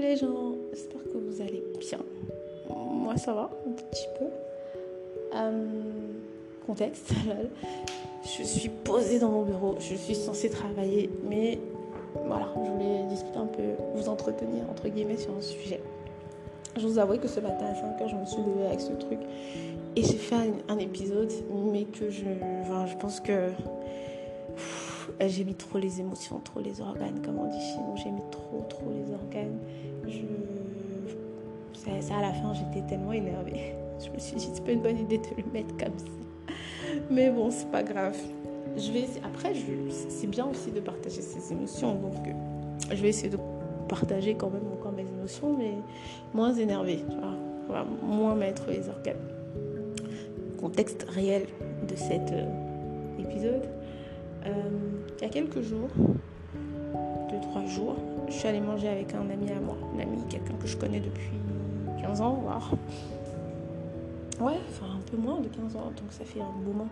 Les 0.00 0.16
gens, 0.16 0.54
j'espère 0.70 1.02
que 1.02 1.18
vous 1.18 1.40
allez 1.40 1.62
bien. 1.80 1.98
Moi 2.70 3.16
ça 3.16 3.32
va, 3.32 3.50
un 3.66 3.72
petit 3.72 4.06
peu. 4.16 4.26
Euh, 5.34 5.66
contexte, 6.64 7.10
je 8.22 8.42
suis 8.44 8.68
posée 8.68 9.18
dans 9.18 9.30
mon 9.30 9.42
bureau, 9.42 9.74
je 9.80 9.96
suis 9.96 10.14
censée 10.14 10.50
travailler, 10.50 11.10
mais 11.28 11.58
voilà, 12.26 12.46
je 12.54 12.70
voulais 12.70 13.02
discuter 13.08 13.38
un 13.38 13.46
peu, 13.46 13.62
vous 13.94 14.08
entretenir 14.08 14.62
entre 14.70 14.88
guillemets 14.88 15.16
sur 15.16 15.36
un 15.36 15.40
sujet. 15.40 15.80
Je 16.76 16.86
vous 16.86 16.98
avoue 17.00 17.18
que 17.18 17.26
ce 17.26 17.40
matin 17.40 17.66
à 17.66 17.72
5h, 17.72 18.08
je 18.08 18.14
me 18.14 18.24
suis 18.24 18.42
levée 18.42 18.66
avec 18.66 18.80
ce 18.80 18.92
truc 18.92 19.18
et 19.96 20.02
j'ai 20.04 20.16
fait 20.16 20.36
un, 20.68 20.78
épisode, 20.78 21.32
mais 21.72 21.84
que 21.84 22.08
je, 22.08 22.22
je 22.22 22.96
pense 22.98 23.18
que 23.18 23.50
j'ai 25.26 25.44
mis 25.44 25.54
trop 25.54 25.78
les 25.78 26.00
émotions, 26.00 26.40
trop 26.40 26.60
les 26.60 26.80
organes, 26.80 27.20
comme 27.24 27.38
on 27.38 27.46
dit 27.46 27.60
chez 27.60 27.78
nous. 27.78 27.96
J'ai 27.96 28.10
mis 28.10 28.22
trop, 28.30 28.64
trop 28.68 28.92
les 28.92 29.12
organes. 29.12 29.58
Ça, 32.00 32.18
à 32.18 32.22
la 32.22 32.32
fin, 32.32 32.52
j'étais 32.54 32.86
tellement 32.86 33.12
énervée. 33.12 33.74
Je 34.04 34.10
me 34.10 34.18
suis 34.18 34.36
dit, 34.36 34.48
c'est 34.52 34.64
pas 34.64 34.72
une 34.72 34.82
bonne 34.82 34.98
idée 34.98 35.18
de 35.18 35.42
le 35.42 35.52
mettre 35.52 35.76
comme 35.76 35.98
ça. 35.98 36.54
Mais 37.10 37.30
bon, 37.30 37.50
c'est 37.50 37.70
pas 37.70 37.82
grave. 37.82 38.16
Je 38.76 38.92
vais 38.92 39.06
Après, 39.24 39.52
c'est 40.08 40.26
bien 40.28 40.46
aussi 40.46 40.70
de 40.70 40.80
partager 40.80 41.20
ses 41.20 41.52
émotions. 41.52 41.94
Donc, 41.94 42.14
euh, 42.26 42.32
je 42.90 43.02
vais 43.02 43.08
essayer 43.08 43.30
de 43.30 43.38
partager 43.88 44.34
quand 44.34 44.50
même 44.50 44.70
encore 44.72 44.92
mes 44.92 45.08
émotions, 45.08 45.56
mais 45.56 45.72
moins 46.32 46.54
énervée. 46.54 47.04
Moins 48.02 48.34
mettre 48.34 48.68
les 48.68 48.88
organes. 48.88 49.16
Contexte 50.60 51.06
réel 51.08 51.46
de 51.88 51.96
cet 51.96 52.32
euh, 52.32 52.46
épisode 53.18 53.68
euh, 54.46 54.52
il 55.18 55.22
y 55.22 55.26
a 55.26 55.28
quelques 55.28 55.62
jours, 55.62 55.88
deux, 57.30 57.40
trois 57.42 57.64
jours, 57.66 57.96
je 58.28 58.32
suis 58.32 58.48
allée 58.48 58.60
manger 58.60 58.88
avec 58.88 59.14
un 59.14 59.28
ami 59.30 59.50
à 59.50 59.60
moi, 59.60 59.76
un 59.94 60.00
ami, 60.00 60.18
quelqu'un 60.28 60.54
que 60.54 60.66
je 60.66 60.76
connais 60.76 61.00
depuis 61.00 61.30
15 62.00 62.20
ans, 62.20 62.34
voire. 62.42 62.70
Ouais, 64.40 64.58
enfin 64.70 64.86
un 64.86 65.10
peu 65.10 65.16
moins 65.16 65.40
de 65.40 65.48
15 65.48 65.76
ans, 65.76 65.86
donc 65.96 66.10
ça 66.10 66.24
fait 66.24 66.40
un 66.40 66.52
moment 66.64 66.88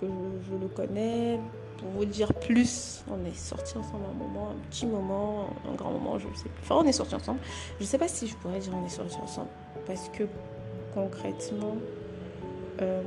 que 0.00 0.06
je, 0.06 0.54
le 0.54 0.68
connais. 0.68 1.38
Pour 1.78 1.88
vous 1.88 2.04
dire 2.04 2.32
plus, 2.34 3.02
on 3.10 3.24
est 3.24 3.34
sortis 3.34 3.76
ensemble 3.78 4.04
un 4.10 4.18
moment, 4.18 4.50
un 4.50 4.68
petit 4.68 4.86
moment, 4.86 5.48
un 5.68 5.74
grand 5.74 5.90
moment, 5.90 6.18
je 6.18 6.28
ne 6.28 6.34
sais 6.34 6.48
plus. 6.48 6.62
Enfin, 6.62 6.76
on 6.78 6.84
est 6.84 6.92
sortis 6.92 7.14
ensemble. 7.14 7.40
Je 7.78 7.84
ne 7.84 7.88
sais 7.88 7.98
pas 7.98 8.08
si 8.08 8.26
je 8.26 8.36
pourrais 8.36 8.58
dire 8.58 8.72
on 8.80 8.86
est 8.86 8.90
sortis 8.90 9.16
ensemble, 9.22 9.48
parce 9.86 10.08
que 10.10 10.24
concrètement, 10.94 11.76
euh, 12.80 13.02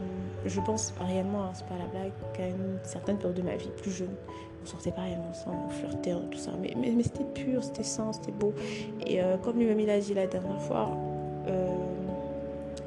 je 0.45 0.61
pense 0.61 0.93
réellement, 0.99 1.43
hein, 1.43 1.51
c'est 1.53 1.65
pas 1.65 1.77
la 1.77 1.87
blague, 1.87 2.11
qu'à 2.33 2.47
une 2.47 2.77
certaine 2.83 3.17
période 3.17 3.37
de 3.37 3.41
ma 3.41 3.55
vie, 3.55 3.69
plus 3.81 3.91
jeune, 3.91 4.15
on 4.63 4.65
sortait 4.65 4.91
pas 4.91 5.01
réellement 5.01 5.29
ensemble, 5.29 5.57
on 5.65 5.69
flirtait, 5.69 6.13
tout 6.31 6.37
ça. 6.37 6.51
Mais, 6.61 6.73
c'était 7.03 7.23
pur, 7.23 7.63
c'était 7.63 7.83
sain, 7.83 8.11
c'était 8.13 8.31
beau. 8.31 8.53
Et 9.05 9.21
euh, 9.21 9.37
comme 9.37 9.57
lui-même 9.57 9.79
il 9.79 9.89
a 9.89 9.99
dit 9.99 10.13
la 10.13 10.27
dernière 10.27 10.61
fois, 10.61 10.89
euh, 11.47 11.67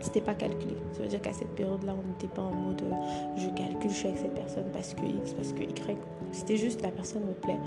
c'était 0.00 0.20
pas 0.20 0.34
calculé. 0.34 0.76
Ça 0.92 1.02
veut 1.02 1.08
dire 1.08 1.20
qu'à 1.20 1.32
cette 1.32 1.54
période-là, 1.54 1.94
on 1.98 2.08
n'était 2.08 2.34
pas 2.34 2.42
en 2.42 2.52
mode 2.52 2.82
je 3.36 3.48
calcule, 3.48 3.90
je 3.90 3.94
suis 3.94 4.08
avec 4.08 4.20
cette 4.20 4.34
personne 4.34 4.66
parce 4.72 4.94
que 4.94 5.04
X, 5.04 5.32
parce 5.34 5.52
que 5.52 5.62
Y. 5.62 5.96
C'était 6.32 6.56
juste 6.56 6.80
la 6.82 6.90
personne 6.90 7.24
me 7.24 7.32
plaît, 7.32 7.58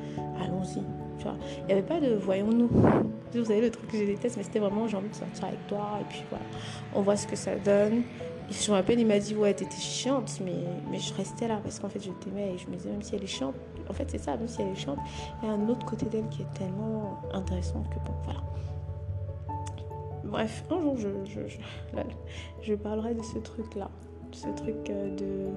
allons-y. 0.41 0.83
Il 1.25 1.65
n'y 1.67 1.73
avait 1.73 1.81
pas 1.81 1.99
de 1.99 2.15
voyons-nous. 2.15 2.69
Vous 3.33 3.45
savez 3.45 3.61
le 3.61 3.71
truc 3.71 3.87
que 3.87 3.97
je 3.97 4.03
déteste, 4.03 4.37
mais 4.37 4.43
c'était 4.43 4.59
vraiment 4.59 4.87
j'ai 4.87 4.97
envie 4.97 5.09
de 5.09 5.15
sortir 5.15 5.45
avec 5.45 5.67
toi 5.67 5.97
et 6.01 6.03
puis 6.09 6.23
voilà, 6.29 6.45
on 6.93 7.01
voit 7.01 7.15
ce 7.15 7.27
que 7.27 7.35
ça 7.35 7.55
donne. 7.55 8.03
Je 8.49 8.71
me 8.71 8.75
rappelle, 8.75 8.99
il 8.99 9.07
m'a 9.07 9.19
dit 9.19 9.35
Ouais, 9.35 9.53
t'étais 9.53 9.75
chiante, 9.77 10.39
mais, 10.43 10.63
mais 10.91 10.99
je 10.99 11.13
restais 11.13 11.47
là 11.47 11.59
parce 11.63 11.79
qu'en 11.79 11.89
fait, 11.89 12.03
je 12.03 12.11
t'aimais 12.11 12.53
et 12.53 12.57
je 12.57 12.67
me 12.67 12.75
disais, 12.75 12.89
même 12.89 13.01
si 13.01 13.15
elle 13.15 13.23
est 13.23 13.27
chiante, 13.27 13.55
en 13.89 13.93
fait, 13.93 14.09
c'est 14.09 14.17
ça, 14.17 14.37
même 14.37 14.47
si 14.47 14.61
elle 14.61 14.69
est 14.69 14.75
chiante, 14.75 14.99
il 15.41 15.47
y 15.47 15.51
a 15.51 15.53
un 15.53 15.69
autre 15.69 15.85
côté 15.85 16.05
d'elle 16.05 16.27
qui 16.29 16.41
est 16.41 16.53
tellement 16.53 17.21
intéressant 17.33 17.83
que 17.83 17.95
bon, 17.95 18.15
voilà. 18.23 18.41
Bref, 20.23 20.63
un 20.71 20.81
jour, 20.81 20.97
je, 20.97 21.09
je, 21.25 21.41
je, 22.61 22.73
parlerai 22.75 23.13
de 23.13 23.21
ce 23.21 23.37
truc-là. 23.37 23.89
Ce 24.31 24.47
truc 24.47 24.89
euh, 24.89 25.15
de 25.15 25.47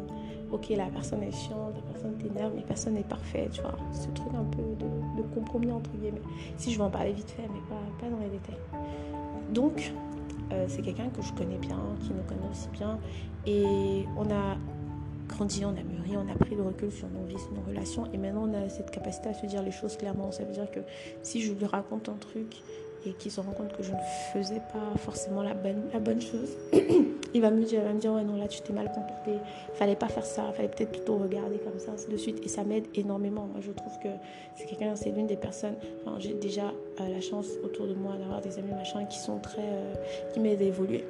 Ok, 0.52 0.68
la 0.68 0.86
personne 0.86 1.22
est 1.22 1.32
chiante, 1.32 1.74
la 1.74 1.92
personne 1.92 2.14
t'énerve, 2.18 2.52
mais 2.54 2.62
personne 2.62 2.94
n'est 2.94 3.02
parfait, 3.02 3.48
tu 3.50 3.62
vois. 3.62 3.74
Ce 3.92 4.06
truc 4.08 4.28
un 4.34 4.44
peu 4.44 4.62
de, 4.78 5.22
compromis, 5.34 5.72
entre 5.72 5.90
guillemets. 5.90 6.20
Si 6.56 6.72
je 6.72 6.78
vais 6.78 6.84
en 6.84 6.90
parler 6.90 7.12
vite 7.12 7.30
fait, 7.30 7.42
mais 7.42 7.60
pas 7.68 8.08
dans 8.08 8.22
les 8.22 8.28
détails. 8.28 8.58
Donc, 9.52 9.92
euh, 10.52 10.66
c'est 10.68 10.82
quelqu'un 10.82 11.08
que 11.08 11.22
je 11.22 11.32
connais 11.32 11.58
bien, 11.58 11.80
qui 12.02 12.12
me 12.12 12.22
connaît 12.22 12.48
aussi 12.50 12.68
bien. 12.72 12.98
Et 13.46 14.04
on 14.16 14.30
a 14.30 14.56
grandi, 15.28 15.64
on 15.64 15.70
a 15.70 15.82
mûri, 15.82 16.16
on 16.16 16.28
a 16.30 16.34
pris 16.36 16.54
le 16.54 16.62
recul 16.62 16.90
sur 16.90 17.08
nos 17.08 17.24
vies, 17.24 17.38
sur 17.38 17.52
nos 17.52 17.62
relations. 17.66 18.06
Et 18.12 18.18
maintenant, 18.18 18.48
on 18.48 18.54
a 18.54 18.68
cette 18.68 18.90
capacité 18.90 19.28
à 19.28 19.34
se 19.34 19.46
dire 19.46 19.62
les 19.62 19.72
choses 19.72 19.96
clairement. 19.96 20.30
Ça 20.30 20.44
veut 20.44 20.52
dire 20.52 20.70
que 20.70 20.80
si 21.22 21.42
je 21.42 21.52
lui 21.52 21.66
raconte 21.66 22.08
un 22.08 22.16
truc 22.16 22.62
et 23.06 23.12
qu'il 23.12 23.30
se 23.30 23.40
rend 23.40 23.52
compte 23.52 23.72
que 23.76 23.82
je 23.82 23.92
ne 23.92 23.98
faisais 24.32 24.60
pas 24.72 24.98
forcément 24.98 25.42
la 25.42 25.54
bonne, 25.54 25.82
la 25.92 26.00
bonne 26.00 26.20
chose, 26.20 26.56
il 27.34 27.40
va 27.40 27.50
me 27.50 27.64
dire, 27.64 27.82
va 27.82 27.92
me 27.92 28.00
dire, 28.00 28.12
ouais, 28.12 28.24
non, 28.24 28.36
là, 28.36 28.48
tu 28.48 28.60
t'es 28.60 28.72
mal 28.72 28.90
comporté, 28.92 29.32
fallait 29.74 29.96
pas 29.96 30.08
faire 30.08 30.24
ça, 30.24 30.52
fallait 30.52 30.68
peut-être 30.68 30.92
plutôt 30.92 31.16
regarder 31.16 31.58
comme 31.58 31.78
ça, 31.78 31.92
ainsi 31.92 32.08
de 32.08 32.16
suite. 32.16 32.40
Et 32.44 32.48
ça 32.48 32.64
m'aide 32.64 32.86
énormément. 32.94 33.46
Moi, 33.46 33.60
je 33.60 33.70
trouve 33.72 33.92
que 34.02 34.08
c'est 34.54 34.66
quelqu'un, 34.66 34.96
c'est 34.96 35.10
l'une 35.10 35.26
des 35.26 35.36
personnes, 35.36 35.76
enfin, 36.04 36.16
j'ai 36.18 36.34
déjà 36.34 36.72
euh, 37.00 37.08
la 37.08 37.20
chance 37.20 37.46
autour 37.64 37.86
de 37.86 37.94
moi 37.94 38.16
d'avoir 38.16 38.40
des 38.40 38.58
amis, 38.58 38.72
machin, 38.72 39.04
qui 39.04 39.18
sont 39.18 39.38
très, 39.38 39.62
euh, 39.62 39.94
qui 40.32 40.40
m'aident 40.40 40.62
à 40.62 40.66
évoluer. 40.66 41.04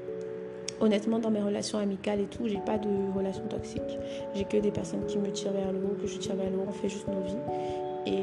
Honnêtement, 0.80 1.18
dans 1.18 1.30
mes 1.30 1.40
relations 1.40 1.78
amicales 1.78 2.20
et 2.20 2.26
tout, 2.26 2.46
j'ai 2.46 2.60
pas 2.60 2.76
de 2.76 2.88
relations 3.16 3.46
toxiques. 3.48 3.98
J'ai 4.34 4.44
que 4.44 4.58
des 4.58 4.70
personnes 4.70 5.06
qui 5.06 5.16
me 5.16 5.30
tirent 5.30 5.52
vers 5.52 5.72
le 5.72 5.78
haut, 5.78 5.96
que 5.98 6.06
je 6.06 6.18
tire 6.18 6.36
vers 6.36 6.50
le 6.50 6.56
haut, 6.58 6.66
on 6.68 6.72
fait 6.72 6.90
juste 6.90 7.08
nos 7.08 7.22
vies. 7.22 7.34
Et 8.06 8.20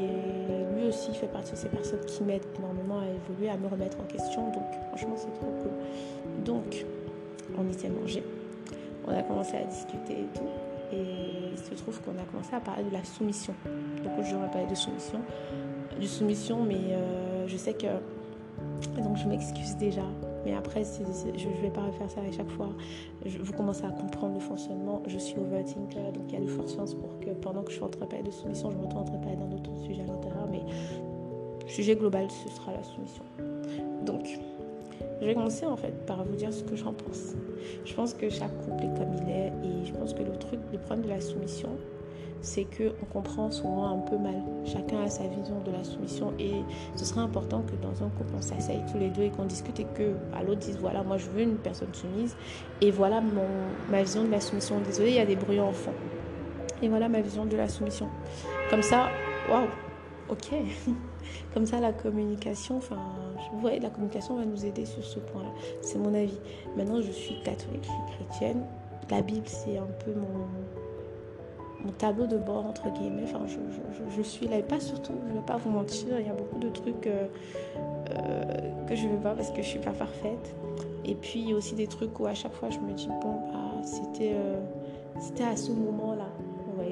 lui 0.74 0.88
aussi 0.88 1.12
fait 1.14 1.26
partie 1.26 1.52
de 1.52 1.56
ces 1.56 1.68
personnes 1.68 2.04
qui 2.06 2.22
m'aident 2.22 2.46
énormément 2.58 3.00
à 3.00 3.06
évoluer, 3.06 3.48
à 3.48 3.56
me 3.56 3.68
remettre 3.68 3.98
en 4.00 4.04
question. 4.04 4.50
Donc, 4.52 4.64
franchement, 4.88 5.14
c'est 5.16 5.32
trop 5.34 5.52
cool. 5.62 6.44
Donc, 6.44 6.84
on 7.58 7.68
y 7.68 7.74
s'est 7.74 7.88
mangé. 7.88 8.22
On 9.06 9.12
a 9.12 9.22
commencé 9.22 9.56
à 9.56 9.64
discuter 9.64 10.12
et 10.12 10.38
tout. 10.38 10.48
Et 10.92 11.52
il 11.52 11.58
se 11.58 11.74
trouve 11.74 12.00
qu'on 12.00 12.12
a 12.12 12.24
commencé 12.30 12.54
à 12.54 12.60
parler 12.60 12.84
de 12.84 12.92
la 12.92 13.04
soumission. 13.04 13.54
Donc 14.02 14.12
je 14.24 14.34
vais 14.34 14.48
parler 14.48 14.66
de 14.68 14.74
soumission. 14.74 15.20
De 16.00 16.06
soumission, 16.06 16.62
mais 16.62 16.92
euh, 16.92 17.46
je 17.46 17.56
sais 17.56 17.74
que... 17.74 17.86
Donc 19.02 19.16
je 19.16 19.26
m'excuse 19.26 19.76
déjà. 19.76 20.04
Mais 20.44 20.54
après, 20.54 20.82
je 20.84 21.48
ne 21.48 21.62
vais 21.62 21.70
pas 21.70 21.82
refaire 21.82 22.10
ça 22.10 22.20
à 22.20 22.30
chaque 22.30 22.50
fois. 22.50 22.68
vous 23.24 23.52
commencez 23.52 23.84
à 23.84 23.90
comprendre 23.90 24.34
le 24.34 24.40
fonctionnement. 24.40 25.02
Je 25.06 25.18
suis 25.18 25.38
overthinker, 25.38 26.12
donc 26.12 26.24
il 26.28 26.34
y 26.34 26.36
a 26.36 26.40
de 26.40 26.46
fortes 26.46 26.70
chances 26.70 26.94
pour 26.94 27.18
que 27.20 27.30
pendant 27.30 27.62
que 27.62 27.70
je 27.70 27.76
suis 27.76 27.84
en 27.84 27.88
train 27.88 28.04
de 28.04 28.10
parler 28.10 28.24
de 28.24 28.30
soumission, 28.30 28.70
je 28.70 28.76
me 28.76 28.82
retrouve 28.82 29.02
en 29.02 29.04
train 29.04 29.16
de 29.16 29.22
parler 29.22 29.36
d'un 29.36 29.52
autre 29.52 29.74
sujet 29.86 30.04
sujet 31.74 31.96
global, 31.96 32.28
ce 32.30 32.48
sera 32.54 32.72
la 32.72 32.84
soumission. 32.84 33.24
Donc, 34.06 34.38
je 35.20 35.26
vais 35.26 35.34
commencer 35.34 35.66
en 35.66 35.76
fait 35.76 36.06
par 36.06 36.24
vous 36.24 36.36
dire 36.36 36.52
ce 36.52 36.62
que 36.62 36.76
j'en 36.76 36.92
pense. 36.92 37.34
Je 37.84 37.94
pense 37.94 38.14
que 38.14 38.30
chaque 38.30 38.56
couple 38.58 38.84
est 38.84 38.98
comme 38.98 39.12
il 39.14 39.30
est 39.30 39.52
et 39.64 39.84
je 39.84 39.92
pense 39.92 40.14
que 40.14 40.22
le 40.22 40.36
truc, 40.38 40.60
le 40.72 40.78
problème 40.78 41.04
de 41.04 41.10
la 41.10 41.20
soumission, 41.20 41.70
c'est 42.42 42.64
qu'on 42.64 43.06
comprend 43.06 43.50
souvent 43.50 43.86
un 43.86 43.98
peu 43.98 44.16
mal. 44.16 44.40
Chacun 44.64 45.02
a 45.02 45.08
sa 45.08 45.26
vision 45.26 45.60
de 45.64 45.72
la 45.72 45.82
soumission 45.82 46.32
et 46.38 46.52
ce 46.94 47.04
serait 47.04 47.22
important 47.22 47.62
que 47.62 47.74
dans 47.82 48.04
un 48.04 48.10
couple 48.10 48.34
on 48.36 48.42
s'asseye 48.42 48.82
tous 48.92 48.98
les 48.98 49.08
deux 49.08 49.22
et 49.22 49.30
qu'on 49.30 49.46
discute 49.46 49.80
et 49.80 49.86
que 49.94 50.12
à 50.36 50.42
l'autre 50.42 50.60
dise 50.60 50.78
voilà 50.78 51.02
moi 51.02 51.16
je 51.16 51.28
veux 51.30 51.40
une 51.40 51.56
personne 51.56 51.92
soumise 51.92 52.36
et 52.82 52.90
voilà 52.90 53.20
mon, 53.20 53.48
ma 53.90 54.02
vision 54.02 54.24
de 54.24 54.30
la 54.30 54.40
soumission. 54.40 54.78
Désolée 54.80 55.10
il 55.10 55.16
y 55.16 55.20
a 55.20 55.26
des 55.26 55.36
bruits 55.36 55.60
en 55.60 55.72
fond. 55.72 55.94
Et 56.82 56.88
voilà 56.88 57.08
ma 57.08 57.20
vision 57.20 57.46
de 57.46 57.56
la 57.56 57.68
soumission. 57.68 58.08
Comme 58.70 58.82
ça, 58.82 59.08
waouh, 59.50 59.66
ok. 60.28 60.54
Comme 61.52 61.66
ça, 61.66 61.80
la 61.80 61.92
communication, 61.92 62.80
la 63.62 63.90
communication 63.90 64.36
va 64.36 64.44
nous 64.44 64.64
aider 64.64 64.84
sur 64.84 65.04
ce 65.04 65.18
point-là. 65.18 65.50
C'est 65.80 65.98
mon 65.98 66.14
avis. 66.14 66.38
Maintenant, 66.76 67.00
je 67.00 67.10
suis 67.10 67.40
catholique, 67.42 67.84
je 67.84 67.88
suis 67.88 68.26
chrétienne. 68.26 68.64
La 69.10 69.22
Bible, 69.22 69.46
c'est 69.46 69.76
un 69.76 69.88
peu 70.04 70.12
mon, 70.12 71.92
tableau 71.98 72.26
de 72.26 72.38
bord, 72.38 72.64
entre 72.64 72.90
guillemets. 72.92 73.24
Enfin, 73.24 73.44
je, 74.16 74.22
suis 74.22 74.48
là, 74.48 74.58
et 74.58 74.62
pas 74.62 74.80
surtout, 74.80 75.12
je 75.26 75.32
ne 75.32 75.38
vais 75.38 75.46
pas 75.46 75.58
vous 75.58 75.70
mentir, 75.70 76.18
il 76.18 76.26
y 76.26 76.30
a 76.30 76.32
beaucoup 76.32 76.58
de 76.58 76.70
trucs 76.70 77.06
euh, 77.06 77.26
euh, 78.10 78.86
que 78.86 78.96
je 78.96 79.06
ne 79.06 79.12
veux 79.12 79.18
pas 79.18 79.34
parce 79.34 79.50
que 79.50 79.60
je 79.60 79.68
suis 79.68 79.78
pas 79.78 79.92
parfaite. 79.92 80.56
Et 81.04 81.14
puis, 81.14 81.40
il 81.40 81.50
y 81.50 81.52
a 81.52 81.56
aussi 81.56 81.74
des 81.74 81.86
trucs 81.86 82.18
où 82.18 82.26
à 82.26 82.34
chaque 82.34 82.54
fois, 82.54 82.70
je 82.70 82.78
me 82.78 82.92
dis, 82.94 83.08
bon, 83.22 83.34
bah, 83.52 83.64
euh, 84.20 84.60
c'était 85.20 85.44
à 85.44 85.56
ce 85.56 85.72
moment-là 85.72 86.28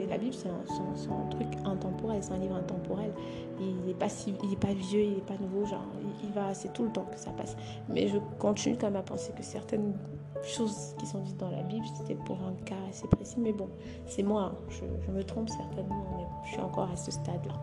la 0.08 0.18
Bible, 0.18 0.34
c'est 0.34 0.48
un, 0.48 1.28
truc 1.30 1.48
intemporel, 1.64 2.22
c'est 2.22 2.32
un 2.32 2.38
livre 2.38 2.56
intemporel. 2.56 3.12
Il 3.60 3.86
n'est 3.86 3.94
pas, 3.94 4.08
si, 4.08 4.32
pas 4.60 4.72
vieux, 4.72 5.02
il 5.02 5.14
n'est 5.14 5.20
pas 5.20 5.36
nouveau, 5.40 5.64
genre, 5.64 5.86
il, 6.22 6.32
va, 6.32 6.54
c'est 6.54 6.72
tout 6.72 6.84
le 6.84 6.90
temps 6.90 7.06
que 7.10 7.18
ça 7.18 7.30
passe. 7.30 7.56
Mais 7.88 8.08
je 8.08 8.18
continue 8.38 8.76
quand 8.76 8.86
même 8.86 8.96
à 8.96 9.02
penser 9.02 9.32
que 9.36 9.42
certaines 9.42 9.94
choses 10.42 10.94
qui 10.98 11.06
sont 11.06 11.20
dites 11.20 11.36
dans 11.36 11.50
la 11.50 11.62
Bible, 11.62 11.84
c'était 11.96 12.14
pour 12.14 12.38
un 12.42 12.54
cas 12.64 12.74
assez 12.88 13.06
précis. 13.08 13.36
Mais 13.38 13.52
bon, 13.52 13.68
c'est 14.06 14.22
moi, 14.22 14.52
hein. 14.54 14.64
je, 14.68 15.12
me 15.12 15.22
trompe 15.22 15.48
certainement, 15.48 16.04
mais 16.16 16.24
je 16.44 16.52
suis 16.52 16.60
encore 16.60 16.90
à 16.90 16.96
ce 16.96 17.10
stade-là. 17.10 17.54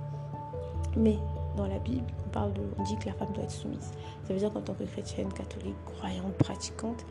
Mais 0.98 1.18
dans 1.56 1.68
la 1.68 1.80
Bible, 1.80 2.08
on 2.26 2.30
parle 2.30 2.54
de, 2.54 2.62
on 2.78 2.84
dit 2.84 2.96
que 2.98 3.08
la 3.08 3.14
femme 3.14 3.32
doit 3.34 3.44
être 3.44 3.52
soumise. 3.52 3.92
Ça 4.24 4.34
veut 4.34 4.40
dire 4.40 4.52
qu'en 4.52 4.62
tant 4.62 4.74
que 4.74 4.84
chrétienne, 4.84 5.32
catholique, 5.34 5.76
croyante, 5.86 6.34
pratiquante, 6.34 7.06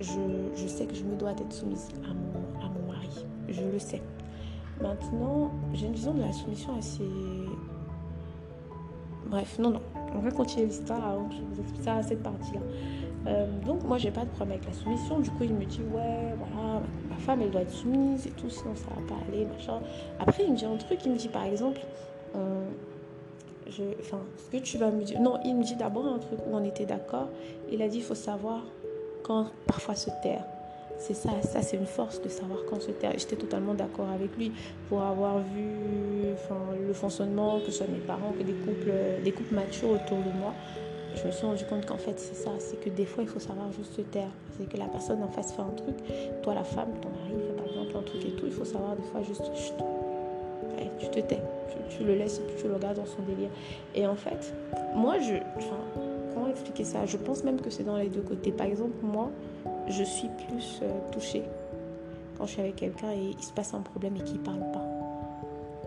je, 0.00 0.66
sais 0.66 0.86
que 0.86 0.94
je 0.94 1.04
me 1.04 1.14
dois 1.16 1.34
d'être 1.34 1.52
soumise 1.52 1.88
à 2.04 2.68
mon 2.68 2.92
mari. 2.92 3.08
Je 3.48 3.62
le 3.62 3.78
sais. 3.78 4.02
Maintenant, 4.80 5.50
j'ai 5.72 5.86
une 5.86 5.92
vision 5.92 6.14
de 6.14 6.22
la 6.22 6.32
soumission 6.32 6.76
assez. 6.78 7.08
Bref, 9.26 9.58
non, 9.58 9.70
non. 9.70 9.80
on 10.14 10.18
va 10.18 10.30
continuer 10.30 10.66
l'histoire 10.66 11.06
avant 11.06 11.28
que 11.28 11.34
je 11.34 11.40
vous 11.40 11.60
explique 11.60 11.82
ça, 11.84 12.02
cette 12.02 12.22
partie-là. 12.22 12.60
Euh, 13.26 13.46
donc 13.64 13.82
moi 13.84 13.96
j'ai 13.96 14.10
pas 14.10 14.24
de 14.24 14.30
problème 14.30 14.58
avec 14.58 14.66
la 14.68 14.74
soumission. 14.74 15.18
Du 15.20 15.30
coup 15.30 15.44
il 15.44 15.54
me 15.54 15.64
dit 15.64 15.80
ouais 15.94 16.34
voilà 16.36 16.82
ma 17.08 17.16
femme 17.16 17.40
elle 17.40 17.50
doit 17.50 17.62
être 17.62 17.72
soumise 17.72 18.26
et 18.26 18.30
tout 18.30 18.50
sinon 18.50 18.74
ça 18.76 18.86
va 18.90 19.14
pas 19.14 19.20
aller 19.28 19.46
machin. 19.46 19.80
Après 20.20 20.44
il 20.44 20.52
me 20.52 20.56
dit 20.56 20.64
un 20.64 20.76
truc, 20.76 21.00
il 21.04 21.12
me 21.12 21.16
dit 21.16 21.28
par 21.28 21.44
exemple 21.44 21.80
euh, 22.36 22.66
ce 23.70 24.50
que 24.52 24.58
tu 24.58 24.76
vas 24.76 24.90
me 24.90 25.02
dire. 25.02 25.20
Non 25.20 25.38
il 25.44 25.56
me 25.56 25.64
dit 25.64 25.76
d'abord 25.76 26.06
un 26.06 26.18
truc 26.18 26.38
où 26.46 26.54
on 26.54 26.64
était 26.64 26.84
d'accord. 26.84 27.28
Il 27.72 27.80
a 27.80 27.88
dit 27.88 27.98
il 27.98 28.04
faut 28.04 28.14
savoir 28.14 28.62
quand 29.22 29.46
parfois 29.66 29.94
se 29.94 30.10
taire. 30.22 30.44
C'est 30.98 31.14
ça, 31.14 31.30
ça 31.42 31.60
c'est 31.60 31.76
une 31.76 31.86
force 31.86 32.22
de 32.22 32.28
savoir 32.28 32.60
quand 32.68 32.80
se 32.80 32.90
taire. 32.90 33.12
J'étais 33.18 33.36
totalement 33.36 33.74
d'accord 33.74 34.08
avec 34.08 34.36
lui 34.36 34.52
pour 34.88 35.02
avoir 35.02 35.38
vu 35.38 36.32
enfin, 36.32 36.60
le 36.86 36.92
fonctionnement, 36.92 37.60
que 37.60 37.66
ce 37.66 37.78
soit 37.78 37.88
mes 37.88 37.98
parents, 37.98 38.32
que 38.38 38.42
des 38.42 38.52
couples, 38.52 38.92
des 39.22 39.32
couples 39.32 39.54
matures 39.54 39.90
autour 39.90 40.18
de 40.18 40.30
moi 40.38 40.54
je 41.16 41.26
me 41.26 41.32
suis 41.32 41.46
rendu 41.46 41.64
compte 41.64 41.86
qu'en 41.86 41.96
fait, 41.96 42.18
c'est 42.18 42.34
ça. 42.34 42.50
C'est 42.58 42.80
que 42.80 42.90
des 42.90 43.04
fois, 43.04 43.22
il 43.22 43.28
faut 43.28 43.38
savoir 43.38 43.70
juste 43.72 43.94
se 43.94 44.00
taire. 44.02 44.28
C'est 44.58 44.68
que 44.68 44.76
la 44.76 44.86
personne 44.86 45.22
en 45.22 45.28
face 45.28 45.52
fait 45.52 45.62
un 45.62 45.70
truc. 45.76 45.96
Toi, 46.42 46.54
la 46.54 46.64
femme, 46.64 46.88
ton 47.00 47.08
mari 47.08 47.42
fait 47.46 47.54
par 47.54 47.66
exemple 47.66 47.96
un 47.96 48.02
truc 48.02 48.24
et 48.24 48.30
tout. 48.32 48.46
Il 48.46 48.52
faut 48.52 48.64
savoir 48.64 48.96
des 48.96 49.02
fois 49.02 49.22
juste. 49.22 49.50
tu 50.98 51.08
te 51.08 51.20
tais. 51.20 51.40
Tu, 51.90 52.02
le 52.02 52.14
laisses 52.14 52.38
et 52.38 52.42
puis 52.42 52.56
tu 52.60 52.68
le 52.68 52.74
regardes 52.74 52.96
dans 52.96 53.06
son 53.06 53.22
délire. 53.22 53.50
Et 53.94 54.06
en 54.06 54.16
fait, 54.16 54.54
moi, 54.94 55.18
je. 55.18 55.34
Comment 56.34 56.48
expliquer 56.48 56.84
ça? 56.84 57.06
Je 57.06 57.16
pense 57.16 57.44
même 57.44 57.60
que 57.60 57.70
c'est 57.70 57.84
dans 57.84 57.96
les 57.96 58.08
deux 58.08 58.22
côtés. 58.22 58.50
Par 58.50 58.66
exemple, 58.66 58.96
moi, 59.02 59.30
je 59.88 60.02
suis 60.02 60.28
plus 60.46 60.80
euh, 60.82 60.90
touchée 61.12 61.42
quand 62.36 62.46
je 62.46 62.52
suis 62.52 62.60
avec 62.60 62.76
quelqu'un 62.76 63.12
et 63.12 63.34
il 63.38 63.42
se 63.42 63.52
passe 63.52 63.74
un 63.74 63.80
problème 63.80 64.16
et 64.16 64.20
qu'il 64.20 64.38
parle 64.38 64.64
pas. 64.72 64.84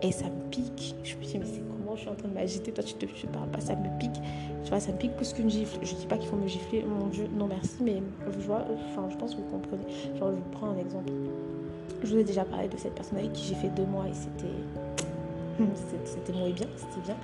Et 0.02 0.12
ça 0.12 0.26
me 0.26 0.50
pique. 0.50 0.94
Je 1.02 1.16
me 1.16 1.24
dis, 1.24 1.38
mais 1.38 1.44
c'est 1.44 1.60
comment 1.60 1.96
je 1.96 2.02
suis 2.02 2.08
en 2.08 2.14
train 2.14 2.28
de 2.28 2.34
m'agiter? 2.34 2.72
Toi, 2.72 2.84
tu 2.84 2.94
te 2.94 3.06
tu 3.06 3.26
parles 3.26 3.48
pas, 3.50 3.60
ça 3.60 3.74
me 3.74 3.98
pique. 3.98 4.20
Tu 4.62 4.70
vois, 4.70 4.80
ça 4.80 4.92
me 4.92 4.96
pique 4.96 5.16
plus 5.16 5.32
qu'une 5.32 5.50
gifle. 5.50 5.78
Je 5.82 5.94
dis 5.94 6.06
pas 6.06 6.16
qu'il 6.16 6.28
faut 6.28 6.36
me 6.36 6.46
gifler, 6.46 6.84
mon 6.84 7.06
Dieu, 7.06 7.28
non 7.36 7.46
merci, 7.48 7.76
mais 7.82 8.00
je 8.30 8.46
vois, 8.46 8.64
enfin, 8.90 9.08
je 9.10 9.16
pense 9.16 9.34
que 9.34 9.40
vous 9.40 9.50
comprenez. 9.50 9.84
Je 10.14 10.20
vous 10.20 10.36
prends 10.52 10.70
un 10.70 10.78
exemple. 10.78 11.12
Je 12.04 12.14
vous 12.14 12.18
ai 12.18 12.24
déjà 12.24 12.44
parlé 12.44 12.68
de 12.68 12.76
cette 12.76 12.94
personne 12.94 13.18
avec 13.18 13.32
qui 13.32 13.44
j'ai 13.44 13.54
fait 13.56 13.70
deux 13.70 13.86
mois 13.86 14.06
et 14.08 14.14
c'était. 14.14 14.54
C'était 16.04 16.32
moins 16.32 16.50
bien, 16.50 16.68
c'était 16.76 17.00
bien. 17.04 17.16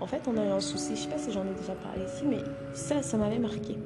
En 0.00 0.06
fait, 0.06 0.20
on 0.26 0.36
a 0.36 0.44
eu 0.44 0.48
un 0.48 0.60
souci, 0.60 0.96
je 0.96 1.02
sais 1.02 1.08
pas 1.08 1.18
si 1.18 1.30
j'en 1.30 1.42
ai 1.42 1.54
déjà 1.54 1.74
parlé 1.74 2.02
ici, 2.04 2.24
mais 2.28 2.38
ça, 2.74 3.00
ça 3.00 3.16
m'avait 3.16 3.38
marqué. 3.38 3.78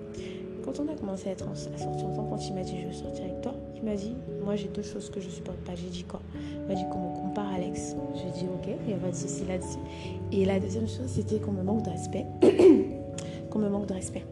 Quand 0.64 0.78
on 0.80 0.88
a 0.88 0.94
commencé 0.94 1.28
à, 1.28 1.32
être 1.32 1.48
à 1.48 1.54
sortir 1.54 2.06
ensemble, 2.06 2.28
quand 2.30 2.46
il 2.46 2.54
m'a 2.54 2.62
dit 2.62 2.80
je 2.80 2.86
veux 2.86 2.92
sortir 2.92 3.24
avec 3.24 3.40
toi, 3.40 3.54
il 3.76 3.82
m'a 3.82 3.94
dit 3.94 4.14
moi 4.44 4.56
j'ai 4.56 4.68
deux 4.68 4.82
choses 4.82 5.10
que 5.10 5.20
je 5.20 5.28
supporte 5.28 5.58
pas. 5.58 5.74
J'ai 5.74 5.88
dit 5.88 6.04
quoi? 6.04 6.20
Il 6.34 6.68
m'a 6.68 6.74
dit 6.74 6.84
qu'on 6.90 7.10
me 7.10 7.14
compare 7.16 7.52
Alex. 7.54 7.96
J'ai 8.14 8.30
dit 8.30 8.46
ok, 8.52 8.68
il 8.82 8.88
n'y 8.88 8.94
a 8.94 8.98
pas 8.98 9.10
de 9.10 9.16
souci 9.16 9.44
là-dessus. 9.46 9.78
Et 10.32 10.44
la 10.44 10.60
deuxième 10.60 10.88
chose, 10.88 11.06
c'était 11.06 11.38
qu'on 11.38 11.52
me 11.52 11.62
manque 11.62 11.82
de 11.82 11.90
respect. 11.90 12.26
qu'on 13.50 13.58
me 13.58 13.68
manque 13.68 13.86
de 13.86 13.94
respect. 13.94 14.24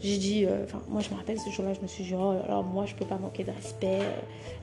J'ai 0.00 0.16
dit, 0.16 0.44
euh, 0.46 0.62
enfin, 0.62 0.80
moi 0.88 1.00
je 1.00 1.10
me 1.10 1.16
rappelle 1.16 1.40
ce 1.40 1.50
jour-là, 1.50 1.74
je 1.74 1.80
me 1.80 1.88
suis 1.88 2.04
dit, 2.04 2.14
oh, 2.16 2.34
alors 2.44 2.62
moi 2.62 2.86
je 2.86 2.94
peux 2.94 3.04
pas 3.04 3.18
manquer 3.18 3.42
de 3.42 3.50
respect, 3.50 3.98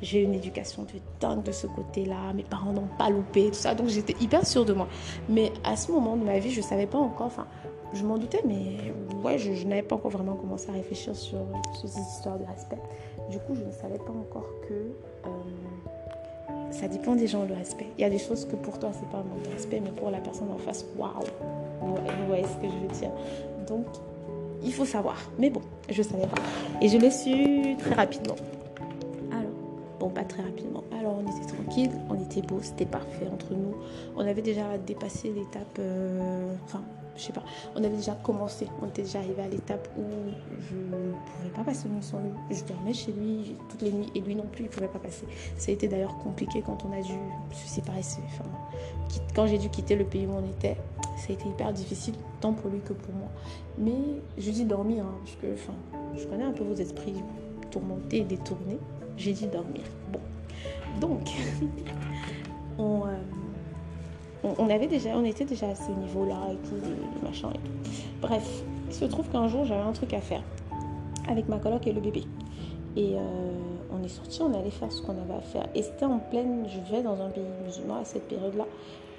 j'ai 0.01 0.21
une 0.21 0.33
éducation 0.33 0.83
de 0.83 0.91
dingue 1.19 1.43
de 1.43 1.51
ce 1.51 1.67
côté-là, 1.67 2.31
mes 2.33 2.43
parents 2.43 2.71
n'ont 2.71 2.87
pas 2.97 3.09
loupé, 3.09 3.47
tout 3.47 3.55
ça, 3.55 3.75
donc 3.75 3.89
j'étais 3.89 4.15
hyper 4.21 4.47
sûre 4.47 4.63
de 4.63 4.71
moi. 4.71 4.87
Mais 5.27 5.51
à 5.65 5.75
ce 5.75 5.91
moment 5.91 6.15
de 6.15 6.23
ma 6.23 6.39
vie, 6.39 6.51
je 6.51 6.61
savais 6.61 6.85
pas 6.87 6.99
encore, 6.99 7.27
enfin, 7.27 7.47
je 7.93 8.03
m'en 8.03 8.17
doutais, 8.17 8.41
mais 8.45 8.93
ouais, 9.23 9.37
je, 9.37 9.65
n'avais 9.65 9.83
pas 9.83 9.95
encore 9.95 10.11
vraiment 10.11 10.35
commencé 10.35 10.69
à 10.69 10.73
réfléchir 10.73 11.15
sur, 11.15 11.39
ces 11.81 11.99
histoires 11.99 12.37
de 12.37 12.45
respect. 12.45 12.77
Du 13.29 13.39
coup, 13.39 13.55
je 13.55 13.63
ne 13.63 13.71
savais 13.71 13.97
pas 13.97 14.11
encore 14.11 14.49
que 14.67 14.73
euh, 14.73 16.71
ça 16.71 16.87
dépend 16.87 17.15
des 17.15 17.27
gens 17.27 17.45
le 17.45 17.53
respect. 17.53 17.87
Il 17.97 18.01
y 18.01 18.03
a 18.03 18.09
des 18.09 18.19
choses 18.19 18.45
que 18.45 18.55
pour 18.55 18.79
toi, 18.79 18.91
c'est 18.93 19.09
pas 19.09 19.17
un 19.17 19.23
manque 19.23 19.43
de 19.43 19.49
respect, 19.49 19.81
mais 19.83 19.91
pour 19.91 20.11
la 20.11 20.19
personne 20.19 20.51
en 20.51 20.57
face, 20.57 20.85
waouh 20.97 21.11
Vous 21.81 22.27
voyez 22.27 22.43
ce 22.43 22.61
que 22.61 22.71
je 22.71 22.77
veux 22.77 22.99
dire 22.99 23.11
Donc, 23.67 23.85
il 24.63 24.73
faut 24.73 24.85
savoir. 24.85 25.17
Mais 25.39 25.49
bon, 25.49 25.61
je 25.89 26.01
ne 26.01 26.07
savais 26.07 26.27
pas. 26.27 26.41
Et 26.81 26.89
je 26.89 26.97
l'ai 26.97 27.11
su 27.11 27.75
très 27.77 27.95
rapidement. 27.95 28.35
Alors, 29.31 29.51
bon, 29.99 30.09
pas 30.09 30.23
très 30.23 30.43
rapidement. 30.43 30.83
Alors, 30.99 31.17
on 31.19 31.31
était 31.31 31.53
tranquille, 31.53 31.91
on 32.09 32.15
était 32.15 32.41
beau, 32.41 32.59
c'était 32.61 32.85
parfait 32.85 33.27
entre 33.31 33.53
nous. 33.53 33.75
On 34.15 34.21
avait 34.21 34.41
déjà 34.41 34.77
dépassé 34.77 35.29
l'étape. 35.29 35.77
Euh, 35.79 36.53
enfin, 36.65 36.81
je 37.15 37.23
sais 37.23 37.33
pas, 37.33 37.43
on 37.75 37.83
avait 37.83 37.95
déjà 37.95 38.13
commencé, 38.13 38.67
on 38.81 38.87
était 38.87 39.03
déjà 39.03 39.19
arrivé 39.19 39.41
à 39.41 39.47
l'étape 39.47 39.87
où 39.97 40.03
je 40.69 40.75
ne 40.75 41.11
pouvais 41.11 41.49
pas 41.55 41.63
passer 41.63 41.87
une 41.87 41.95
nuit 41.95 42.03
sans 42.03 42.19
lui. 42.19 42.31
Je 42.51 42.63
dormais 42.63 42.93
chez 42.93 43.11
lui 43.11 43.55
toutes 43.69 43.81
les 43.81 43.91
nuits 43.91 44.11
et 44.15 44.19
lui 44.19 44.35
non 44.35 44.45
plus, 44.51 44.65
il 44.65 44.67
ne 44.67 44.71
pouvait 44.71 44.87
pas 44.87 44.99
passer. 44.99 45.25
Ça 45.57 45.71
a 45.71 45.73
été 45.73 45.87
d'ailleurs 45.87 46.17
compliqué 46.17 46.61
quand 46.65 46.85
on 46.85 46.91
a 46.91 47.01
dû 47.01 47.13
se 47.53 47.67
séparer. 47.67 48.01
Quand 49.33 49.47
j'ai 49.47 49.57
dû 49.57 49.69
quitter 49.69 49.95
le 49.95 50.05
pays 50.05 50.25
où 50.25 50.31
on 50.31 50.45
était, 50.45 50.77
ça 51.17 51.27
a 51.29 51.33
été 51.33 51.47
hyper 51.47 51.71
difficile, 51.71 52.15
tant 52.41 52.53
pour 52.53 52.69
lui 52.69 52.79
que 52.81 52.93
pour 52.93 53.13
moi. 53.13 53.29
Mais 53.77 54.21
je 54.37 54.51
dis 54.51 54.65
dormir, 54.65 55.05
hein, 55.05 55.15
parce 55.23 55.35
que 55.37 55.53
enfin, 55.53 55.73
je 56.15 56.25
connais 56.25 56.43
un 56.43 56.51
peu 56.51 56.63
vos 56.63 56.75
esprits 56.75 57.23
tourmentés 57.71 58.17
et 58.17 58.23
détournés. 58.23 58.79
J'ai 59.17 59.31
dit 59.31 59.47
dormir. 59.47 59.83
Bon, 60.11 60.19
donc, 60.99 61.29
on. 62.77 63.05
Euh, 63.07 63.17
on, 64.57 64.69
avait 64.69 64.87
déjà, 64.87 65.09
on 65.15 65.25
était 65.25 65.45
déjà 65.45 65.69
à 65.69 65.75
ce 65.75 65.91
niveau-là 65.91 66.37
et 66.51 66.67
tout, 66.67 66.75
machin 67.25 67.49
et 67.49 67.57
tout. 67.57 67.91
Bref, 68.21 68.63
il 68.87 68.93
se 68.93 69.05
trouve 69.05 69.27
qu'un 69.29 69.47
jour, 69.47 69.65
j'avais 69.65 69.81
un 69.83 69.91
truc 69.91 70.13
à 70.13 70.21
faire 70.21 70.43
avec 71.27 71.47
ma 71.47 71.57
coloc 71.57 71.85
et 71.87 71.93
le 71.93 72.01
bébé. 72.01 72.23
Et 72.95 73.15
euh, 73.15 73.19
on 73.91 74.03
est 74.03 74.09
sorti, 74.09 74.41
on 74.41 74.53
allait 74.53 74.69
faire 74.69 74.91
ce 74.91 75.01
qu'on 75.01 75.13
avait 75.13 75.37
à 75.37 75.41
faire. 75.41 75.67
Et 75.75 75.81
c'était 75.81 76.05
en 76.05 76.19
pleine, 76.19 76.65
je 76.67 76.95
vais 76.95 77.01
dans 77.01 77.19
un 77.21 77.29
pays 77.29 77.43
musulman 77.65 77.97
à 77.97 78.05
cette 78.05 78.27
période-là, 78.27 78.65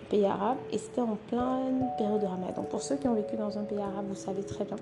pays 0.09 0.25
arabe, 0.25 0.59
et 0.73 0.79
c'était 0.79 1.01
en 1.01 1.17
pleine 1.29 1.87
période 1.99 2.21
de 2.21 2.27
ramadan. 2.27 2.63
Pour 2.63 2.83
ceux 2.83 2.97
qui 2.97 3.09
ont 3.09 3.15
vécu 3.15 3.37
dans 3.37 3.59
un 3.59 3.65
pays 3.65 3.79
arabe, 3.79 4.07
vous 4.09 4.15
savez 4.15 4.43
très 4.43 4.65
bien, 4.65 4.77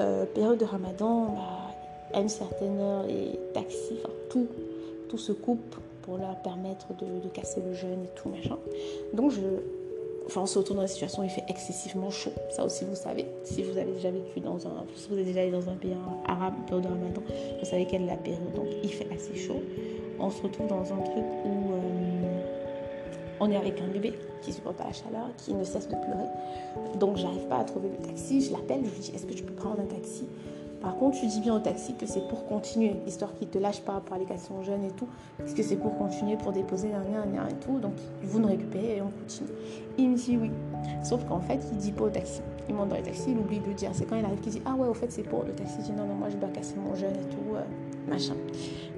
euh, 0.00 0.26
période 0.26 0.58
de 0.58 0.64
ramadan, 0.64 1.34
bah, 1.34 1.74
à 2.12 2.20
une 2.20 2.28
certaine 2.28 2.78
heure, 2.78 3.04
les 3.04 3.38
taxis, 3.54 3.98
tout, 4.28 4.46
tout 5.08 5.18
se 5.18 5.32
coupe 5.32 5.76
pour 6.10 6.18
leur 6.18 6.34
permettre 6.42 6.88
de, 6.94 7.28
casser 7.28 7.62
le 7.64 7.72
jeûne 7.72 8.02
et 8.04 8.10
tout, 8.16 8.30
machin. 8.30 8.58
Donc, 9.14 9.30
je, 9.30 9.40
on 10.36 10.44
se 10.44 10.58
retrouve 10.58 10.78
dans 10.78 10.82
une 10.82 10.88
situation 10.88 11.22
où 11.22 11.24
il 11.24 11.30
fait 11.30 11.44
excessivement 11.48 12.10
chaud. 12.10 12.32
Ça 12.50 12.64
aussi, 12.64 12.84
vous 12.84 12.96
savez. 12.96 13.26
Si 13.44 13.62
vous 13.62 13.78
avez 13.78 13.92
déjà 13.92 14.10
vécu 14.10 14.40
dans 14.40 14.66
un, 14.66 14.84
si 14.96 15.08
vous 15.08 15.18
êtes 15.18 15.26
déjà 15.26 15.42
allé 15.42 15.52
dans 15.52 15.68
un 15.68 15.76
pays 15.76 15.94
arabe, 16.26 16.54
période 16.66 16.82
de 16.82 16.88
ramadan, 16.88 17.22
vous 17.60 17.64
savez 17.64 17.86
quelle 17.86 18.02
est 18.02 18.06
la 18.06 18.16
période. 18.16 18.52
Donc, 18.56 18.66
il 18.82 18.92
fait 18.92 19.06
assez 19.14 19.36
chaud. 19.36 19.62
On 20.18 20.30
se 20.30 20.42
retrouve 20.42 20.66
dans 20.66 20.82
un 20.82 20.98
truc 20.98 21.24
où 21.44 21.74
euh, 21.74 22.42
on 23.38 23.48
est 23.52 23.56
avec 23.56 23.80
un 23.80 23.86
bébé 23.86 24.12
qui 24.42 24.52
supporte 24.52 24.78
pas 24.78 24.86
la 24.86 24.92
chaleur, 24.92 25.28
qui 25.36 25.54
ne 25.54 25.62
cesse 25.62 25.86
de 25.86 25.94
pleurer. 25.94 26.98
Donc, 26.98 27.18
j'arrive 27.18 27.46
pas 27.46 27.58
à 27.58 27.64
trouver 27.64 27.88
le 27.88 28.04
taxi. 28.04 28.40
Je 28.40 28.50
l'appelle, 28.50 28.80
je 28.84 28.90
lui 28.90 28.98
dis, 28.98 29.12
est-ce 29.14 29.26
que 29.26 29.34
tu 29.34 29.44
peux 29.44 29.54
prendre 29.54 29.78
un 29.78 29.86
taxi? 29.86 30.24
Par 30.80 30.96
contre, 30.96 31.18
tu 31.18 31.26
dis 31.26 31.40
bien 31.40 31.54
au 31.54 31.58
taxi 31.58 31.94
que 31.94 32.06
c'est 32.06 32.26
pour 32.28 32.46
continuer, 32.46 32.96
histoire 33.06 33.34
qu'il 33.34 33.48
te 33.48 33.58
lâche 33.58 33.82
pas 33.82 34.00
pour 34.00 34.16
aller 34.16 34.24
casser 34.24 34.46
son 34.48 34.62
jeune 34.62 34.84
et 34.84 34.90
tout, 34.90 35.08
parce 35.36 35.52
que 35.52 35.62
c'est 35.62 35.76
pour 35.76 35.96
continuer, 35.98 36.36
pour 36.36 36.52
déposer 36.52 36.88
lien 36.88 37.48
et 37.48 37.54
tout. 37.54 37.78
Donc, 37.78 37.92
vous 38.22 38.38
nous 38.38 38.48
récupérez 38.48 38.96
et 38.96 39.02
on 39.02 39.10
continue. 39.10 39.50
Il 39.98 40.10
me 40.10 40.16
dit 40.16 40.38
oui. 40.38 40.50
Sauf 41.02 41.24
qu'en 41.26 41.40
fait, 41.40 41.60
il 41.72 41.78
dit 41.78 41.92
pas 41.92 42.04
au 42.04 42.08
taxi. 42.08 42.40
Il 42.68 42.74
monte 42.74 42.88
dans 42.88 42.96
le 42.96 43.02
taxi, 43.02 43.30
il 43.30 43.38
oublie 43.38 43.60
de 43.60 43.72
dire. 43.72 43.90
C'est 43.92 44.06
quand 44.06 44.16
il 44.16 44.24
arrive 44.24 44.40
qu'il 44.40 44.52
dit 44.52 44.62
Ah 44.64 44.74
ouais, 44.74 44.88
au 44.88 44.94
fait, 44.94 45.10
c'est 45.10 45.22
pour 45.22 45.42
le 45.42 45.52
taxi. 45.52 45.74
Il 45.80 45.84
dit 45.84 45.92
Non, 45.92 46.06
non, 46.06 46.14
moi 46.14 46.28
je 46.30 46.36
dois 46.36 46.48
casser 46.48 46.76
mon 46.76 46.94
jeune 46.94 47.14
et 47.14 47.28
tout, 47.28 47.56
euh, 47.56 47.62
machin. 48.08 48.34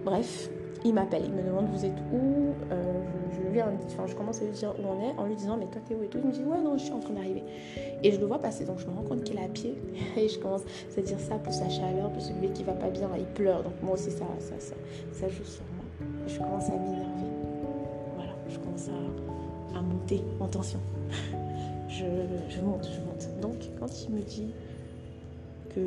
Bref, 0.04 0.50
il 0.84 0.94
m'appelle, 0.94 1.22
il 1.24 1.32
me 1.32 1.42
demande 1.42 1.66
vous 1.72 1.84
êtes 1.84 1.98
où 2.12 2.54
euh, 2.72 3.02
je, 3.32 3.52
lui 3.52 3.62
enfin, 3.62 4.06
je 4.06 4.14
commence 4.14 4.40
à 4.40 4.44
lui 4.44 4.52
dire 4.52 4.74
où 4.78 4.86
on 4.86 5.00
est 5.00 5.18
en 5.18 5.26
lui 5.26 5.36
disant 5.36 5.56
mais 5.56 5.66
toi 5.66 5.80
t'es 5.86 5.94
où 5.94 6.02
et 6.02 6.08
tout. 6.08 6.18
Il 6.22 6.28
me 6.28 6.32
dit 6.32 6.42
ouais 6.42 6.58
non 6.58 6.76
je 6.76 6.84
suis 6.84 6.92
en 6.92 7.00
train 7.00 7.14
d'arriver. 7.14 7.42
Et 8.02 8.10
je 8.10 8.20
le 8.20 8.26
vois 8.26 8.38
passer 8.38 8.64
donc 8.64 8.78
je 8.78 8.86
me 8.86 8.92
rends 8.92 9.02
compte 9.02 9.24
qu'il 9.24 9.36
est 9.38 9.44
à 9.44 9.48
pied 9.48 9.74
et 10.16 10.28
je 10.28 10.38
commence 10.38 10.62
à 10.96 11.00
dire 11.00 11.20
ça 11.20 11.36
pour 11.36 11.52
sa 11.52 11.68
chaleur, 11.68 12.10
pour 12.10 12.22
celui 12.22 12.50
qui 12.50 12.64
va 12.64 12.72
pas 12.72 12.90
bien, 12.90 13.08
il 13.16 13.24
pleure 13.26 13.62
donc 13.62 13.74
moi 13.82 13.94
aussi 13.94 14.10
ça, 14.10 14.26
ça, 14.38 14.54
ça, 14.58 14.74
ça 15.12 15.28
joue 15.28 15.44
sur 15.44 15.62
moi. 15.76 16.08
Je 16.26 16.38
commence 16.38 16.68
à 16.68 16.72
m'énerver. 16.72 17.30
Voilà, 18.16 18.32
je 18.48 18.58
commence 18.58 18.88
à, 18.88 19.78
à 19.78 19.82
monter 19.82 20.22
en 20.40 20.48
tension. 20.48 20.80
je, 21.88 22.04
je 22.48 22.60
monte, 22.60 22.88
je 22.92 23.00
monte. 23.00 23.40
Donc 23.40 23.56
quand 23.78 24.04
il 24.04 24.14
me 24.14 24.20
dit 24.20 24.52
que 25.74 25.80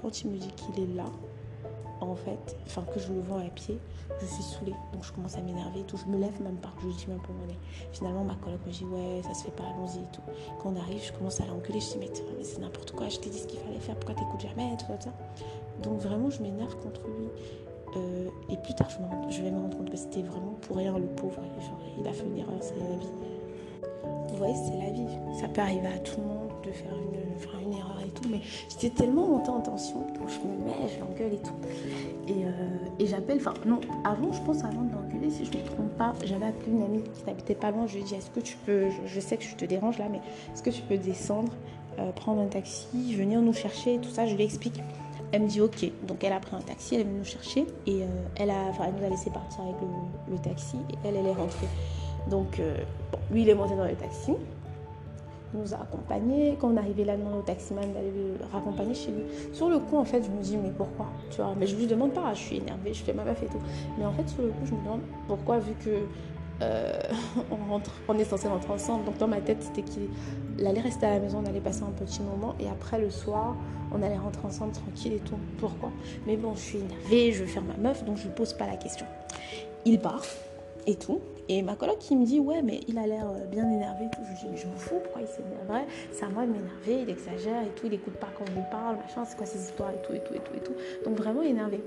quand 0.00 0.22
il 0.22 0.30
me 0.30 0.36
dit 0.36 0.52
qu'il 0.56 0.82
est 0.82 0.94
là, 0.96 1.06
en 2.08 2.16
fait, 2.16 2.56
enfin 2.66 2.82
que 2.92 3.00
je 3.00 3.12
le 3.12 3.20
vois 3.20 3.40
à 3.40 3.48
pied, 3.50 3.78
je 4.20 4.26
suis 4.26 4.42
saoulée. 4.42 4.74
Donc 4.92 5.04
je 5.04 5.12
commence 5.12 5.36
à 5.36 5.40
m'énerver 5.40 5.80
et 5.80 5.84
tout. 5.84 5.96
Je 5.96 6.06
me 6.06 6.18
lève 6.18 6.40
même 6.42 6.56
pas, 6.56 6.72
je 6.80 6.88
dis 6.88 7.06
même 7.08 7.18
pas 7.18 7.28
où 7.28 7.46
on 7.46 7.50
est. 7.50 7.58
Finalement, 7.92 8.24
ma 8.24 8.34
coloc 8.36 8.60
me 8.66 8.72
dit 8.72 8.84
ouais, 8.84 9.22
ça 9.22 9.34
se 9.34 9.44
fait 9.44 9.52
pas, 9.52 9.64
allons-y 9.64 9.98
et 9.98 10.12
tout. 10.12 10.22
Quand 10.62 10.70
on 10.70 10.76
arrive, 10.76 11.02
je 11.04 11.12
commence 11.12 11.40
à 11.40 11.46
l'enculer. 11.46 11.80
Je 11.80 11.90
dis 11.90 11.98
mais, 11.98 12.10
c'est 12.42 12.60
n'importe 12.60 12.92
quoi, 12.92 13.08
je 13.08 13.18
t'ai 13.18 13.30
dit 13.30 13.38
ce 13.38 13.46
qu'il 13.46 13.58
fallait 13.58 13.80
faire, 13.80 13.96
pourquoi 13.96 14.14
t'écoutes 14.14 14.40
jamais, 14.40 14.76
tout 14.78 14.86
ça. 15.00 15.12
Donc 15.82 15.98
vraiment, 15.98 16.30
je 16.30 16.42
m'énerve 16.42 16.76
contre 16.76 17.02
lui. 17.06 17.28
Euh, 17.96 18.28
et 18.50 18.56
plus 18.56 18.74
tard, 18.74 18.88
je, 19.30 19.42
vais 19.42 19.50
me 19.50 19.58
rendre 19.58 19.76
compte 19.76 19.90
que 19.90 19.96
c'était 19.96 20.22
vraiment 20.22 20.54
pour 20.62 20.76
rien 20.76 20.98
le 20.98 21.06
pauvre. 21.06 21.40
Il 21.98 22.06
a 22.06 22.12
fait 22.12 22.26
une 22.26 22.38
erreur, 22.38 22.58
c'est 22.60 22.76
la 22.76 22.96
vie. 22.96 23.12
Vous 24.28 24.36
voyez, 24.36 24.54
c'est 24.54 24.76
la 24.84 24.90
vie. 24.90 25.06
Ça 25.40 25.48
peut 25.48 25.60
arriver 25.60 25.86
à 25.86 25.98
tout 25.98 26.20
le 26.20 26.26
monde 26.26 26.43
de 26.66 26.72
faire 26.72 26.92
une, 27.62 27.72
erreur 27.72 27.98
et 28.04 28.10
tout, 28.10 28.28
mais 28.30 28.40
j'étais 28.68 28.90
tellement 28.90 29.26
montée 29.26 29.50
en 29.50 29.60
tension, 29.60 30.00
donc 30.00 30.28
je 30.28 30.38
me 30.46 30.64
mets, 30.64 30.88
je 30.88 31.00
l'engueule 31.00 31.34
et 31.34 31.42
tout. 31.42 31.54
Et, 32.28 32.44
euh, 32.44 32.48
et 32.98 33.06
j'appelle, 33.06 33.38
enfin 33.38 33.54
non, 33.66 33.80
avant, 34.04 34.32
je 34.32 34.40
pense 34.42 34.62
avant 34.64 34.82
de 34.82 34.92
l'engueuler, 34.92 35.30
si 35.30 35.44
je 35.44 35.52
ne 35.52 35.62
me 35.62 35.66
trompe 35.66 35.96
pas, 35.96 36.12
j'avais 36.24 36.46
appelé 36.46 36.72
une 36.72 36.82
amie 36.82 37.02
qui 37.02 37.24
n'habitait 37.26 37.54
pas 37.54 37.70
loin, 37.70 37.86
je 37.86 37.94
lui 37.94 38.02
ai 38.02 38.04
dit, 38.04 38.14
est-ce 38.14 38.30
que 38.30 38.40
tu 38.40 38.56
peux, 38.66 38.88
je, 39.06 39.20
sais 39.20 39.36
que 39.36 39.44
je 39.44 39.54
te 39.54 39.64
dérange 39.64 39.98
là, 39.98 40.06
mais 40.10 40.20
est-ce 40.52 40.62
que 40.62 40.70
tu 40.70 40.82
peux 40.82 40.98
descendre 40.98 41.52
euh, 41.98 42.12
prendre 42.12 42.42
un 42.42 42.46
taxi, 42.46 43.14
venir 43.14 43.40
nous 43.40 43.52
chercher, 43.52 43.98
tout 43.98 44.10
ça, 44.10 44.26
je 44.26 44.34
lui 44.34 44.44
explique. 44.44 44.82
Elle 45.32 45.42
me 45.42 45.48
dit 45.48 45.60
ok, 45.60 45.90
donc 46.06 46.22
elle 46.22 46.32
a 46.32 46.40
pris 46.40 46.54
un 46.54 46.60
taxi, 46.60 46.94
elle 46.94 47.02
est 47.02 47.04
venue 47.04 47.18
nous 47.18 47.24
chercher 47.24 47.66
et 47.86 48.02
euh, 48.02 48.06
elle, 48.36 48.50
a, 48.50 48.72
elle 48.86 48.94
nous 48.98 49.06
a 49.06 49.08
laissé 49.08 49.30
partir 49.30 49.62
avec 49.62 49.76
le, 50.30 50.38
taxi 50.38 50.76
et 50.90 51.08
elle, 51.08 51.16
elle 51.16 51.26
est 51.26 51.32
rentrée. 51.32 51.66
Donc 52.30 52.60
lui, 53.30 53.42
il 53.42 53.48
est 53.48 53.54
monté 53.54 53.74
dans 53.74 53.84
le 53.84 53.94
taxi, 53.94 54.32
nous 55.54 55.74
a 55.74 55.78
accompagnés. 55.78 56.56
Quand 56.60 56.68
on 56.68 56.76
arrivait 56.76 57.04
là, 57.04 57.16
demande 57.16 57.38
au 57.38 57.42
taximan 57.42 57.92
d'aller 57.92 58.10
le 58.10 58.36
raccompagner 58.52 58.94
chez 58.94 59.10
lui. 59.10 59.22
Sur 59.52 59.68
le 59.68 59.78
coup, 59.78 59.96
en 59.96 60.04
fait, 60.04 60.22
je 60.22 60.30
me 60.30 60.42
dis 60.42 60.56
mais 60.56 60.72
pourquoi 60.76 61.06
Tu 61.30 61.40
vois, 61.40 61.54
mais 61.58 61.66
je 61.66 61.76
lui 61.76 61.86
demande 61.86 62.12
pas, 62.12 62.34
je 62.34 62.40
suis 62.40 62.56
énervée, 62.56 62.92
je 62.92 63.02
fais 63.02 63.12
ma 63.12 63.24
meuf 63.24 63.42
et 63.42 63.46
tout. 63.46 63.60
Mais 63.98 64.04
en 64.04 64.12
fait, 64.12 64.28
sur 64.28 64.42
le 64.42 64.48
coup, 64.48 64.64
je 64.64 64.74
me 64.74 64.80
demande 64.84 65.00
pourquoi, 65.26 65.58
vu 65.58 65.72
que 65.84 66.00
euh, 66.62 66.92
on, 67.50 67.70
rentre, 67.70 67.90
on 68.08 68.18
est 68.18 68.24
censé 68.24 68.48
rentrer 68.48 68.72
ensemble. 68.72 69.04
Donc 69.04 69.18
dans 69.18 69.28
ma 69.28 69.40
tête, 69.40 69.62
c'était 69.62 69.82
qu'il 69.82 70.66
allait 70.66 70.80
rester 70.80 71.06
à 71.06 71.14
la 71.14 71.20
maison, 71.20 71.42
on 71.44 71.48
allait 71.48 71.60
passer 71.60 71.82
un 71.82 71.90
petit 71.90 72.22
moment 72.22 72.54
et 72.60 72.68
après 72.68 72.98
le 72.98 73.10
soir, 73.10 73.56
on 73.92 74.02
allait 74.02 74.18
rentrer 74.18 74.46
ensemble 74.46 74.72
tranquille 74.72 75.14
et 75.14 75.20
tout. 75.20 75.38
Pourquoi? 75.58 75.90
Mais 76.26 76.36
bon, 76.36 76.54
je 76.54 76.60
suis 76.60 76.78
énervée, 76.78 77.32
je 77.32 77.44
veux 77.44 77.48
faire 77.48 77.64
ma 77.64 77.76
meuf, 77.76 78.04
donc 78.04 78.18
je 78.18 78.28
ne 78.28 78.32
pose 78.32 78.52
pas 78.52 78.66
la 78.66 78.76
question. 78.76 79.06
Il 79.84 79.98
part 79.98 80.22
et 80.86 80.96
tout. 80.96 81.20
Et 81.48 81.62
ma 81.62 81.74
coloc 81.76 81.98
qui 81.98 82.16
me 82.16 82.24
dit 82.24 82.40
ouais 82.40 82.62
mais 82.62 82.80
il 82.88 82.98
a 82.98 83.06
l'air 83.06 83.28
euh, 83.28 83.44
bien 83.46 83.70
énervé 83.70 84.06
tout. 84.12 84.20
Je 84.24 84.40
dis 84.40 84.48
mais 84.50 84.56
je 84.56 84.66
m'en 84.66 84.76
fous 84.76 85.00
pourquoi 85.02 85.22
il 85.22 85.28
s'énerverait 85.28 85.86
C'est 86.12 86.24
à 86.24 86.28
moi 86.28 86.46
de 86.46 86.52
m'énerver, 86.52 87.02
il 87.02 87.10
exagère 87.10 87.62
et 87.62 87.70
tout, 87.76 87.86
il 87.86 87.94
écoute 87.94 88.14
pas 88.14 88.28
quand 88.36 88.44
on 88.50 88.54
lui 88.54 88.66
parle, 88.70 88.96
machin, 88.96 89.24
c'est 89.24 89.36
quoi 89.36 89.46
ces 89.46 89.58
histoires 89.58 89.90
et 89.90 90.06
tout 90.06 90.14
et 90.14 90.20
tout 90.20 90.34
et 90.34 90.38
tout 90.38 90.54
et 90.56 90.60
tout. 90.60 90.74
Donc 91.04 91.16
vraiment 91.16 91.42
énervé. 91.42 91.80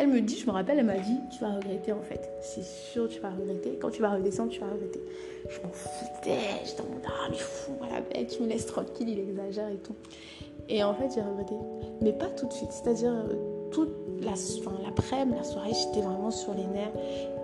Elle 0.00 0.08
me 0.08 0.20
dit, 0.20 0.38
je 0.38 0.46
me 0.46 0.52
rappelle, 0.52 0.78
elle 0.78 0.86
m'a 0.86 0.96
dit, 0.96 1.18
tu 1.36 1.40
vas 1.40 1.56
regretter 1.56 1.92
en 1.92 2.02
fait. 2.02 2.30
C'est 2.40 2.62
sûr, 2.62 3.08
tu 3.08 3.18
vas 3.18 3.30
regretter. 3.30 3.78
Quand 3.80 3.90
tu 3.90 4.00
vas 4.00 4.14
redescendre, 4.14 4.50
tu 4.50 4.60
vas 4.60 4.68
regretter. 4.68 5.00
Je 5.48 5.60
m'en 5.60 5.72
foutais. 5.72 6.38
J'étais 6.64 6.82
en 6.82 6.84
mode, 6.84 7.02
ah, 7.04 7.26
mais 7.28 7.36
fou, 7.36 7.72
la 7.90 8.00
bête, 8.00 8.28
tu 8.28 8.42
me 8.44 8.48
laisses 8.48 8.66
tranquille, 8.66 9.08
il 9.08 9.18
exagère 9.18 9.68
et 9.68 9.78
tout. 9.78 9.96
Et 10.68 10.84
en 10.84 10.94
fait, 10.94 11.08
j'ai 11.12 11.20
regretté. 11.20 11.54
Mais 12.00 12.12
pas 12.12 12.26
tout 12.26 12.46
de 12.46 12.52
suite. 12.52 12.70
C'est-à-dire, 12.70 13.10
euh, 13.10 13.57
toute 13.70 13.90
la, 14.22 14.32
enfin, 14.32 14.72
l'après-midi, 14.84 15.36
la 15.38 15.44
soirée, 15.44 15.72
j'étais 15.72 16.04
vraiment 16.04 16.30
sur 16.30 16.54
les 16.54 16.66
nerfs. 16.66 16.92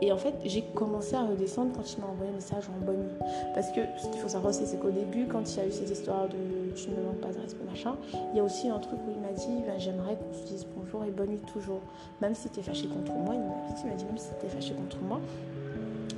Et 0.03 0.13
en 0.13 0.17
fait, 0.17 0.35
j'ai 0.45 0.63
commencé 0.75 1.15
à 1.15 1.23
redescendre 1.23 1.73
quand 1.75 1.83
il 1.93 2.01
m'a 2.01 2.09
envoyé 2.09 2.31
un 2.31 2.35
message 2.35 2.65
en 2.69 2.85
bonne 2.85 2.99
nuit. 2.99 3.19
Parce 3.55 3.71
que 3.71 3.81
ce 4.03 4.09
qu'il 4.09 4.21
faut 4.21 4.29
savoir 4.29 4.53
c'est 4.53 4.79
qu'au 4.81 4.91
début, 4.91 5.27
quand 5.27 5.43
il 5.53 5.57
y 5.57 5.61
a 5.61 5.67
eu 5.67 5.73
cette 5.73 5.91
histoire 5.91 6.29
de 6.29 6.75
tu 6.75 6.91
ne 6.91 6.97
me 6.97 7.03
manques 7.03 7.21
pas 7.21 7.33
de 7.33 7.41
respect, 7.41 7.65
machin, 7.65 7.97
il 8.33 8.37
y 8.37 8.41
a 8.41 8.45
aussi 8.45 8.69
un 8.69 8.79
truc 8.79 8.99
où 9.07 9.11
il 9.11 9.21
m'a 9.21 9.33
dit 9.33 9.63
ben, 9.67 9.79
j'aimerais 9.79 10.17
qu'on 10.17 10.33
se 10.33 10.45
dise 10.47 10.67
bonjour 10.77 11.05
et 11.05 11.11
bonne 11.11 11.31
nuit 11.31 11.43
toujours. 11.53 11.81
Même 12.21 12.35
si 12.35 12.49
tu 12.49 12.61
es 12.61 12.63
fâché 12.63 12.87
contre 12.89 13.13
moi, 13.13 13.35
il 13.35 13.41
m'a 13.41 13.75
dit, 13.75 13.83
il 13.85 13.91
m'a 13.91 13.97
dit 13.97 14.05
même 14.05 14.19
si 14.19 14.29
tu 14.41 14.47
es 14.47 14.49
fâché 14.49 14.75
contre 14.75 14.99
moi, 14.99 15.21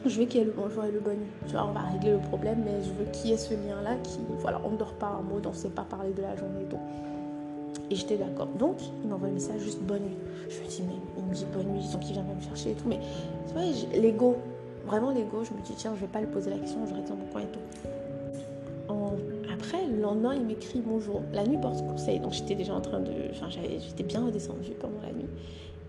je 0.05 0.21
veux 0.21 0.27
qu'il 0.27 0.41
y 0.41 0.43
ait 0.43 0.47
le 0.47 0.53
bonjour 0.57 0.85
et 0.85 0.91
le 0.91 1.01
bonne 1.01 1.19
nuit. 1.19 1.33
Tu 1.47 1.53
vois, 1.53 1.67
on 1.67 1.73
va 1.73 1.81
régler 1.81 2.13
le 2.13 2.19
problème, 2.19 2.63
mais 2.65 2.83
je 2.83 2.91
veux 2.91 3.11
qu'il 3.13 3.31
y 3.31 3.35
ait 3.35 3.39
ce 3.39 3.55
lien-là 3.55 3.97
qui, 4.03 4.19
voilà, 4.39 4.61
on 4.65 4.71
ne 4.71 4.77
dort 4.77 4.95
pas 4.95 5.07
un 5.07 5.23
mot, 5.23 5.41
on 5.45 5.49
ne 5.49 5.55
sait 5.55 5.69
pas 5.69 5.83
parler 5.83 6.13
de 6.13 6.23
la 6.23 6.37
journée 6.37 6.63
et 6.63 6.69
tout. 6.69 6.79
Et 7.91 7.95
j'étais 7.95 8.17
d'accord. 8.17 8.49
Donc, 8.59 8.77
il 9.03 9.09
m'envoie 9.09 9.29
un 9.29 9.33
message 9.33 9.61
juste 9.61 9.81
bonne 9.83 10.03
nuit. 10.03 10.17
Je 10.49 10.61
me 10.61 10.69
dis, 10.69 10.83
mais 10.87 10.95
il 11.19 11.25
me 11.25 11.35
dit 11.35 11.47
bonne 11.53 11.69
nuit, 11.69 11.81
disons 11.81 11.99
qu'il 11.99 12.13
vient 12.13 12.23
me 12.23 12.41
chercher 12.41 12.71
et 12.73 12.75
tout. 12.75 12.89
Mais 12.89 12.99
tu 13.47 13.53
vois, 13.53 13.63
l'ego, 13.99 14.37
vraiment 14.87 15.11
l'ego, 15.11 15.45
je 15.45 15.53
me 15.53 15.63
dis, 15.63 15.75
tiens, 15.77 15.95
je 15.95 16.01
vais 16.01 16.07
pas 16.07 16.21
lui 16.21 16.29
poser 16.29 16.51
la 16.51 16.59
question, 16.59 16.87
je 16.87 16.95
reste 16.95 17.09
dans 17.09 17.17
mon 17.17 17.27
coin 17.27 17.43
et 17.43 17.47
tout. 17.47 17.61
Après, 19.53 19.87
le 19.87 20.01
lendemain, 20.01 20.35
il 20.35 20.45
m'écrit 20.45 20.83
bonjour. 20.85 21.23
La 21.33 21.45
nuit 21.47 21.57
porte 21.57 21.85
conseil, 21.87 22.21
donc 22.21 22.35
j'étais 22.35 22.55
déjà 22.55 22.75
en 22.75 22.83
train 22.83 23.01
de. 23.01 23.11
Enfin, 23.31 23.49
j'étais 23.49 24.03
bien 24.03 24.25
redescendue 24.25 24.73
pendant 24.79 25.01
la 25.03 25.13
nuit. 25.13 25.29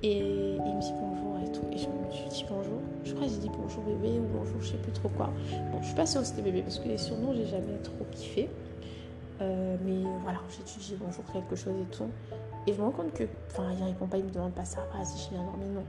Et 0.03 0.19
il 0.19 0.75
me 0.75 0.81
dit 0.81 0.93
bonjour 0.99 1.37
et 1.45 1.51
tout. 1.51 1.61
Et 1.73 1.77
je 1.77 1.87
me 1.87 2.11
suis 2.11 2.29
dit 2.29 2.45
bonjour. 2.49 2.79
Je 3.03 3.13
crois 3.13 3.27
que 3.27 3.33
j'ai 3.33 3.39
dit 3.39 3.49
bonjour 3.49 3.83
bébé 3.83 4.19
ou 4.19 4.37
bonjour, 4.37 4.61
je 4.61 4.69
sais 4.69 4.77
plus 4.77 4.93
trop 4.93 5.09
quoi. 5.09 5.29
Bon, 5.71 5.81
je 5.81 5.87
suis 5.87 5.95
pas 5.95 6.05
sûre 6.05 6.21
que 6.21 6.27
c'était 6.27 6.41
bébé 6.41 6.61
parce 6.61 6.79
que 6.79 6.87
les 6.87 6.97
surnoms, 6.97 7.33
j'ai 7.33 7.45
jamais 7.45 7.77
trop 7.83 8.05
kiffé. 8.11 8.49
Euh, 9.41 9.77
mais 9.83 10.03
voilà, 10.23 10.39
j'ai 10.49 10.63
dit 10.63 10.97
bonjour 10.99 11.23
quelque 11.31 11.55
chose 11.55 11.73
et 11.81 11.95
tout. 11.95 12.09
Et 12.65 12.73
je 12.73 12.79
me 12.79 12.85
rends 12.85 12.91
compte 12.91 13.13
que, 13.13 13.23
enfin, 13.51 13.63
il 13.77 13.83
répond 13.83 14.07
pas, 14.07 14.17
il 14.17 14.25
me 14.25 14.31
demande 14.31 14.53
pas 14.53 14.65
ça, 14.65 14.79
ah, 14.93 15.05
si 15.05 15.25
je 15.25 15.29
viens 15.35 15.43
dormir, 15.43 15.67
non. 15.73 15.83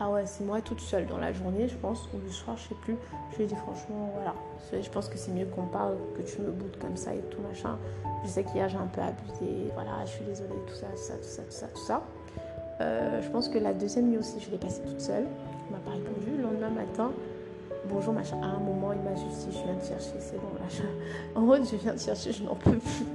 Ah 0.00 0.10
ouais, 0.10 0.26
c'est 0.26 0.44
moi 0.44 0.60
toute 0.60 0.80
seule 0.80 1.06
dans 1.06 1.18
la 1.18 1.32
journée, 1.32 1.66
je 1.66 1.76
pense, 1.76 2.08
ou 2.14 2.18
le 2.24 2.30
soir, 2.30 2.56
je 2.56 2.68
sais 2.68 2.74
plus. 2.82 2.96
Je 3.32 3.36
lui 3.36 3.44
ai 3.44 3.46
dit 3.46 3.56
franchement, 3.56 4.10
voilà, 4.14 4.34
je 4.80 4.88
pense 4.90 5.08
que 5.08 5.18
c'est 5.18 5.32
mieux 5.32 5.46
qu'on 5.46 5.66
parle, 5.66 5.96
que 6.16 6.22
tu 6.22 6.40
me 6.40 6.50
boutes 6.50 6.78
comme 6.78 6.96
ça 6.96 7.14
et 7.14 7.20
tout 7.30 7.40
machin. 7.40 7.78
Je 8.22 8.28
sais 8.28 8.44
qu'hier 8.44 8.68
j'ai 8.68 8.76
un 8.76 8.86
peu 8.86 9.00
abusé, 9.00 9.70
voilà, 9.74 10.04
je 10.04 10.10
suis 10.10 10.24
désolée, 10.24 10.54
tout 10.66 10.74
ça, 10.74 10.86
tout 10.86 10.96
ça, 10.96 11.14
tout 11.14 11.24
ça, 11.24 11.42
tout 11.42 11.50
ça, 11.50 11.66
tout 11.66 11.84
ça. 11.84 12.02
Euh, 12.80 13.20
je 13.22 13.28
pense 13.30 13.48
que 13.48 13.58
la 13.58 13.74
deuxième 13.74 14.08
nuit 14.08 14.18
aussi, 14.18 14.38
je 14.40 14.50
l'ai 14.50 14.58
passée 14.58 14.82
toute 14.82 15.00
seule. 15.00 15.26
Il 15.68 15.72
m'a 15.72 15.80
pas 15.80 15.90
répondu. 15.90 16.36
Le 16.36 16.42
lendemain 16.44 16.70
matin, 16.70 17.10
bonjour 17.88 18.12
machin. 18.12 18.36
À 18.42 18.46
un 18.46 18.58
moment, 18.58 18.92
il 18.92 19.00
m'a 19.00 19.14
juste 19.14 19.48
dit, 19.48 19.56
je 19.56 19.64
viens 19.64 19.74
de 19.74 19.82
chercher, 19.82 20.18
c'est 20.18 20.36
bon, 20.36 20.48
machin. 20.62 20.88
En 21.34 21.40
mode, 21.42 21.64
je 21.64 21.76
viens 21.76 21.94
de 21.94 21.98
chercher, 21.98 22.32
je 22.32 22.42
n'en 22.44 22.54
peux 22.54 22.76
plus. 22.76 23.06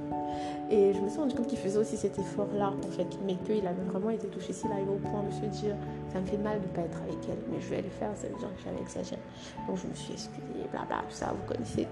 Et 0.70 0.92
je 0.92 1.00
me 1.00 1.08
suis 1.08 1.18
rendu 1.18 1.34
compte 1.34 1.46
qu'il 1.46 1.58
faisait 1.58 1.78
aussi 1.78 1.96
cet 1.96 2.18
effort-là, 2.18 2.72
en 2.86 2.90
fait, 2.90 3.06
mais 3.24 3.36
qu'il 3.36 3.66
avait 3.66 3.82
vraiment 3.82 4.10
été 4.10 4.28
touché. 4.28 4.52
S'il 4.52 4.72
arrive 4.72 4.90
au 4.90 4.96
point 5.08 5.22
de 5.22 5.32
se 5.32 5.60
dire, 5.60 5.76
ça 6.12 6.20
me 6.20 6.26
fait 6.26 6.38
mal 6.38 6.60
de 6.60 6.66
ne 6.66 6.72
pas 6.72 6.80
être 6.82 6.98
avec 7.02 7.18
elle, 7.28 7.38
mais 7.50 7.60
je 7.60 7.68
vais 7.68 7.82
le 7.82 7.90
faire, 7.90 8.10
ça 8.16 8.26
veut 8.28 8.38
dire 8.38 8.48
que 8.56 8.62
j'avais 8.64 8.80
exagéré. 8.80 9.20
Donc 9.68 9.76
je 9.76 9.86
me 9.86 9.94
suis 9.94 10.12
excusée, 10.12 10.68
blabla, 10.72 11.04
tout 11.08 11.14
ça, 11.14 11.32
vous 11.32 11.46
connaissez. 11.52 11.86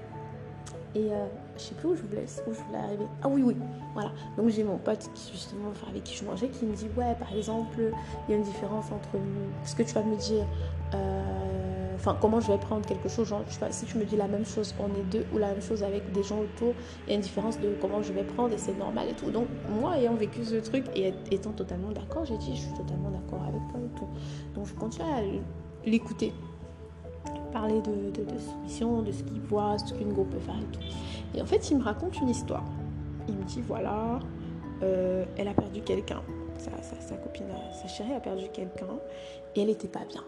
Et 0.95 1.11
euh, 1.11 1.27
je 1.57 1.63
sais 1.63 1.75
plus 1.75 1.89
où 1.89 1.95
je 1.95 2.03
voulais, 2.03 2.27
où 2.47 2.53
je 2.53 2.61
voulais 2.61 2.79
arriver. 2.79 3.07
Ah 3.23 3.29
oui, 3.29 3.43
oui, 3.43 3.57
voilà. 3.95 4.13
Donc 4.37 4.49
j'ai 4.51 4.63
mon 4.63 4.77
pote 4.77 5.09
qui, 5.15 5.33
justement, 5.33 5.71
avec 5.89 6.05
qui 6.05 6.15
je 6.17 6.25
mangeais, 6.25 6.49
qui 6.49 6.67
me 6.67 6.75
dit, 6.75 6.89
ouais, 6.97 7.15
par 7.19 7.33
exemple, 7.35 7.81
il 8.29 8.33
y 8.33 8.35
a 8.35 8.37
une 8.37 8.45
différence 8.45 8.87
entre. 8.87 9.19
Ce 9.65 9.75
que 9.75 9.83
tu 9.83 9.95
vas 9.95 10.03
me 10.03 10.17
dire, 10.17 10.45
euh, 10.95 11.52
enfin 12.03 12.17
comment 12.21 12.41
je 12.41 12.49
vais 12.49 12.59
prendre 12.59 12.85
quelque 12.85 13.09
chose, 13.09 13.29
genre 13.29 13.43
si 13.71 13.87
tu 13.87 13.97
me 13.97 14.05
dis 14.05 14.17
la 14.17 14.27
même 14.27 14.45
chose, 14.45 14.75
on 14.81 14.87
est 14.87 15.05
deux, 15.13 15.25
ou 15.33 15.39
la 15.39 15.53
même 15.53 15.63
chose 15.63 15.85
avec 15.85 16.11
des 16.11 16.25
gens 16.25 16.41
autour, 16.41 16.75
il 17.07 17.11
y 17.11 17.13
a 17.13 17.15
une 17.15 17.21
différence 17.21 17.61
de 17.61 17.77
comment 17.81 18.03
je 18.03 18.13
vais 18.13 18.25
prendre 18.25 18.53
et 18.53 18.59
c'est 18.59 18.77
normal 18.77 19.09
et 19.09 19.15
tout. 19.15 19.31
Donc 19.31 19.47
moi 19.71 19.97
ayant 19.97 20.15
vécu 20.15 20.45
ce 20.45 20.57
truc 20.57 20.85
et 20.97 21.15
étant 21.31 21.53
totalement 21.53 21.93
d'accord, 21.93 22.25
j'ai 22.25 22.37
dit 22.39 22.57
je 22.57 22.63
suis 22.63 22.75
totalement 22.75 23.11
d'accord 23.11 23.43
avec 23.45 23.61
toi 23.71 23.79
et 23.79 23.99
tout. 23.99 24.09
Donc 24.55 24.67
je 24.67 24.75
continue 24.75 25.05
à 25.05 25.21
l'écouter, 25.89 26.33
parler 27.53 27.81
de, 27.83 28.11
de, 28.11 28.25
de 28.29 28.39
soumission, 28.39 29.03
de 29.03 29.13
ce 29.13 29.23
qu'il 29.23 29.41
voit, 29.43 29.79
ce 29.79 29.95
qu'une 29.95 30.13
go 30.13 30.25
peut 30.25 30.41
faire 30.41 30.59
et 30.59 30.73
tout. 30.73 30.81
Et 31.37 31.41
en 31.41 31.47
fait 31.47 31.71
il 31.71 31.79
me 31.79 31.85
raconte 31.85 32.21
une 32.21 32.31
histoire. 32.31 32.65
Il 33.29 33.37
me 33.37 33.45
dit 33.45 33.61
voilà, 33.61 34.19
euh, 34.83 35.25
elle 35.37 35.47
a 35.47 35.55
perdu 35.55 35.81
quelqu'un. 35.83 36.21
Sa, 36.59 37.17
copine, 37.17 37.47
sa 37.81 37.89
chérie 37.89 38.13
a 38.13 38.21
perdu 38.21 38.45
quelqu'un 38.53 38.87
et 39.55 39.63
elle 39.63 39.69
n'était 39.69 39.89
pas 39.89 40.05
bien. 40.09 40.23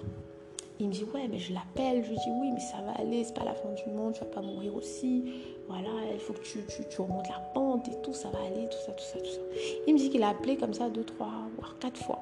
Il 0.81 0.89
me 0.89 0.93
dit 0.93 1.05
ouais 1.15 1.29
mais 1.31 1.39
je 1.39 1.53
l'appelle, 1.53 2.03
je 2.05 2.11
lui 2.11 2.17
dis 2.17 2.31
oui 2.41 2.51
mais 2.53 2.61
ça 2.61 2.79
va 2.85 3.01
aller, 3.01 3.23
c'est 3.23 3.35
pas 3.35 3.45
la 3.45 3.55
fin 3.55 3.71
du 3.73 3.91
monde, 3.91 4.15
tu 4.15 4.21
vas 4.21 4.27
pas 4.27 4.41
mourir 4.41 4.75
aussi, 4.75 5.25
voilà, 5.69 5.89
il 6.13 6.19
faut 6.19 6.33
que 6.33 6.41
tu, 6.41 7.01
remontes 7.01 7.29
la 7.29 7.39
pente 7.55 7.89
et 7.89 8.03
tout, 8.03 8.13
ça 8.13 8.29
va 8.29 8.41
aller, 8.41 8.69
tout 8.69 8.79
ça, 8.85 8.93
tout 8.93 9.05
ça, 9.05 9.19
tout 9.19 9.31
ça. 9.31 9.41
Il 9.87 9.95
me 9.95 9.99
dit 9.99 10.11
qu'il 10.11 10.23
a 10.23 10.31
appelé 10.31 10.57
comme 10.57 10.75
ça 10.75 10.89
deux, 10.91 11.05
trois, 11.05 11.31
voire 11.57 11.77
quatre 11.79 11.97
fois. 11.97 12.19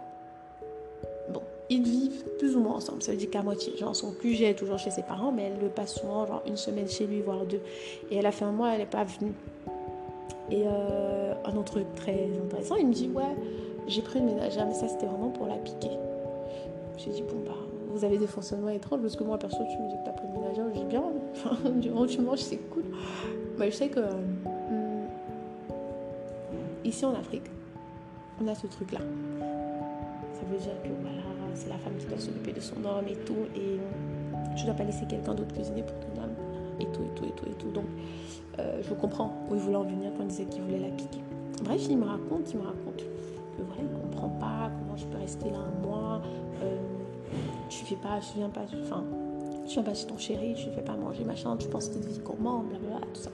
Bon, 1.32 1.40
ils 1.71 1.82
vivent 1.82 2.25
plus 2.38 2.54
ou 2.54 2.61
moins 2.61 2.75
ensemble, 2.75 3.02
ça 3.02 3.12
veut 3.12 3.18
dire 3.18 3.30
qu'à 3.30 3.42
moitié. 3.42 3.76
Genre 3.76 3.97
son 3.97 4.12
QG 4.12 4.42
est 4.42 4.54
toujours 4.54 4.78
chez 4.78 4.90
ses 4.90 5.02
parents, 5.02 5.32
mais 5.32 5.44
elle 5.44 5.61
le 5.61 5.68
passe 5.68 5.94
souvent, 5.94 6.26
genre 6.26 6.42
une 6.47 6.56
semaine 6.56 6.88
chez 6.88 7.06
lui, 7.06 7.21
voire 7.21 7.44
deux. 7.47 7.62
Et 8.11 8.16
elle 8.16 8.26
a 8.26 8.32
fait 8.32 8.44
un 8.44 8.52
mois, 8.52 8.73
elle 8.73 8.80
n'est 8.80 8.87
pas 8.87 9.04
venue. 9.04 9.32
Et 10.50 10.64
euh, 10.66 11.35
un 11.44 11.56
autre 11.56 11.73
truc 11.73 11.94
très 11.94 12.28
intéressant, 12.44 12.76
il 12.76 12.87
me 12.87 12.92
dit 12.92 13.09
ouais, 13.09 13.35
j'ai 13.88 14.02
pris 14.02 14.18
une 14.18 14.26
ménagère, 14.26 14.66
mais 14.66 14.75
ça 14.75 14.87
c'était 14.87 15.06
vraiment 15.06 15.30
pour 15.30 15.47
la 15.47 15.56
piquer. 15.56 15.97
J'ai 16.99 17.11
dit 17.11 17.23
bon 17.23 17.40
bah 17.44 17.56
vous 17.93 18.05
avez 18.05 18.19
des 18.19 18.27
fonctionnements 18.27 18.71
étranges 18.71 19.01
parce 19.01 19.17
que 19.17 19.25
moi 19.25 19.39
perso 19.39 19.59
tu 19.71 19.79
me 19.79 19.89
dis 19.89 19.97
que 19.97 20.05
t'as 20.05 20.13
pris 20.13 20.27
ménagère, 20.29 20.65
je 20.75 20.81
dis 20.81 20.87
bien, 20.87 21.05
du 21.81 21.91
moment 21.91 22.03
où 22.03 22.07
tu 22.07 22.21
manges 22.21 22.41
c'est 22.41 22.57
cool. 22.71 22.85
Mais 23.59 23.71
je 23.71 23.77
sais 23.77 23.89
que 23.89 24.01
hum, 24.01 25.07
ici 26.85 27.05
en 27.05 27.15
Afrique, 27.15 27.51
on 28.43 28.49
a 28.49 28.55
ce 28.55 28.67
truc 28.67 28.93
là. 28.93 29.01
Ça 30.33 30.41
veut 30.51 30.59
dire 30.59 30.83
que 30.83 30.89
voilà, 31.01 31.23
c'est 31.55 31.69
la 31.69 31.79
femme 31.79 31.97
qui 31.99 32.07
doit 32.07 32.19
s'occuper 32.19 32.53
de 32.53 32.61
son 32.61 32.77
homme 32.85 33.07
et 33.09 33.17
tout, 33.17 33.47
et 33.55 33.79
je 34.57 34.65
dois 34.65 34.75
pas 34.75 34.85
laisser 34.85 35.07
quelqu'un 35.07 35.35
d'autre 35.35 35.55
cuisiner 35.55 35.83
pour 35.83 35.99
ton 36.01 36.23
homme 36.23 36.35
et 36.81 36.87
tout 36.87 37.03
et 37.03 37.15
tout 37.15 37.25
et 37.25 37.33
tout 37.33 37.47
et 37.47 37.55
tout. 37.55 37.71
Donc 37.71 37.87
euh, 38.59 38.83
je 38.83 38.95
comprends 38.95 39.33
où 39.51 39.55
il 39.55 39.61
voulait 39.61 39.77
en 39.77 39.85
venir 39.85 40.11
quand 40.17 40.25
il 40.25 40.29
disait 40.29 40.45
qu'il 40.45 40.63
voulait 40.63 40.81
la 40.81 40.89
piquer. 40.89 41.21
Bref, 41.63 41.81
il 41.89 41.99
me 41.99 42.05
raconte, 42.05 42.51
il 42.53 42.59
me 42.59 42.65
raconte 42.65 43.05
que 43.57 43.63
voilà, 43.63 43.83
il 43.83 44.01
comprend 44.01 44.29
pas 44.29 44.71
comment 44.79 44.97
je 44.97 45.05
peux 45.07 45.19
rester 45.19 45.51
là 45.51 45.59
un 45.59 45.87
mois. 45.87 46.23
Tu 47.79 47.87
fais 47.87 47.97
pas, 47.97 48.21
tu 48.21 48.37
viens 48.37 48.50
pas, 48.50 48.61
enfin, 48.83 49.02
tu 49.67 49.73
viens 49.75 49.83
pas 49.83 49.95
chez 49.95 50.07
ton 50.07 50.19
chéri, 50.19 50.52
tu 50.55 50.69
fais 50.71 50.83
pas 50.83 50.95
manger, 50.95 51.25
machin, 51.25 51.57
tu 51.57 51.69
penses 51.69 51.88
que 51.88 51.99
vie 51.99 52.21
comment, 52.23 52.59
blablabla, 52.59 53.07
tout 53.14 53.21
ça. 53.23 53.31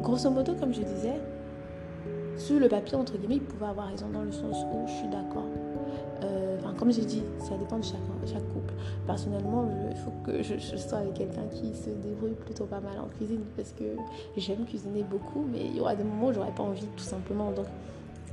Grosso 0.00 0.30
modo, 0.30 0.54
comme 0.54 0.72
je 0.72 0.82
disais, 0.82 1.20
sur 2.36 2.60
le 2.60 2.68
papier, 2.68 2.96
entre 2.96 3.18
guillemets, 3.18 3.36
il 3.36 3.42
pouvait 3.42 3.66
avoir 3.66 3.88
raison 3.88 4.06
dans 4.12 4.22
le 4.22 4.30
sens 4.30 4.64
où 4.72 4.86
je 4.86 4.92
suis 4.92 5.08
d'accord. 5.08 5.48
Euh, 6.22 6.56
comme 6.78 6.92
j'ai 6.92 7.04
dit, 7.04 7.22
ça 7.40 7.56
dépend 7.56 7.78
de 7.78 7.84
chaque, 7.84 7.98
chaque 8.26 8.46
couple. 8.52 8.74
Personnellement, 9.06 9.68
il 9.90 9.96
faut 9.96 10.12
que 10.24 10.42
je, 10.42 10.54
je 10.58 10.76
sois 10.76 10.98
avec 10.98 11.14
quelqu'un 11.14 11.46
qui 11.50 11.74
se 11.74 11.90
débrouille 11.90 12.34
plutôt 12.44 12.64
pas 12.64 12.80
mal 12.80 12.98
en 13.00 13.08
cuisine 13.08 13.40
parce 13.56 13.72
que 13.72 13.84
j'aime 14.36 14.64
cuisiner 14.66 15.02
beaucoup, 15.02 15.44
mais 15.50 15.64
il 15.64 15.76
y 15.76 15.80
aura 15.80 15.96
des 15.96 16.04
moments 16.04 16.28
où 16.28 16.32
j'aurais 16.32 16.54
pas 16.54 16.62
envie, 16.62 16.86
tout 16.96 17.04
simplement. 17.04 17.50
Donc, 17.50 17.66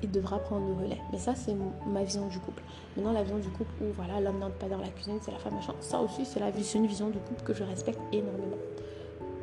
il 0.03 0.11
devra 0.11 0.39
prendre 0.39 0.67
le 0.67 0.73
relais. 0.73 1.01
Mais 1.11 1.17
ça, 1.17 1.33
c'est 1.35 1.55
ma 1.87 2.03
vision 2.03 2.27
du 2.27 2.39
couple. 2.39 2.61
Maintenant, 2.95 3.13
la 3.13 3.23
vision 3.23 3.39
du 3.39 3.49
couple 3.49 3.71
où 3.81 3.85
voilà, 3.93 4.19
l'homme 4.19 4.39
n'entre 4.39 4.55
pas 4.55 4.67
dans 4.67 4.77
la 4.77 4.89
cuisine, 4.89 5.17
c'est 5.21 5.31
la 5.31 5.39
femme 5.39 5.55
machin. 5.55 5.73
Ça 5.79 5.99
aussi, 5.99 6.25
c'est 6.25 6.39
la 6.39 6.51
vision, 6.51 6.79
une 6.79 6.87
vision 6.87 7.09
du 7.09 7.19
couple 7.19 7.43
que 7.43 7.53
je 7.53 7.63
respecte 7.63 7.99
énormément. 8.11 8.57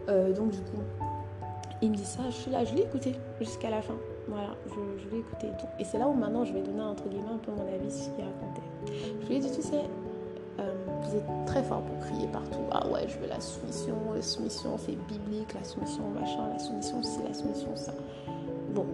Euh, 0.08 0.32
donc, 0.32 0.50
du 0.50 0.58
coup, 0.58 0.82
il 1.82 1.90
me 1.90 1.96
dit 1.96 2.04
ça, 2.04 2.22
je 2.26 2.34
suis 2.34 2.50
là, 2.50 2.64
je 2.64 2.74
l'ai 2.74 2.82
écouté 2.82 3.14
jusqu'à 3.40 3.70
la 3.70 3.82
fin. 3.82 3.94
Voilà, 4.28 4.54
je, 4.66 5.10
l'ai 5.10 5.20
écouté 5.20 5.46
et 5.48 5.56
tout. 5.58 5.66
Et 5.78 5.84
c'est 5.84 5.98
là 5.98 6.06
où 6.06 6.12
maintenant 6.12 6.44
je 6.44 6.52
vais 6.52 6.60
donner 6.60 6.82
entre 6.82 7.08
guillemets 7.08 7.32
un 7.34 7.38
peu 7.38 7.50
mon 7.50 7.66
avis 7.66 7.90
sur 7.90 8.04
ce 8.04 8.10
qu'il 8.10 8.24
racontait. 8.24 8.62
Je 9.22 9.26
lui 9.26 9.36
ai 9.36 9.38
dit, 9.40 9.50
tu 9.50 9.62
sais, 9.62 9.82
euh, 10.60 10.72
vous 11.02 11.16
êtes 11.16 11.46
très 11.46 11.62
fort 11.62 11.80
pour 11.80 11.98
crier 12.00 12.28
partout. 12.28 12.60
Ah 12.70 12.86
ouais, 12.86 13.06
je 13.08 13.18
veux 13.18 13.26
la 13.26 13.40
soumission, 13.40 13.96
la 14.14 14.22
soumission 14.22 14.76
c'est 14.78 14.96
biblique, 15.08 15.52
la 15.54 15.64
soumission 15.64 16.04
machin, 16.10 16.48
la 16.52 16.58
soumission 16.58 17.02
c'est 17.02 17.26
la 17.26 17.34
soumission 17.34 17.74
ça. 17.74 17.92
Bon, 18.74 18.86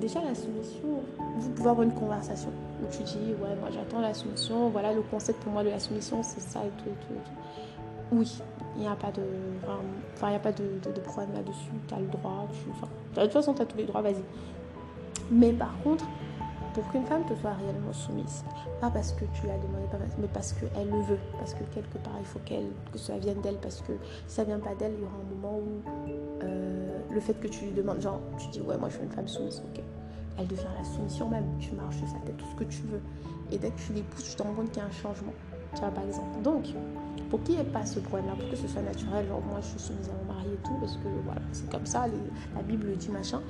déjà 0.00 0.20
la 0.20 0.34
soumission, 0.34 0.95
vous 1.36 1.50
pouvez 1.50 1.70
avoir 1.70 1.82
une 1.82 1.94
conversation 1.94 2.50
où 2.82 2.86
tu 2.90 3.02
dis 3.02 3.34
ouais 3.40 3.54
moi 3.60 3.68
j'attends 3.72 4.00
la 4.00 4.14
soumission, 4.14 4.70
voilà 4.70 4.92
le 4.92 5.02
concept 5.02 5.42
pour 5.42 5.52
moi 5.52 5.64
de 5.64 5.70
la 5.70 5.78
soumission 5.78 6.22
c'est 6.22 6.40
ça 6.40 6.60
et 6.60 6.82
tout 6.82 6.88
et 6.88 7.06
tout 7.06 7.12
et 7.14 7.24
tout. 7.24 7.36
Oui, 8.12 8.40
il 8.76 8.82
n'y 8.82 8.88
a 8.88 8.94
pas 8.94 9.10
de, 9.10 9.22
enfin, 10.14 10.28
il 10.28 10.32
y 10.32 10.36
a 10.36 10.38
pas 10.38 10.52
de, 10.52 10.64
de, 10.84 11.00
problème 11.00 11.32
là-dessus, 11.34 11.72
tu 11.88 11.94
as 11.94 11.98
le 11.98 12.06
droit, 12.06 12.46
tu, 12.52 12.70
enfin, 12.70 12.86
de 13.16 13.22
toute 13.22 13.32
façon 13.32 13.52
tu 13.52 13.62
as 13.62 13.66
tous 13.66 13.78
les 13.78 13.84
droits, 13.84 14.00
vas-y. 14.00 14.22
Mais 15.30 15.52
par 15.52 15.76
contre, 15.82 16.04
pour 16.72 16.86
qu'une 16.88 17.04
femme 17.04 17.24
te 17.24 17.34
soit 17.34 17.54
réellement 17.54 17.92
soumise, 17.92 18.44
pas 18.80 18.90
parce 18.90 19.12
que 19.12 19.24
tu 19.34 19.46
l'as 19.46 19.56
demandé, 19.58 19.86
mais 20.18 20.28
parce 20.28 20.52
qu'elle 20.52 20.90
le 20.90 21.00
veut, 21.00 21.18
parce 21.38 21.54
que 21.54 21.64
quelque 21.74 21.98
part 21.98 22.14
il 22.20 22.26
faut 22.26 22.38
que 22.92 22.98
ça 22.98 23.16
vienne 23.18 23.40
d'elle, 23.40 23.56
parce 23.56 23.80
que 23.80 23.92
si 24.28 24.34
ça 24.36 24.44
vient 24.44 24.60
pas 24.60 24.74
d'elle, 24.74 24.92
il 24.92 25.00
y 25.00 25.04
aura 25.04 25.16
un 25.16 25.34
moment 25.34 25.58
où 25.58 25.90
euh, 26.44 26.98
le 27.10 27.20
fait 27.20 27.34
que 27.34 27.48
tu 27.48 27.64
lui 27.64 27.72
demandes, 27.72 28.00
genre 28.00 28.20
tu 28.38 28.48
dis 28.48 28.60
ouais 28.60 28.76
moi 28.76 28.88
je 28.90 28.98
veux 28.98 29.04
une 29.04 29.10
femme 29.10 29.26
soumise, 29.26 29.62
ok, 29.72 29.82
elle 30.38 30.46
devient 30.46 30.66
la 30.76 30.84
soumission 30.84 31.28
même, 31.28 31.46
tu 31.58 31.72
marches 31.72 31.96
sur 31.96 32.08
sa 32.08 32.18
tête, 32.18 32.36
tout 32.36 32.46
ce 32.50 32.56
que 32.56 32.64
tu 32.64 32.82
veux, 32.82 33.00
et 33.50 33.58
dès 33.58 33.70
que 33.70 33.78
tu 33.78 33.92
l'épouses, 33.92 34.24
tu 34.24 34.34
te 34.36 34.42
rends 34.42 34.52
compte 34.52 34.70
qu'il 34.70 34.82
y 34.82 34.84
a 34.84 34.88
un 34.88 34.90
changement, 34.90 35.32
tu 35.74 35.80
vois 35.80 35.90
par 35.90 36.04
exemple. 36.04 36.42
Donc 36.42 36.66
pour 37.30 37.42
qu'il 37.42 37.56
n'y 37.56 37.60
ait 37.60 37.64
pas 37.64 37.84
ce 37.84 38.00
problème-là, 38.00 38.34
pour 38.38 38.50
que 38.50 38.56
ce 38.56 38.68
soit 38.68 38.82
naturel, 38.82 39.26
genre 39.26 39.40
moi 39.40 39.60
je 39.60 39.66
suis 39.66 39.78
soumise 39.78 40.08
à 40.08 40.12
mon 40.12 40.34
mari 40.34 40.48
et 40.52 40.66
tout, 40.66 40.74
parce 40.80 40.96
que 40.96 41.08
voilà, 41.24 41.40
c'est 41.52 41.70
comme 41.70 41.86
ça, 41.86 42.06
la 42.54 42.62
Bible 42.62 42.96
dit 42.96 43.10
machin, 43.10 43.42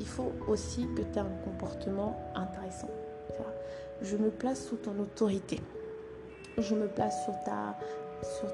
il 0.00 0.06
faut 0.06 0.32
aussi 0.48 0.86
que 0.96 1.02
tu 1.02 1.18
aies 1.18 1.22
un 1.22 1.30
comportement 1.44 2.20
intéressant. 2.34 2.90
Je 4.02 4.16
me 4.16 4.30
place 4.30 4.66
sous 4.66 4.76
ton 4.76 4.98
autorité. 4.98 5.60
Je 6.58 6.74
me 6.74 6.88
place 6.88 7.24
sur 7.24 7.34
ta, 7.44 7.78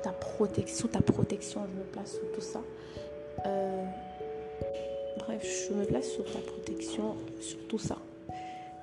ta, 0.02 0.12
protection, 0.12 0.88
ta 0.88 1.00
protection. 1.00 1.62
Je 1.72 1.78
me 1.78 1.84
place 1.84 2.12
sous 2.12 2.26
tout 2.34 2.42
ça. 2.42 2.60
Euh, 3.46 3.84
bref, 5.28 5.68
je 5.68 5.74
me 5.74 5.84
place 5.84 6.10
sur 6.10 6.24
ta 6.24 6.38
protection, 6.38 7.14
sur 7.40 7.58
tout 7.68 7.78
ça. 7.78 7.96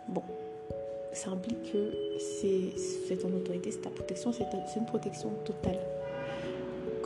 Bon, 0.07 0.21
ça 1.11 1.31
implique 1.31 1.71
que 1.73 1.91
c'est 2.19 3.15
ton 3.17 3.33
autorité, 3.35 3.71
c'est 3.71 3.81
ta 3.81 3.89
protection, 3.89 4.31
c'est 4.31 4.79
une 4.79 4.85
protection 4.85 5.31
totale 5.43 5.79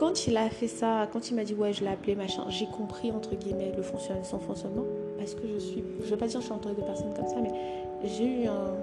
quand 0.00 0.26
il 0.26 0.36
a 0.38 0.48
fait 0.48 0.66
ça, 0.66 1.06
quand 1.12 1.30
il 1.30 1.34
m'a 1.34 1.44
dit 1.44 1.52
ouais 1.52 1.74
je 1.74 1.84
l'ai 1.84 1.90
appelé 1.90 2.14
machin, 2.14 2.46
j'ai 2.48 2.64
compris 2.64 3.12
entre 3.12 3.34
guillemets 3.34 3.70
le 3.76 3.82
fonctionnement, 3.82 4.24
son 4.24 4.38
fonctionnement 4.38 4.84
parce 5.18 5.34
que 5.34 5.42
je 5.46 5.58
suis, 5.58 5.84
je 6.02 6.08
vais 6.08 6.16
pas 6.16 6.26
dire 6.26 6.36
que 6.36 6.40
je 6.40 6.46
suis 6.46 6.54
entourée 6.54 6.74
de 6.74 6.80
personnes 6.80 7.12
comme 7.14 7.28
ça, 7.28 7.36
mais 7.42 7.50
j'ai 8.04 8.24
eu 8.24 8.46
un, 8.46 8.74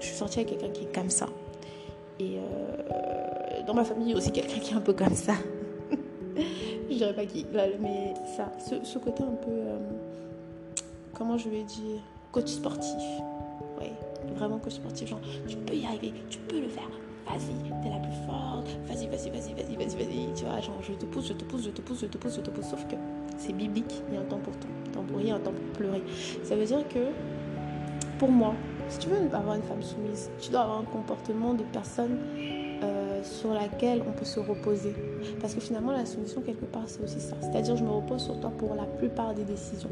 je 0.00 0.06
suis 0.06 0.14
sortie 0.14 0.40
avec 0.40 0.50
quelqu'un 0.50 0.68
qui 0.68 0.82
est 0.82 0.94
comme 0.94 1.08
ça 1.08 1.28
et 2.20 2.36
euh, 2.36 3.62
dans 3.66 3.72
ma 3.72 3.84
famille 3.84 4.14
aussi 4.14 4.30
quelqu'un 4.30 4.58
qui 4.58 4.74
est 4.74 4.76
un 4.76 4.82
peu 4.82 4.92
comme 4.92 5.14
ça. 5.14 5.32
je 6.90 6.94
dirais 6.94 7.14
pas 7.14 7.24
qui, 7.24 7.46
mais 7.80 8.12
ça, 8.36 8.52
ce, 8.58 8.98
côté 8.98 9.22
un 9.22 9.34
peu, 9.34 9.50
euh, 9.50 9.78
comment 11.16 11.38
je 11.38 11.48
vais 11.48 11.62
dire, 11.62 12.00
coach 12.30 12.48
sportif, 12.48 13.02
ouais, 13.80 13.92
vraiment 14.36 14.58
coach 14.58 14.74
sportif, 14.74 15.08
genre 15.08 15.20
tu 15.48 15.56
peux 15.56 15.74
y 15.74 15.86
arriver, 15.86 16.12
tu 16.28 16.38
peux 16.40 16.60
le 16.60 16.68
faire, 16.68 16.90
vas-y, 17.26 17.82
t'es 17.82 17.88
la 17.88 17.98
plus 17.98 18.26
forte, 18.26 18.68
vas-y, 18.86 19.06
vas-y, 19.08 19.30
vas-y, 19.30 19.54
vas-y, 19.54 19.76
vas-y, 19.76 19.96
vas-y, 19.96 20.34
tu 20.34 20.44
vois, 20.44 20.60
genre 20.60 20.82
je 20.82 20.92
te 20.92 21.06
pousse, 21.06 21.28
je 21.28 21.32
te 21.32 21.44
pousse, 21.44 21.64
je 21.64 21.70
te 21.70 21.80
pousse, 21.80 22.00
je 22.02 22.06
te 22.06 22.18
pousse, 22.18 22.36
je 22.36 22.40
te 22.40 22.50
pousse, 22.50 22.66
sauf 22.66 22.86
que 22.86 22.96
c'est 23.38 23.54
biblique, 23.54 24.02
il 24.08 24.14
y 24.14 24.16
a 24.18 24.20
un 24.20 24.24
temps 24.24 24.38
pour 24.38 24.54
tout, 24.58 24.68
temps 24.92 25.04
pour 25.04 25.18
rire, 25.18 25.36
un 25.36 25.40
temps 25.40 25.52
pour 25.52 25.78
pleurer. 25.78 26.02
Ça 26.42 26.54
veut 26.54 26.66
dire 26.66 26.86
que, 26.88 27.06
pour 28.18 28.30
moi, 28.30 28.54
si 28.88 28.98
tu 28.98 29.08
veux 29.08 29.34
avoir 29.34 29.56
une 29.56 29.62
femme 29.62 29.82
soumise, 29.82 30.30
tu 30.38 30.50
dois 30.50 30.60
avoir 30.60 30.80
un 30.80 30.84
comportement 30.84 31.54
de 31.54 31.62
personne 31.72 32.18
sur 33.26 33.52
laquelle 33.52 34.02
on 34.08 34.12
peut 34.12 34.24
se 34.24 34.40
reposer. 34.40 34.94
Parce 35.40 35.54
que 35.54 35.60
finalement, 35.60 35.92
la 35.92 36.06
soumission, 36.06 36.40
quelque 36.40 36.64
part, 36.64 36.84
c'est 36.86 37.02
aussi 37.02 37.20
ça. 37.20 37.36
C'est-à-dire, 37.40 37.76
je 37.76 37.84
me 37.84 37.90
repose 37.90 38.24
sur 38.24 38.38
toi 38.40 38.50
pour 38.56 38.74
la 38.74 38.84
plupart 38.84 39.34
des 39.34 39.44
décisions. 39.44 39.90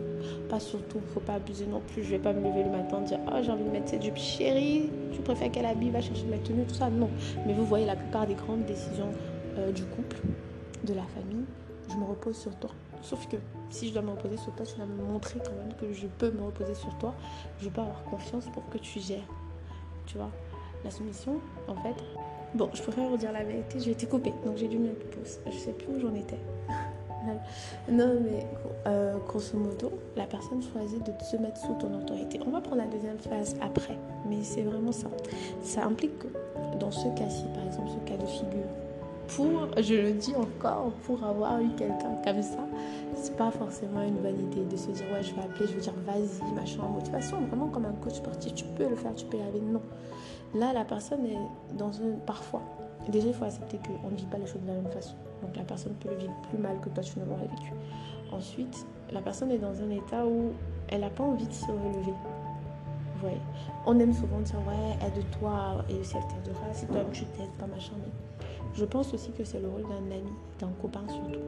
Pas 0.49 0.61
surtout, 0.61 1.01
faut 1.13 1.21
pas 1.21 1.35
abuser 1.35 1.67
non 1.67 1.83
plus. 1.93 2.03
Je 2.03 2.11
vais 2.11 2.19
pas 2.19 2.33
me 2.33 2.43
lever 2.43 2.65
le 2.65 2.71
matin 2.71 3.03
et 3.03 3.05
dire 3.05 3.19
Oh, 3.27 3.39
j'ai 3.43 3.51
envie 3.51 3.65
de 3.65 3.71
mettre 3.71 3.89
cette 3.89 4.03
jupe 4.03 4.17
chérie, 4.17 4.91
tu 5.13 5.21
préfères 5.21 5.51
qu'elle 5.51 5.67
habille, 5.67 5.91
va 5.91 6.01
chercher 6.01 6.27
la 6.31 6.39
tenue, 6.39 6.65
tout 6.65 6.75
ça. 6.75 6.89
Non. 6.89 7.11
Mais 7.47 7.53
vous 7.53 7.67
voyez, 7.67 7.87
la 7.87 7.97
plupart 7.97 8.27
des 8.27 8.35
grandes 8.35 8.65
décisions 8.65 9.11
euh, 9.59 9.73
du 9.73 9.85
couple, 9.85 10.17
de 10.85 10.95
la 10.95 11.03
famille, 11.03 11.45
je 11.91 11.97
me 11.97 12.05
repose 12.05 12.37
sur 12.37 12.55
toi. 12.57 12.71
Sauf 13.03 13.29
que 13.29 13.37
si 13.69 13.89
je 13.89 13.93
dois 13.93 14.03
me 14.03 14.11
reposer 14.11 14.37
sur 14.37 14.53
toi, 14.55 14.65
tu 14.65 14.77
dois 14.77 14.87
me 14.87 15.03
montrer 15.03 15.39
quand 15.45 15.53
même 15.53 15.75
que 15.79 15.93
je 15.93 16.07
peux 16.07 16.31
me 16.31 16.43
reposer 16.43 16.75
sur 16.75 16.97
toi. 16.99 17.15
Je 17.61 17.69
peux 17.69 17.81
avoir 17.81 18.03
confiance 18.05 18.47
pour 18.47 18.67
que 18.71 18.79
tu 18.79 19.01
gères. 19.01 19.29
Tu 20.07 20.17
vois? 20.17 20.31
La 20.85 20.91
soumission, 20.91 21.41
en 21.69 21.75
fait, 21.77 21.95
Bon, 22.55 22.71
je 22.73 22.83
préfère 22.83 23.09
vous 23.09 23.17
dire 23.17 23.33
la 23.33 23.43
vérité, 23.43 23.81
j'ai 23.81 23.91
été 23.91 24.07
coupée, 24.07 24.33
donc 24.45 24.57
j'ai 24.57 24.69
dû 24.69 24.79
mettre 24.79 25.05
pause. 25.11 25.41
Je 25.47 25.59
sais 25.59 25.73
plus 25.73 25.89
où 25.89 25.99
j'en 25.99 26.15
étais. 26.15 26.39
non, 27.91 28.21
mais 28.23 28.47
euh, 28.87 29.17
grosso 29.27 29.59
modo, 29.59 29.93
la 30.17 30.25
personne 30.25 30.63
choisit 30.63 31.05
de 31.05 31.13
se 31.25 31.37
mettre 31.37 31.57
sous 31.57 31.75
ton 31.81 31.93
autorité. 31.95 32.39
On 32.47 32.51
va 32.51 32.61
prendre 32.61 32.83
la 32.83 32.87
deuxième 32.87 33.19
phase 33.19 33.57
après, 33.61 33.99
mais 34.29 34.43
c'est 34.43 34.63
vraiment 34.63 34.93
ça. 34.93 35.09
Ça 35.63 35.85
implique 35.85 36.17
que 36.21 36.29
dans 36.79 36.93
ce 36.93 37.09
cas-ci, 37.17 37.45
par 37.55 37.67
exemple, 37.67 37.89
ce 37.89 38.09
cas 38.09 38.17
de 38.17 38.27
figure, 38.27 38.69
pour, 39.29 39.83
je 39.83 39.95
le 39.95 40.13
dis 40.13 40.35
encore, 40.37 40.93
pour 41.07 41.25
avoir 41.25 41.61
eu 41.61 41.71
quelqu'un 41.77 42.15
comme 42.25 42.43
ça, 42.43 42.65
c'est 43.17 43.37
pas 43.37 43.51
forcément 43.51 44.03
une 44.03 44.19
bonne 44.19 44.39
idée 44.53 44.65
de 44.71 44.77
se 44.77 44.91
dire 44.91 45.07
ouais 45.13 45.23
je 45.23 45.35
vais 45.35 45.41
appeler, 45.41 45.67
je 45.67 45.75
vais 45.75 45.81
dire 45.81 45.95
vas-y, 46.07 46.55
machin, 46.55 46.83
motivation, 46.83 47.41
vraiment 47.49 47.69
comme 47.69 47.87
un 47.87 47.95
coach 48.03 48.15
sportif, 48.15 48.55
tu 48.55 48.65
peux 48.77 48.89
le 48.89 48.97
faire, 48.97 49.15
tu 49.15 49.25
peux 49.25 49.39
y 49.39 49.41
arriver. 49.41 49.61
Non. 49.61 49.81
Là, 50.55 50.73
la 50.73 50.85
personne 50.85 51.27
est 51.27 51.77
dans 51.77 51.91
un. 52.01 52.17
Parfois, 52.27 52.63
déjà, 53.09 53.29
il 53.29 53.35
faut 53.35 53.45
accepter 53.45 53.79
qu'on 53.79 54.11
ne 54.11 54.17
vit 54.17 54.27
pas 54.27 54.39
les 54.39 54.47
choses 54.47 54.63
de 54.63 54.69
la 54.69 54.75
même 54.75 54.91
façon. 54.93 55.15
Donc, 55.43 55.57
la 55.57 55.65
personne 55.65 55.95
peut 55.95 56.11
le 56.11 56.17
vivre 56.17 56.35
plus 56.49 56.59
mal 56.59 56.79
que 56.81 56.89
toi, 56.89 57.03
tu 57.03 57.19
ne 57.19 57.25
l'aurais 57.25 57.49
vécu. 57.49 57.73
Ensuite, 58.33 58.87
la 59.13 59.21
personne 59.21 59.51
est 59.51 59.59
dans 59.59 59.81
un 59.83 59.91
état 59.91 60.25
où 60.27 60.53
elle 60.89 61.01
n'a 61.01 61.11
pas 61.11 61.25
envie 61.25 61.47
de 61.47 61.53
se 61.53 61.67
relever. 61.67 62.15
Voyez 63.21 63.41
On 63.87 63.99
aime 63.99 64.13
souvent 64.13 64.41
dire 64.41 64.59
Ouais, 64.67 65.07
aide-toi, 65.07 65.85
et 65.89 66.03
si 66.05 66.17
elle 66.17 66.23
t'aidera, 66.23 66.73
si 66.73 66.87
toi 66.87 67.01
tu 67.13 67.25
t'aides, 67.25 67.51
pas 67.59 67.67
machin. 67.67 67.93
Mais 67.99 68.13
je 68.75 68.85
pense 68.85 69.13
aussi 69.15 69.33
que 69.33 69.45
c'est 69.45 69.61
le 69.61 69.69
rôle 69.69 69.83
d'un 69.83 70.15
ami, 70.15 70.33
d'un 70.61 70.71
copain 70.81 71.03
surtout, 71.09 71.41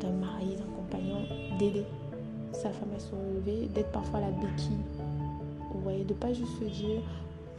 d'un 0.00 0.12
mari, 0.12 0.56
d'un 0.56 0.72
compagnon, 0.76 1.22
d'aider 1.58 1.84
sa 2.52 2.70
femme 2.70 2.90
à 2.96 2.98
se 2.98 3.12
relever, 3.12 3.68
d'être 3.68 3.90
parfois 3.90 4.20
la 4.20 4.30
béquille. 4.30 4.78
Voyez, 5.82 6.04
de 6.04 6.14
pas 6.14 6.32
juste 6.32 6.58
se 6.58 6.64
dire 6.64 7.00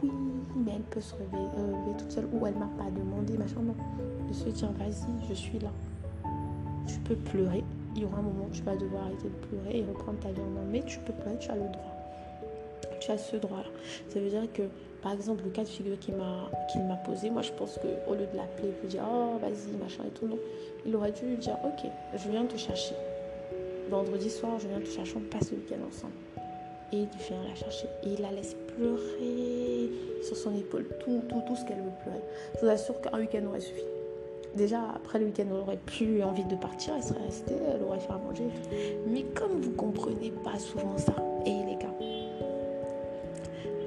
oui, 0.02 0.10
mais 0.56 0.72
elle 0.76 0.82
peut 0.82 1.00
se 1.00 1.14
relever, 1.14 1.96
toute 1.98 2.10
seule 2.10 2.26
ou 2.32 2.46
elle 2.46 2.54
m'a 2.54 2.70
pas 2.78 2.90
demandé, 2.90 3.36
machin. 3.36 3.60
Non, 3.62 3.74
de 4.28 4.32
se 4.32 4.48
dire 4.48 4.70
vas-y, 4.72 5.28
je 5.28 5.34
suis 5.34 5.58
là. 5.58 5.70
Tu 6.86 6.98
peux 7.00 7.16
pleurer. 7.16 7.64
Il 7.94 8.02
y 8.02 8.04
aura 8.04 8.18
un 8.18 8.22
moment 8.22 8.46
où 8.48 8.54
tu 8.54 8.62
vas 8.62 8.74
devoir 8.74 9.04
arrêter 9.04 9.28
de 9.28 9.46
pleurer 9.46 9.78
et 9.78 9.84
reprendre 9.84 10.18
ta 10.20 10.30
vie 10.30 10.40
en 10.40 10.50
main. 10.50 10.66
Mais 10.70 10.82
tu 10.82 10.98
peux 11.00 11.12
pleurer, 11.12 11.38
tu 11.38 11.50
as 11.50 11.56
le 11.56 11.60
droit. 11.60 11.94
Tu 13.00 13.10
as 13.10 13.18
ce 13.18 13.36
droit-là. 13.36 13.68
Ça 14.08 14.18
veut 14.18 14.30
dire 14.30 14.50
que, 14.52 14.62
par 15.02 15.12
exemple, 15.12 15.44
le 15.44 15.50
cas 15.50 15.62
de 15.62 15.68
figure 15.68 15.98
qu'il 15.98 16.14
m'a, 16.14 16.48
m'a 16.88 16.96
posé, 16.96 17.30
moi 17.30 17.42
je 17.42 17.52
pense 17.52 17.78
qu'au 17.78 18.14
lieu 18.14 18.26
de 18.32 18.36
l'appeler 18.36 18.68
et 18.68 18.82
de 18.86 18.88
dire 18.88 19.02
oh 19.04 19.38
vas-y, 19.40 19.76
machin 19.76 20.04
et 20.06 20.10
tout, 20.10 20.26
non. 20.26 20.38
Il 20.86 20.94
aurait 20.96 21.12
dû 21.12 21.26
lui 21.26 21.36
dire 21.36 21.58
ok, 21.64 21.90
je 22.16 22.30
viens 22.30 22.44
te 22.44 22.56
chercher. 22.56 22.94
Vendredi 23.90 24.30
soir, 24.30 24.58
je 24.58 24.68
viens 24.68 24.80
te 24.80 24.88
chercher, 24.88 25.16
on 25.16 25.36
passe 25.36 25.50
le 25.50 25.58
week-end 25.58 25.84
ensemble 25.86 26.14
et 26.92 26.96
il 26.96 27.08
vient 27.26 27.42
la 27.48 27.54
chercher 27.54 27.86
et 28.04 28.08
il 28.08 28.20
la 28.20 28.30
laisse 28.30 28.56
pleurer 28.68 29.90
sur 30.22 30.36
son 30.36 30.54
épaule, 30.54 30.86
tout, 31.00 31.22
tout, 31.28 31.42
tout 31.46 31.56
ce 31.56 31.64
qu'elle 31.64 31.78
veut 31.78 31.92
pleurer. 32.02 32.20
Je 32.56 32.60
vous 32.60 32.70
assure 32.70 33.00
qu'un 33.00 33.18
week-end 33.18 33.44
aurait 33.46 33.60
suffi. 33.60 33.82
Déjà, 34.54 34.80
après 34.94 35.18
le 35.18 35.26
week-end, 35.26 35.44
elle 35.50 35.56
aurait 35.56 35.78
plus 35.78 36.22
envie 36.22 36.44
de 36.44 36.56
partir, 36.56 36.94
elle 36.96 37.02
serait 37.02 37.22
restée, 37.22 37.54
elle 37.74 37.82
aurait 37.82 38.00
fait 38.00 38.12
à 38.12 38.18
manger. 38.18 38.44
Mais 39.06 39.22
comme 39.34 39.60
vous 39.60 39.72
comprenez 39.72 40.30
pas 40.44 40.58
souvent 40.58 40.96
ça, 40.98 41.14
et 41.46 41.50
les 41.50 41.76
gars, 41.76 41.94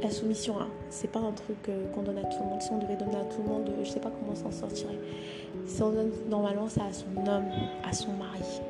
la 0.02 0.10
soumission, 0.10 0.60
hein, 0.60 0.68
c'est 0.90 1.10
pas 1.10 1.20
un 1.20 1.32
truc 1.32 1.58
euh, 1.70 1.88
qu'on 1.94 2.04
donne 2.04 2.18
à 2.18 2.24
tout 2.24 2.38
le 2.40 2.46
monde. 2.46 2.62
Si 2.62 2.72
on 2.72 2.78
devait 2.80 2.96
donner 2.96 3.16
à 3.16 3.26
tout 3.26 3.42
le 3.42 3.50
monde, 3.50 3.72
je 3.84 3.90
sais 3.90 4.00
pas 4.00 4.12
comment 4.12 4.36
s'en 4.36 4.52
sortirait. 4.52 5.00
Si 5.66 5.82
on 5.82 5.92
donne 5.92 6.12
normalement 6.30 6.68
ça 6.68 6.82
à 6.86 6.94
son 6.94 7.28
homme, 7.28 7.46
à 7.84 7.94
son 7.94 8.12
mari. 8.14 8.62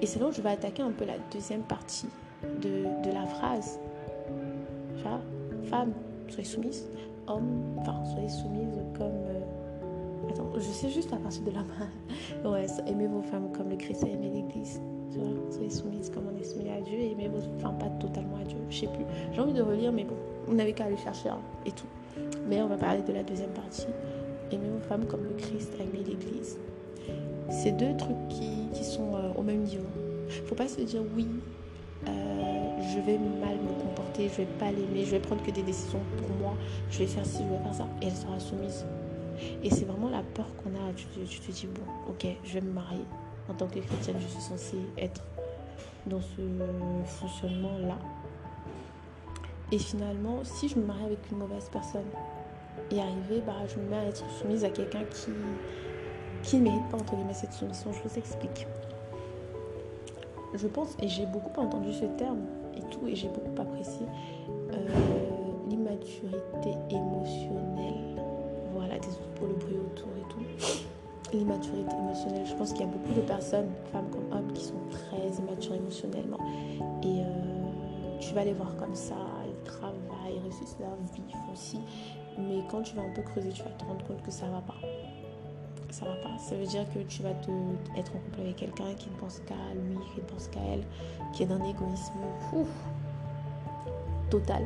Et 0.00 0.06
c'est 0.06 0.20
là 0.20 0.26
où 0.26 0.32
je 0.32 0.40
vais 0.40 0.50
attaquer 0.50 0.82
un 0.82 0.92
peu 0.92 1.04
la 1.04 1.18
deuxième 1.32 1.62
partie 1.62 2.06
de, 2.42 3.12
la 3.12 3.26
phrase. 3.26 3.78
Femme, 5.64 5.92
soyez 6.28 6.44
soumise. 6.44 6.86
Homme, 7.26 7.76
enfin, 7.78 8.04
soyez 8.12 8.28
soumise 8.28 8.78
comme. 8.96 9.12
Euh, 9.12 10.30
attends, 10.30 10.50
je 10.56 10.60
sais 10.60 10.88
juste 10.88 11.12
à 11.12 11.16
partir 11.16 11.42
de 11.42 11.50
la 11.50 11.60
main. 12.44 12.50
ouais, 12.50 12.66
aimez 12.86 13.06
vos 13.06 13.22
femmes 13.22 13.50
comme 13.52 13.68
le 13.68 13.76
Christ 13.76 14.04
a 14.04 14.08
aimé 14.08 14.30
l'Église. 14.32 14.80
Tu 15.12 15.18
vois, 15.18 15.28
soyez 15.50 15.70
soumise 15.70 16.10
comme 16.10 16.24
on 16.32 16.38
est 16.38 16.44
soumis 16.44 16.70
à 16.70 16.80
Dieu 16.80 16.98
et 16.98 17.12
aimez 17.12 17.28
vos 17.28 17.40
femmes 17.60 17.78
pas 17.78 17.90
totalement 18.00 18.36
à 18.36 18.44
Dieu. 18.44 18.58
Je 18.70 18.80
sais 18.80 18.86
plus. 18.86 19.04
J'ai 19.32 19.40
envie 19.40 19.52
de 19.52 19.62
relire, 19.62 19.92
mais 19.92 20.04
bon, 20.04 20.16
on 20.48 20.54
n'avait 20.54 20.72
qu'à 20.72 20.84
aller 20.84 20.96
chercher 20.96 21.28
hein, 21.28 21.40
et 21.66 21.72
tout. 21.72 21.86
Mais 22.48 22.60
on 22.62 22.68
va 22.68 22.76
parler 22.76 23.02
de 23.02 23.12
la 23.12 23.22
deuxième 23.22 23.50
partie. 23.50 23.86
Aimez 24.50 24.68
vos 24.70 24.80
femmes 24.80 25.04
comme 25.06 25.24
le 25.24 25.34
Christ 25.36 25.72
a 25.78 25.82
aimé 25.82 26.04
l'Église. 26.06 26.58
C'est 27.50 27.72
deux 27.72 27.96
trucs 27.96 28.28
qui, 28.28 28.68
qui 28.72 28.84
sont 28.84 29.14
euh, 29.14 29.32
au 29.36 29.42
même 29.42 29.62
niveau. 29.62 29.86
Faut 30.46 30.54
pas 30.54 30.68
se 30.68 30.80
dire 30.80 31.00
oui, 31.16 31.26
je 32.92 33.00
vais 33.00 33.18
mal 33.18 33.56
me 33.56 33.82
comporter, 33.82 34.28
je 34.28 34.36
vais 34.38 34.48
pas 34.58 34.70
l'aimer, 34.70 35.04
je 35.04 35.12
vais 35.12 35.20
prendre 35.20 35.42
que 35.42 35.50
des 35.50 35.62
décisions 35.62 36.00
pour 36.16 36.28
moi, 36.36 36.54
je 36.90 36.98
vais 36.98 37.06
faire 37.06 37.26
ci, 37.26 37.42
je 37.44 37.54
vais 37.54 37.62
faire 37.62 37.74
ça, 37.74 37.86
et 38.02 38.06
elle 38.06 38.12
sera 38.12 38.38
soumise. 38.40 38.84
Et 39.62 39.70
c'est 39.70 39.84
vraiment 39.84 40.08
la 40.08 40.22
peur 40.22 40.46
qu'on 40.56 40.70
a. 40.70 40.92
Tu 40.94 41.06
te, 41.06 41.50
dis, 41.50 41.66
bon, 41.66 41.82
ok, 42.08 42.26
je 42.44 42.54
vais 42.54 42.60
me 42.60 42.72
marier. 42.72 43.04
En 43.48 43.54
tant 43.54 43.66
que 43.66 43.78
chrétienne, 43.78 44.16
je 44.20 44.26
suis 44.26 44.40
censée 44.40 44.78
être 44.96 45.22
dans 46.06 46.20
ce 46.20 46.42
fonctionnement-là. 47.04 47.98
Et 49.70 49.78
finalement, 49.78 50.40
si 50.44 50.68
je 50.68 50.76
me 50.78 50.86
marie 50.86 51.04
avec 51.04 51.18
une 51.30 51.38
mauvaise 51.38 51.68
personne 51.70 52.06
et 52.90 53.00
arriver, 53.00 53.42
bah, 53.46 53.54
je 53.68 53.78
me 53.78 53.88
mets 53.88 53.96
à 53.96 54.04
être 54.06 54.24
soumise 54.30 54.64
à 54.64 54.70
quelqu'un 54.70 55.04
qui, 55.10 55.30
qui 56.42 56.56
ne 56.56 56.64
mérite 56.64 56.88
pas, 56.90 56.96
entre 56.96 57.14
guillemets, 57.14 57.34
cette 57.34 57.52
soumission. 57.52 57.92
Je 57.92 58.08
vous 58.08 58.18
explique. 58.18 58.66
Je 60.54 60.66
pense, 60.66 60.96
et 61.00 61.08
j'ai 61.08 61.26
beaucoup 61.26 61.60
entendu 61.60 61.92
ce 61.92 62.06
terme 62.16 62.40
et 62.78 62.90
tout, 62.90 63.06
et 63.06 63.14
j'ai 63.14 63.28
beaucoup 63.28 63.60
apprécié 63.60 64.06
euh, 64.72 64.76
l'immaturité 65.68 66.70
émotionnelle. 66.90 68.22
Voilà, 68.74 68.98
désolé 68.98 69.26
pour 69.34 69.46
le 69.48 69.54
bruit 69.54 69.76
autour 69.76 70.08
et 70.16 70.28
tout. 70.28 71.36
L'immaturité 71.36 71.94
émotionnelle. 71.96 72.46
Je 72.46 72.54
pense 72.54 72.72
qu'il 72.72 72.82
y 72.82 72.88
a 72.88 72.92
beaucoup 72.92 73.14
de 73.14 73.20
personnes, 73.26 73.68
femmes 73.92 74.08
comme 74.10 74.32
hommes, 74.32 74.52
qui 74.52 74.64
sont 74.64 74.80
très 74.90 75.28
immatures 75.42 75.74
émotionnellement. 75.74 76.38
Et 77.02 77.20
euh, 77.20 78.18
tu 78.20 78.34
vas 78.34 78.44
les 78.44 78.54
voir 78.54 78.74
comme 78.76 78.94
ça, 78.94 79.16
ils 79.46 79.64
travaillent, 79.64 80.36
ils 80.36 80.42
réussissent 80.42 80.76
leur 80.80 80.96
vie, 81.14 81.34
aussi. 81.52 81.78
Mais 82.38 82.62
quand 82.70 82.82
tu 82.82 82.94
vas 82.94 83.02
un 83.02 83.12
peu 83.14 83.22
creuser, 83.22 83.50
tu 83.50 83.62
vas 83.62 83.70
te 83.70 83.84
rendre 83.84 84.04
compte 84.06 84.22
que 84.22 84.30
ça 84.30 84.46
va 84.46 84.60
pas 84.60 84.76
ça 85.90 86.04
va 86.04 86.14
pas. 86.16 86.38
Ça 86.38 86.54
veut 86.56 86.66
dire 86.66 86.84
que 86.92 87.00
tu 87.00 87.22
vas 87.22 87.34
te, 87.34 87.50
être 87.96 88.14
en 88.14 88.18
couple 88.18 88.40
avec 88.40 88.56
quelqu'un 88.56 88.94
qui 88.96 89.10
ne 89.10 89.16
pense 89.16 89.40
qu'à 89.46 89.54
lui, 89.74 89.96
qui 90.14 90.20
ne 90.20 90.26
pense 90.26 90.48
qu'à 90.48 90.60
elle, 90.72 90.84
qui 91.32 91.42
est 91.42 91.46
d'un 91.46 91.62
égoïsme 91.64 92.18
total. 94.30 94.62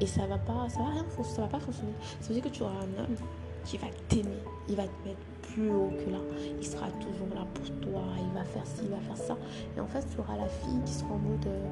Et 0.00 0.06
ça 0.06 0.26
va 0.26 0.38
pas, 0.38 0.68
ça 0.68 0.80
va 0.80 0.86
rien, 0.86 1.04
ça 1.22 1.42
va 1.42 1.48
pas 1.48 1.60
fonctionner. 1.60 1.92
Ça 2.20 2.28
veut 2.28 2.34
dire 2.34 2.44
que 2.44 2.48
tu 2.48 2.62
auras 2.62 2.72
un 2.72 3.02
homme 3.02 3.16
qui 3.64 3.76
va 3.76 3.86
t'aimer, 4.08 4.42
il 4.68 4.76
va 4.76 4.84
te 4.84 5.08
mettre 5.08 5.20
plus 5.42 5.70
haut 5.70 5.90
que 6.04 6.10
là, 6.10 6.18
il 6.60 6.66
sera 6.66 6.86
toujours 6.92 7.28
là 7.34 7.46
pour 7.54 7.66
toi, 7.80 8.02
il 8.18 8.34
va 8.34 8.44
faire 8.44 8.66
ci, 8.66 8.82
il 8.84 8.90
va 8.90 8.98
faire 8.98 9.16
ça. 9.16 9.36
Et 9.76 9.80
en 9.80 9.86
fait, 9.86 10.04
tu 10.12 10.18
auras 10.18 10.36
la 10.36 10.48
fille 10.48 10.80
qui 10.84 10.92
sera 10.92 11.12
en 11.12 11.18
mode, 11.18 11.46
euh, 11.46 11.68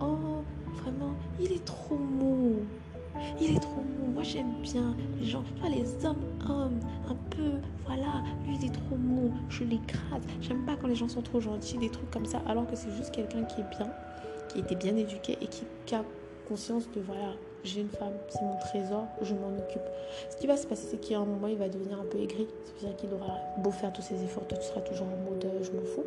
oh, 0.00 0.42
vraiment, 0.80 1.12
il 1.38 1.52
est 1.52 1.64
trop 1.64 1.96
mou, 1.96 2.60
il 3.40 3.56
est 3.56 3.60
trop 3.60 3.82
mou, 3.82 3.99
moi 4.20 4.28
j'aime 4.28 4.52
bien 4.60 4.94
les 5.18 5.26
gens, 5.26 5.42
pas 5.62 5.70
les 5.70 6.04
hommes, 6.04 6.20
hommes, 6.46 6.78
un 7.08 7.14
peu, 7.34 7.52
voilà, 7.86 8.22
lui 8.46 8.54
il 8.60 8.66
est 8.66 8.72
trop 8.74 8.96
mou, 8.96 9.32
je 9.48 9.64
l'écrase. 9.64 10.22
J'aime 10.42 10.66
pas 10.66 10.76
quand 10.76 10.88
les 10.88 10.94
gens 10.94 11.08
sont 11.08 11.22
trop 11.22 11.40
gentils, 11.40 11.78
des 11.78 11.88
trucs 11.88 12.10
comme 12.10 12.26
ça, 12.26 12.42
alors 12.46 12.66
que 12.66 12.76
c'est 12.76 12.90
juste 12.90 13.12
quelqu'un 13.12 13.44
qui 13.44 13.62
est 13.62 13.70
bien, 13.78 13.90
qui 14.50 14.58
était 14.58 14.74
bien 14.74 14.94
éduqué 14.94 15.38
et 15.40 15.46
qui, 15.46 15.94
a 15.94 16.04
conscience 16.46 16.90
de 16.94 17.00
voilà, 17.00 17.32
j'ai 17.64 17.80
une 17.80 17.88
femme, 17.88 18.12
c'est 18.28 18.42
mon 18.42 18.58
trésor, 18.58 19.06
je 19.22 19.32
m'en 19.32 19.56
occupe. 19.56 19.88
Ce 20.28 20.36
qui 20.36 20.46
va 20.46 20.58
se 20.58 20.66
passer, 20.66 20.86
c'est 20.90 21.00
qu'à 21.00 21.18
un 21.18 21.24
moment, 21.24 21.46
il 21.48 21.56
va 21.56 21.70
devenir 21.70 21.98
un 21.98 22.04
peu 22.04 22.18
aigri. 22.18 22.46
C'est-à-dire 22.76 22.96
qu'il 22.98 23.14
aura 23.14 23.38
beau 23.58 23.70
faire 23.70 23.90
tous 23.90 24.02
ses 24.02 24.22
efforts, 24.22 24.46
tu 24.48 24.56
seras 24.56 24.80
toujours 24.80 25.06
en 25.06 25.30
mode 25.30 25.44
euh, 25.46 25.62
je 25.62 25.70
m'en 25.70 25.84
fous. 25.84 26.04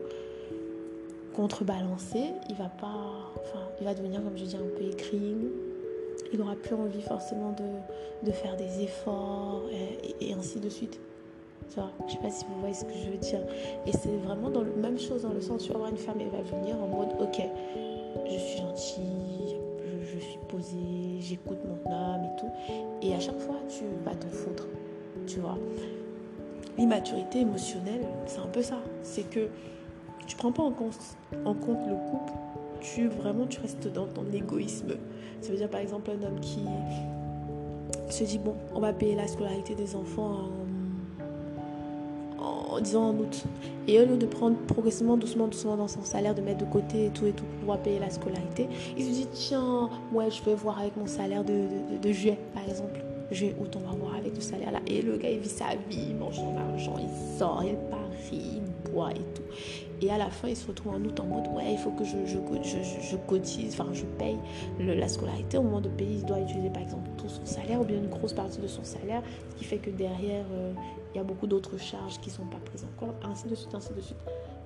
Contrebalancer, 1.36 2.26
il 2.48 2.56
va 2.58 2.70
pas. 2.70 3.32
Enfin, 3.38 3.66
il 3.80 3.86
va 3.86 3.96
devenir, 3.96 4.24
comme 4.24 4.38
je 4.38 4.44
dis, 4.44 4.56
un 4.56 4.78
peu 4.78 4.84
aigri, 4.84 5.36
il 6.32 6.40
n'aura 6.40 6.56
plus 6.56 6.76
envie 6.76 7.02
forcément 7.02 7.56
de, 8.24 8.32
faire 8.32 8.56
des 8.56 8.84
efforts 8.84 9.64
et, 10.22 10.34
ainsi 10.34 10.60
de 10.60 10.70
suite. 10.70 11.00
Je 11.76 11.82
ne 11.82 12.10
sais 12.10 12.18
pas 12.18 12.30
si 12.30 12.46
vous 12.46 12.60
voyez 12.60 12.74
ce 12.74 12.86
que 12.86 12.94
je 12.94 13.10
veux 13.10 13.18
dire. 13.18 13.40
Et 13.86 13.92
c'est 13.92 14.16
vraiment 14.24 14.50
dans 14.50 14.62
la 14.62 14.70
même 14.70 15.00
chose 15.00 15.24
dans 15.24 15.34
le 15.34 15.42
sens 15.42 15.64
où 15.64 15.66
tu 15.68 15.74
avoir 15.74 15.90
une 15.90 15.98
femme, 15.98 16.18
elle 16.20 16.30
va 16.30 16.42
venir 16.42 16.76
en 16.76 16.88
mode 16.88 17.10
ok, 17.20 17.42
je 18.26 18.38
suis 18.38 18.58
gentille, 18.58 19.58
je, 20.04 20.20
suis 20.20 20.40
posée, 20.48 21.20
j'écoute 21.20 21.60
mon 21.66 21.92
homme 21.92 22.24
et 22.26 22.40
tout. 22.40 22.52
Et 23.02 23.14
à 23.14 23.20
chaque 23.20 23.40
fois, 23.40 23.56
tu 23.70 23.84
vas 24.04 24.16
t'en 24.16 24.30
foutre. 24.30 24.68
Tu 25.28 25.40
vois. 25.40 25.58
L'immaturité 26.78 27.40
émotionnelle, 27.40 28.06
c'est 28.26 28.40
un 28.40 28.48
peu 28.48 28.62
ça. 28.62 28.80
C'est 29.04 29.30
que 29.30 29.48
tu 30.28 30.36
prends 30.36 30.52
pas 30.52 30.64
en 30.64 30.72
compte 30.72 30.98
le 31.34 32.12
couple 32.12 32.34
tu 32.84 33.08
vraiment 33.08 33.48
tu 33.48 33.60
restes 33.62 33.92
dans 33.92 34.06
ton 34.06 34.26
égoïsme. 34.32 34.96
Ça 35.42 35.52
veut 35.52 35.58
dire 35.58 35.70
par 35.70 35.80
exemple 35.80 36.12
un 36.12 36.28
homme 36.28 36.40
qui 36.42 36.62
se 38.10 38.24
dit 38.24 38.38
bon, 38.38 38.54
on 38.76 38.80
va 38.80 38.94
payer 38.94 39.16
la 39.16 39.28
scolarité 39.28 39.74
des 39.74 39.96
enfants 39.96 40.50
en, 42.40 42.80
disant 42.80 43.10
en 43.10 43.14
août. 43.16 43.44
Et 43.88 44.00
au 44.00 44.06
lieu 44.06 44.18
de 44.18 44.26
prendre 44.26 44.58
progressivement, 44.68 45.18
doucement, 45.18 45.48
doucement 45.48 45.78
dans 45.78 45.88
son 45.88 46.04
salaire, 46.04 46.36
de 46.36 46.42
mettre 46.42 46.66
de 46.66 46.72
côté 46.72 47.06
et 47.06 47.10
tout 47.10 47.26
et 47.26 47.32
tout 47.32 47.44
pour 47.46 47.60
pouvoir 47.60 47.80
payer 47.80 48.00
la 48.00 48.10
scolarité, 48.10 48.68
il 48.98 49.06
se 49.06 49.12
dit 49.12 49.28
tiens, 49.32 49.90
ouais, 50.12 50.30
je 50.30 50.44
vais 50.44 50.56
voir 50.56 50.80
avec 50.80 50.96
mon 50.98 51.08
salaire 51.08 51.44
de, 51.44 51.68
de, 52.02 52.12
juillet 52.12 52.38
par 52.54 52.64
exemple. 52.68 53.00
Juillet, 53.32 53.56
août, 53.60 53.76
on 53.76 53.90
va 53.90 53.96
voir 53.96 54.16
avec 54.16 54.36
le 54.36 54.42
salaire 54.42 54.72
là. 54.72 54.80
Et 54.86 55.02
le 55.02 55.18
gars, 55.18 55.30
il 55.30 55.40
vit 55.40 55.50
sa 55.50 55.76
vie, 55.90 56.08
il 56.10 56.16
mange 56.16 56.36
son 56.36 56.56
argent, 56.58 56.96
il 57.00 57.38
sort, 57.40 57.64
il 57.64 57.76
parie, 57.90 58.60
il 58.60 58.92
boit 58.92 59.12
et 59.12 59.24
tout. 59.34 59.44
Et 60.02 60.12
à 60.12 60.18
la 60.18 60.30
fin, 60.30 60.50
il 60.50 60.56
se 60.56 60.68
retrouve 60.68 60.94
en 60.96 61.02
août 61.02 61.20
en 61.20 61.26
mode 61.26 61.48
ouais, 61.56 61.74
il 61.74 61.78
faut 61.78 61.92
que 61.92 62.04
je, 62.04 62.26
je, 62.26 62.38
je, 63.02 63.18
cotise, 63.18 63.74
enfin 63.80 63.92
je 63.94 64.04
paye 64.04 64.38
la 64.80 65.08
scolarité. 65.08 65.58
Au 65.58 65.64
moment 65.64 65.82
de 65.82 65.90
payer, 65.90 66.16
il 66.16 66.26
doit 66.26 66.40
utiliser 66.40 66.70
par 66.70 66.82
exemple 66.82 67.10
tout 67.18 67.30
son 67.30 67.46
salaire 67.46 67.82
ou 67.82 67.84
bien 67.84 67.98
une 67.98 68.10
grosse 68.10 68.34
partie 68.34 68.60
de 68.60 68.68
son 68.68 68.84
salaire, 68.84 69.22
ce 69.52 69.56
qui 69.56 69.64
fait 69.64 69.78
que 69.78 69.90
derrière, 69.90 70.46
euh, 70.52 70.74
il 71.14 71.18
y 71.18 71.22
a 71.22 71.24
beaucoup 71.24 71.48
d'autres 71.48 71.78
charges 71.78 72.20
qui 72.20 72.30
ne 72.30 72.36
sont 72.36 72.46
pas 72.46 72.58
prises 72.66 72.86
encore, 72.96 73.14
ainsi 73.24 73.48
de 73.48 73.56
suite, 73.56 73.74
ainsi 73.74 73.94
de 73.94 74.02
suite. 74.02 74.18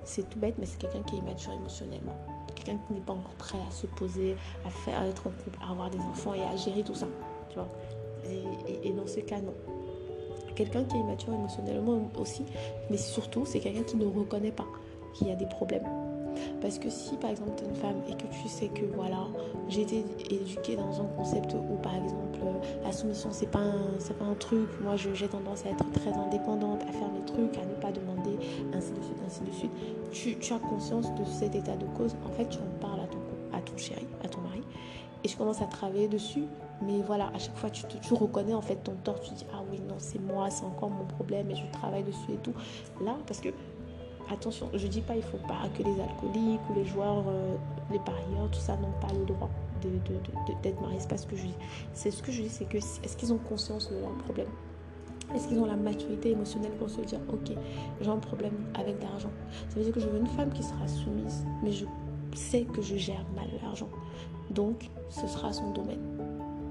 C'est 0.04 0.28
tout 0.28 0.38
bête, 0.38 0.54
mais 0.58 0.66
c'est 0.66 0.78
quelqu'un 0.78 1.02
qui 1.02 1.16
est 1.16 1.18
immature 1.18 1.52
émotionnellement. 1.52 2.16
Quelqu'un 2.54 2.78
qui 2.86 2.94
n'est 2.94 3.00
pas 3.00 3.12
encore 3.12 3.34
prêt 3.38 3.58
à 3.68 3.70
se 3.70 3.86
poser, 3.86 4.36
à 4.66 4.70
faire, 4.70 4.98
à 4.98 5.06
être 5.06 5.26
en 5.26 5.30
couple, 5.30 5.58
à 5.62 5.70
avoir 5.70 5.90
des 5.90 5.98
enfants 5.98 6.34
et 6.34 6.42
à 6.42 6.56
gérer 6.56 6.82
tout 6.82 6.94
ça. 6.94 7.06
Tu 7.50 7.56
vois 7.56 7.68
et, 8.28 8.88
et 8.88 8.92
dans 8.92 9.06
ce 9.06 9.20
cas, 9.20 9.40
non 9.40 9.54
quelqu'un 10.58 10.82
qui 10.84 10.96
est 10.96 11.00
immature 11.00 11.32
émotionnellement 11.32 12.10
aussi, 12.18 12.42
mais 12.90 12.96
surtout 12.96 13.44
c'est 13.46 13.60
quelqu'un 13.60 13.84
qui 13.84 13.96
ne 13.96 14.06
reconnaît 14.06 14.50
pas 14.50 14.66
qu'il 15.14 15.28
y 15.28 15.32
a 15.32 15.36
des 15.36 15.46
problèmes. 15.46 15.86
Parce 16.60 16.78
que 16.78 16.88
si 16.88 17.16
par 17.16 17.30
exemple 17.30 17.52
tu 17.56 17.64
es 17.64 17.68
une 17.68 17.74
femme 17.74 18.00
et 18.08 18.12
que 18.12 18.26
tu 18.30 18.48
sais 18.48 18.68
que 18.68 18.84
voilà, 18.94 19.26
j'ai 19.68 19.82
été 19.82 20.04
éduquée 20.30 20.76
dans 20.76 21.00
un 21.00 21.06
concept 21.16 21.54
où 21.54 21.76
par 21.76 21.94
exemple 21.96 22.38
la 22.84 22.92
soumission 22.92 23.30
c'est 23.32 23.50
pas 23.50 23.72
c'est 23.98 24.16
pas 24.16 24.24
un 24.24 24.34
truc, 24.34 24.68
moi 24.80 24.94
j'ai 24.96 25.28
tendance 25.28 25.64
à 25.66 25.70
être 25.70 25.90
très 25.92 26.12
indépendante, 26.12 26.82
à 26.82 26.92
faire 26.92 27.10
mes 27.10 27.24
trucs, 27.24 27.56
à 27.58 27.64
ne 27.64 27.74
pas 27.74 27.90
demander, 27.90 28.38
ainsi 28.72 28.92
de 28.92 29.02
suite, 29.02 29.18
ainsi 29.26 29.42
de 29.42 29.50
suite. 29.50 29.72
Tu, 30.12 30.38
tu 30.38 30.52
as 30.52 30.58
conscience 30.58 31.12
de 31.14 31.24
cet 31.24 31.54
état 31.54 31.76
de 31.76 31.86
cause, 31.96 32.14
en 32.24 32.30
fait 32.30 32.48
tu 32.48 32.58
en 32.58 32.80
parles 32.80 33.00
à 33.00 33.06
ton, 33.06 33.18
à 33.56 33.60
ton 33.60 33.76
chéri, 33.76 34.06
à 34.24 34.28
ton 34.28 34.40
mari, 34.40 34.62
et 35.24 35.28
je 35.28 35.36
commence 35.36 35.60
à 35.60 35.66
travailler 35.66 36.08
dessus. 36.08 36.44
Mais 36.80 37.02
voilà, 37.04 37.32
à 37.34 37.38
chaque 37.38 37.56
fois, 37.56 37.70
tu, 37.70 37.82
tu 37.86 38.14
reconnais 38.14 38.54
en 38.54 38.60
fait 38.60 38.76
ton 38.76 38.94
tort. 39.02 39.20
Tu 39.20 39.34
dis, 39.34 39.44
ah 39.52 39.62
oui, 39.68 39.80
non, 39.88 39.96
c'est 39.98 40.20
moi, 40.20 40.48
c'est 40.48 40.64
encore 40.64 40.90
mon 40.90 41.04
problème 41.04 41.50
et 41.50 41.56
je 41.56 41.64
travaille 41.72 42.04
dessus 42.04 42.32
et 42.32 42.36
tout. 42.36 42.52
Là, 43.04 43.16
parce 43.26 43.40
que 43.40 43.48
attention, 44.32 44.70
je 44.74 44.86
dis 44.86 45.00
pas 45.00 45.16
il 45.16 45.22
faut 45.22 45.38
pas 45.38 45.68
que 45.76 45.82
les 45.82 46.00
alcooliques 46.00 46.60
ou 46.70 46.74
les 46.74 46.84
joueurs, 46.84 47.24
euh, 47.28 47.56
les 47.90 47.98
parieurs, 47.98 48.50
tout 48.50 48.60
ça 48.60 48.76
n'ont 48.76 48.92
pas 49.00 49.12
le 49.12 49.24
droit 49.24 49.50
d'être 50.62 50.80
mariés. 50.80 50.98
C'est 50.98 51.08
pas 51.08 51.16
ce 51.16 51.26
que 51.26 51.36
je 51.36 51.42
dis. 51.42 51.54
C'est 51.92 52.10
ce 52.10 52.22
que 52.22 52.32
je 52.32 52.42
dis, 52.42 52.48
c'est 52.48 52.64
que 52.64 52.78
est-ce 52.78 53.16
qu'ils 53.16 53.32
ont 53.32 53.38
conscience 53.38 53.90
de 53.90 53.98
leur 53.98 54.12
problème? 54.18 54.48
Est-ce 55.34 55.48
qu'ils 55.48 55.58
ont 55.58 55.66
la 55.66 55.76
maturité 55.76 56.30
émotionnelle 56.30 56.72
pour 56.78 56.88
se 56.88 57.02
dire 57.02 57.20
ok 57.28 57.52
j'ai 58.00 58.10
un 58.10 58.16
problème 58.16 58.54
avec 58.74 59.02
l'argent? 59.02 59.30
Ça 59.68 59.76
veut 59.76 59.84
dire 59.84 59.92
que 59.92 60.00
je 60.00 60.08
veux 60.08 60.18
une 60.18 60.26
femme 60.26 60.50
qui 60.52 60.62
sera 60.62 60.88
soumise, 60.88 61.44
mais 61.62 61.70
je 61.70 61.84
sais 62.34 62.62
que 62.62 62.80
je 62.80 62.96
gère 62.96 63.24
mal 63.34 63.48
l'argent. 63.62 63.88
Donc 64.50 64.90
ce 65.10 65.26
sera 65.26 65.52
son 65.52 65.70
domaine. 65.72 66.00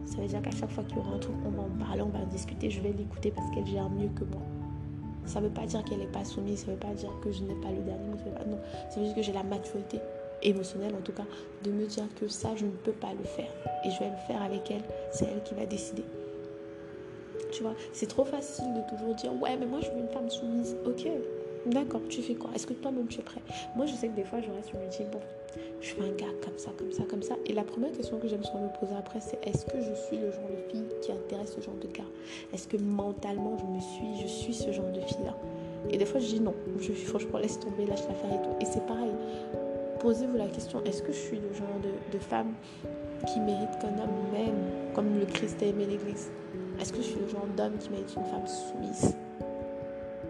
Ça 0.06 0.18
veut 0.18 0.28
dire 0.28 0.42
qu'à 0.42 0.52
chaque 0.52 0.72
fois 0.72 0.84
qu'il 0.86 0.98
y 0.98 1.00
aura 1.00 1.16
un 1.16 1.20
truc, 1.20 1.36
on 1.46 1.50
va 1.52 1.64
en 1.64 1.86
parler, 1.86 2.02
on 2.02 2.10
va 2.10 2.20
en 2.20 2.28
discuter, 2.28 2.70
je 2.70 2.82
vais 2.82 2.94
l'écouter 2.94 3.30
parce 3.30 3.50
qu'elle 3.52 3.68
gère 3.68 3.90
mieux 3.90 4.10
que 4.10 4.24
moi. 4.24 4.42
Ça 5.28 5.40
ne 5.40 5.48
veut 5.48 5.54
pas 5.54 5.66
dire 5.66 5.84
qu'elle 5.84 6.00
n'est 6.00 6.08
pas 6.08 6.26
soumise, 6.26 6.62
ça 6.62 6.68
ne 6.68 6.72
veut 6.72 6.80
pas 6.80 6.94
dire 6.94 7.12
que 7.24 7.32
je 7.32 7.44
n'ai 7.44 7.56
pas 7.56 7.70
le 7.70 7.84
dernier 7.84 8.08
mot. 8.08 8.18
Non, 8.48 8.60
ça 8.90 9.00
veut 9.00 9.06
dire 9.06 9.16
que 9.16 9.22
j'ai 9.22 9.34
la 9.34 9.44
maturité 9.44 10.00
émotionnelle 10.42 10.94
en 10.96 11.02
tout 11.02 11.12
cas 11.12 11.26
de 11.64 11.72
me 11.72 11.86
dire 11.86 12.06
que 12.20 12.28
ça, 12.28 12.50
je 12.56 12.66
ne 12.66 12.72
peux 12.72 12.94
pas 12.94 13.14
le 13.18 13.24
faire. 13.24 13.52
Et 13.86 13.92
je 13.92 14.00
vais 14.00 14.10
le 14.10 14.28
faire 14.28 14.42
avec 14.42 14.72
elle. 14.72 14.84
C'est 15.12 15.26
elle 15.26 15.44
qui 15.44 15.54
va 15.54 15.66
décider. 15.66 16.04
Tu 17.52 17.64
vois, 17.64 17.76
c'est 17.94 18.08
trop 18.08 18.26
facile 18.26 18.74
de 18.74 18.96
toujours 18.96 19.16
dire 19.16 19.32
ouais, 19.42 19.56
mais 19.58 19.66
moi 19.66 19.80
je 19.82 19.90
veux 19.92 20.00
une 20.00 20.10
femme 20.10 20.30
soumise. 20.30 20.76
Ok, 20.86 21.08
d'accord, 21.70 22.02
tu 22.10 22.22
fais 22.22 22.36
quoi? 22.36 22.50
Est-ce 22.56 22.68
que 22.68 22.74
toi-même 22.74 23.08
tu 23.08 23.20
es 23.20 23.24
prêt? 23.24 23.42
Moi 23.76 23.86
je 23.86 23.94
sais 23.94 24.08
que 24.08 24.16
des 24.16 24.24
fois 24.24 24.40
je 24.42 24.50
reste, 24.52 24.72
je 24.74 24.78
me 24.78 24.90
dis 24.90 25.12
bon, 25.12 25.20
je 25.82 25.88
suis 25.88 26.02
un 26.02 26.12
gars 26.16 26.34
comme 26.44 26.58
ça, 26.58 26.72
comme 26.78 26.92
ça, 26.92 27.04
comme 27.10 27.22
ça. 27.22 27.36
Et 27.46 27.54
la 27.54 27.64
première 27.64 27.92
question 27.92 28.18
que 28.20 28.28
j'aime 28.28 28.44
souvent 28.44 28.64
me 28.64 28.80
poser 28.80 28.96
après, 28.98 29.20
c'est 29.20 29.40
est-ce 29.48 29.66
que 29.66 29.80
je 29.80 29.94
suis 30.08 30.18
le 30.18 30.32
genre 30.32 30.50
de 30.50 30.72
fille 30.72 30.86
qui 31.02 31.12
intéresse 31.12 31.56
ce 31.56 31.62
genre 31.62 31.76
de 31.76 31.88
gars? 31.88 32.10
Est-ce 32.54 32.68
que 32.68 32.78
mentalement 32.78 33.58
je 33.58 33.66
me 33.66 33.80
suis, 33.80 34.22
je 34.22 34.28
suis 34.28 34.54
ce 34.54 34.72
genre 34.72 34.92
de 34.92 35.02
fille-là? 35.02 35.36
Et 35.90 35.98
des 35.98 36.06
fois 36.06 36.20
je 36.20 36.28
dis 36.28 36.40
non, 36.40 36.54
je 36.78 36.94
suis 36.94 37.06
franchement 37.06 37.40
laisse 37.40 37.60
tomber, 37.60 37.86
lâche 37.86 38.08
l'affaire 38.08 38.34
et 38.34 38.44
tout. 38.44 38.56
Et 38.62 38.66
c'est 38.66 38.86
pareil. 38.86 39.12
Posez-vous 40.00 40.38
la 40.38 40.48
question, 40.48 40.84
est-ce 40.86 41.02
que 41.02 41.12
je 41.12 41.18
suis 41.18 41.40
le 41.40 41.54
genre 41.54 41.80
de, 42.12 42.20
femme 42.20 42.54
qui 43.26 43.40
mérite 43.40 43.80
qu'un 43.80 43.90
homme 43.90 44.32
m'aime 44.32 44.94
comme 44.94 45.20
le 45.20 45.26
Christ 45.26 45.62
a 45.64 45.66
aimé 45.66 45.86
l'Église? 45.86 46.30
Est-ce 46.80 46.92
que 46.92 46.98
je 46.98 47.08
suis 47.08 47.20
le 47.20 47.28
genre 47.28 47.48
d'homme 47.56 47.78
qui 47.80 47.90
mérite 47.90 48.14
une 48.16 48.26
femme 48.26 48.46
soumise 48.46 49.16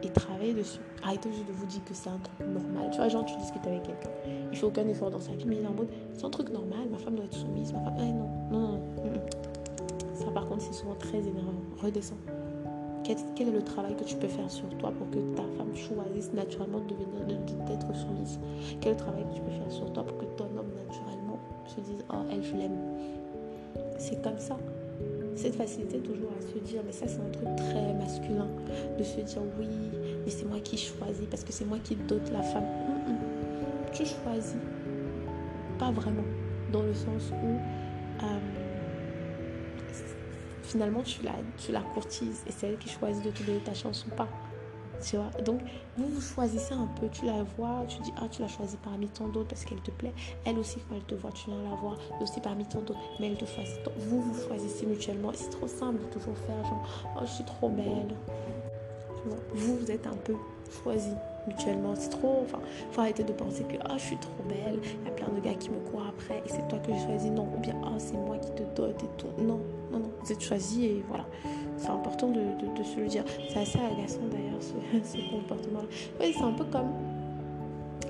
et 0.04 0.10
travaillez 0.10 0.54
dessus. 0.54 0.80
Arrêtez 1.04 1.32
juste 1.32 1.48
de 1.48 1.54
vous 1.54 1.66
dire 1.66 1.84
que 1.86 1.94
c'est 1.94 2.10
un 2.10 2.18
truc 2.18 2.48
normal. 2.48 2.90
Tu 2.92 2.98
vois, 2.98 3.10
genre, 3.10 3.26
tu 3.26 3.36
discutes 3.38 3.66
avec 3.66 3.84
quelqu'un, 3.84 4.10
il 4.52 4.58
fait 4.58 4.66
aucun 4.66 4.88
effort 4.88 5.10
dans 5.10 5.20
sa 5.20 5.32
vie, 5.34 5.46
mais 5.46 5.58
il 5.58 5.64
est 5.64 5.68
en 5.68 5.74
mode, 5.74 5.90
c'est 6.14 6.26
un 6.26 6.30
truc 6.30 6.50
normal, 6.50 6.88
ma 6.92 6.98
femme 6.98 7.16
doit 7.16 7.26
être 7.26 7.38
soumise, 7.38 7.74
ma 7.74 7.80
femme. 7.80 7.96
Eh, 8.00 8.14
non, 8.14 8.30
non, 8.52 8.60
non, 8.60 8.78
non. 9.04 9.22
Ça, 10.14 10.32
par 10.32 10.48
contre, 10.48 10.62
c'est 10.64 10.74
souvent 10.74 10.96
très 10.96 11.20
énervant. 11.20 11.54
Redescends. 11.82 12.18
Quel, 13.04 13.48
est 13.48 13.52
le 13.52 13.62
travail 13.62 13.96
que 13.96 14.04
tu 14.04 14.18
peux 14.18 14.28
faire 14.28 14.52
sur 14.52 14.68
toi 14.80 14.92
pour 14.92 15.10
que 15.10 15.20
ta 15.34 15.44
femme 15.58 15.74
choisisse 15.74 16.34
naturellement 16.34 16.80
de 16.80 16.90
devenir, 16.90 17.40
d'être 17.66 17.96
soumise? 17.96 18.38
Quel 18.82 18.92
est 18.92 18.96
le 18.96 19.00
travail 19.00 19.24
que 19.30 19.36
tu 19.36 19.42
peux 19.42 19.52
faire 19.52 19.72
sur 19.72 19.94
toi 19.94 20.04
pour 20.04 20.18
que 20.18 20.26
ton 20.36 20.46
homme 20.58 20.72
naturellement 20.76 21.40
se 21.68 21.80
dise, 21.80 22.04
oh, 22.12 22.18
elle, 22.30 22.44
je 22.44 22.54
l'aime? 22.54 22.78
C'est 23.98 24.22
comme 24.22 24.38
ça 24.38 24.58
cette 25.38 25.56
facilité 25.56 26.00
toujours 26.00 26.32
à 26.38 26.42
se 26.42 26.58
dire, 26.60 26.82
mais 26.86 26.92
ça 26.92 27.08
c'est 27.08 27.20
un 27.20 27.30
truc 27.30 27.56
très 27.56 27.94
masculin, 27.94 28.48
de 28.98 29.04
se 29.04 29.22
dire 29.22 29.42
oui, 29.60 29.68
mais 30.26 30.32
c'est 30.32 30.46
moi 30.46 30.60
qui 30.60 30.78
choisis 30.78 31.28
parce 31.30 31.44
que 31.44 31.54
c'est 31.54 31.66
moi 31.66 31.78
qui 31.84 31.96
dote 31.96 32.32
la 32.32 32.42
femme. 32.42 32.66
Tu 33.94 34.04
choisis, 34.06 34.56
pas 35.80 35.92
vraiment, 35.92 36.26
dans 36.72 36.82
le 36.84 36.94
sens 36.94 37.32
où 37.44 37.60
euh, 38.24 38.40
finalement 40.64 41.04
tu 41.04 41.22
la, 41.72 41.82
courtises 41.94 42.44
et 42.48 42.52
c'est 42.52 42.68
elle 42.68 42.78
qui 42.78 42.90
choisit 42.90 43.24
de 43.24 43.32
te 43.32 43.44
donner 43.44 43.60
ta 43.60 43.74
chance 43.74 44.06
pas. 44.16 44.28
Tu 45.02 45.16
vois 45.16 45.30
Donc, 45.44 45.62
vous, 45.98 46.08
vous 46.08 46.22
choisissez 46.22 46.74
un 46.74 46.88
peu. 47.00 47.08
Tu 47.10 47.26
la 47.26 47.44
vois, 47.58 47.84
tu 47.88 48.00
dis, 48.02 48.14
ah, 48.18 48.28
tu 48.30 48.42
l'as 48.42 48.48
choisie 48.48 48.78
parmi 48.84 49.08
tant 49.08 49.28
d'autres 49.28 49.50
parce 49.50 49.66
qu'elle 49.66 49.82
te 49.82 49.92
plaît. 49.92 50.14
Elle 50.46 50.58
aussi, 50.60 50.78
quand 50.88 50.96
elle 50.96 51.04
te 51.04 51.16
voit, 51.16 51.32
tu 51.32 51.50
viens 51.50 51.62
la 51.70 51.76
voir 51.76 51.98
aussi 52.22 52.40
parmi 52.40 52.66
tant 52.66 52.82
d'autres, 52.82 53.00
mais 53.20 53.28
elle 53.28 53.38
te 53.38 53.46
choisit. 53.46 53.80
Vous, 53.98 54.22
vous 54.22 54.48
choisissez 54.48 54.86
mutuellement. 54.86 55.32
C'est 55.34 55.50
trop 55.50 55.68
simple 55.68 56.00
de 56.02 56.06
toujours 56.14 56.38
faire 56.38 56.64
genre, 56.64 56.86
oh, 57.16 57.22
je 57.22 57.32
suis 57.32 57.46
trop 57.46 57.70
belle. 57.70 58.16
Vous, 59.54 59.78
vous 59.78 59.92
êtes 59.92 60.08
un 60.08 60.16
peu 60.16 60.36
choisi 60.84 61.12
mutuellement. 61.48 61.94
C'est 61.96 62.10
trop. 62.10 62.44
Enfin, 62.44 62.60
faut 62.92 63.02
arrêter 63.02 63.24
de 63.24 63.34
penser 63.34 63.64
que 63.64 63.78
oh, 63.90 63.94
je 63.96 64.04
suis 64.04 64.18
trop 64.18 64.44
belle. 64.48 64.80
Il 64.84 65.06
y 65.06 65.10
a 65.10 65.12
plein 65.12 65.30
de 65.30 65.40
gars 65.42 65.54
qui 65.56 65.70
me 65.70 65.80
courent 65.90 66.08
après 66.08 66.42
et 66.46 66.50
c'est 66.50 66.68
toi 66.68 66.80
que 66.80 66.94
je 66.94 67.00
choisis. 67.00 67.32
Non. 67.32 67.48
Ou 67.56 67.60
bien, 67.60 67.76
oh, 67.84 67.96
c'est 67.98 68.18
moi 68.18 68.38
qui 68.38 68.52
te 68.52 68.64
dote 68.76 69.04
et 69.04 69.10
tout. 69.18 69.28
Non, 69.42 69.60
non, 69.92 70.00
non. 70.00 70.12
Vous 70.22 70.32
êtes 70.32 70.42
choisi 70.42 70.86
et 70.86 71.04
voilà. 71.08 71.26
C'est 71.78 71.90
important 71.90 72.30
de, 72.30 72.84
se 72.84 73.00
le 73.00 73.08
dire. 73.08 73.24
C'est 73.50 73.60
assez 73.60 73.80
agaçant 73.80 74.22
d'ailleurs 74.32 74.62
ce, 75.04 75.18
comportement-là. 75.30 75.88
Oui, 76.20 76.34
c'est 76.36 76.44
un 76.44 76.54
peu 76.54 76.66
comme 76.66 76.92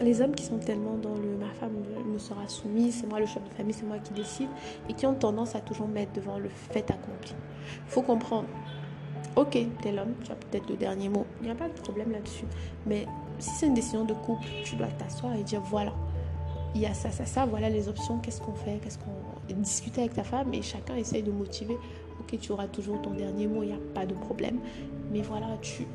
les 0.02 0.22
hommes 0.22 0.36
qui 0.36 0.44
sont 0.44 0.60
tellement 0.60 0.96
dans 0.96 1.16
le 1.16 1.38
ma 1.38 1.52
femme 1.54 1.74
me 2.06 2.20
sera 2.20 2.48
soumise, 2.48 3.00
c'est 3.02 3.08
moi 3.08 3.20
le 3.20 3.26
chef 3.26 3.44
de 3.44 3.50
famille, 3.50 3.74
c'est 3.74 3.86
moi 3.86 3.98
qui 3.98 4.14
décide, 4.14 4.50
et 4.88 4.94
qui 4.94 5.06
ont 5.06 5.16
tendance 5.16 5.56
à 5.56 5.60
toujours 5.60 5.88
mettre 5.88 6.14
devant 6.14 6.38
le 6.38 6.50
fait 6.50 6.90
accompli. 6.92 7.34
Faut 7.88 8.04
comprendre, 8.04 8.48
ok, 9.36 9.58
t'es 9.82 9.92
l'homme, 9.92 10.14
tu 10.24 10.32
as 10.32 10.36
peut-être 10.36 10.70
le 10.70 10.78
dernier 10.78 11.10
mot, 11.10 11.26
il 11.42 11.46
n'y 11.46 11.52
a 11.52 11.56
pas 11.56 11.68
de 11.68 11.74
problème 11.74 12.12
là-dessus, 12.12 12.46
mais 12.86 13.06
si 13.40 13.50
c'est 13.52 13.68
une 13.68 13.74
décision 13.74 14.06
de 14.06 14.14
couple, 14.14 14.46
tu 14.64 14.76
dois 14.76 14.88
t'asseoir 14.88 15.36
et 15.36 15.44
dire 15.44 15.62
voilà, 15.62 15.94
il 16.76 16.82
y 16.82 16.86
a 16.86 16.94
ça, 16.94 17.10
ça, 17.10 17.26
ça, 17.26 17.46
voilà 17.46 17.70
les 17.70 17.88
options, 17.88 18.20
qu'est-ce 18.20 18.42
qu'on 18.42 18.54
fait, 18.54 18.80
qu'est-ce 18.84 19.00
qu'on 19.00 19.28
discuter 19.56 20.02
avec 20.02 20.14
ta 20.14 20.24
femme 20.24 20.54
et 20.54 20.62
chacun 20.62 20.96
essaye 20.96 21.24
de 21.24 21.32
motiver 21.32 21.78
tu 22.36 22.52
auras 22.52 22.68
toujours 22.68 23.02
ton 23.02 23.12
dernier 23.12 23.48
mot, 23.48 23.64
il 23.64 23.68
n'y 23.68 23.74
a 23.74 23.80
pas 23.94 24.06
de 24.06 24.14
problème. 24.14 24.60
Mais 25.12 25.22
voilà, 25.22 25.48
tu, 25.62 25.86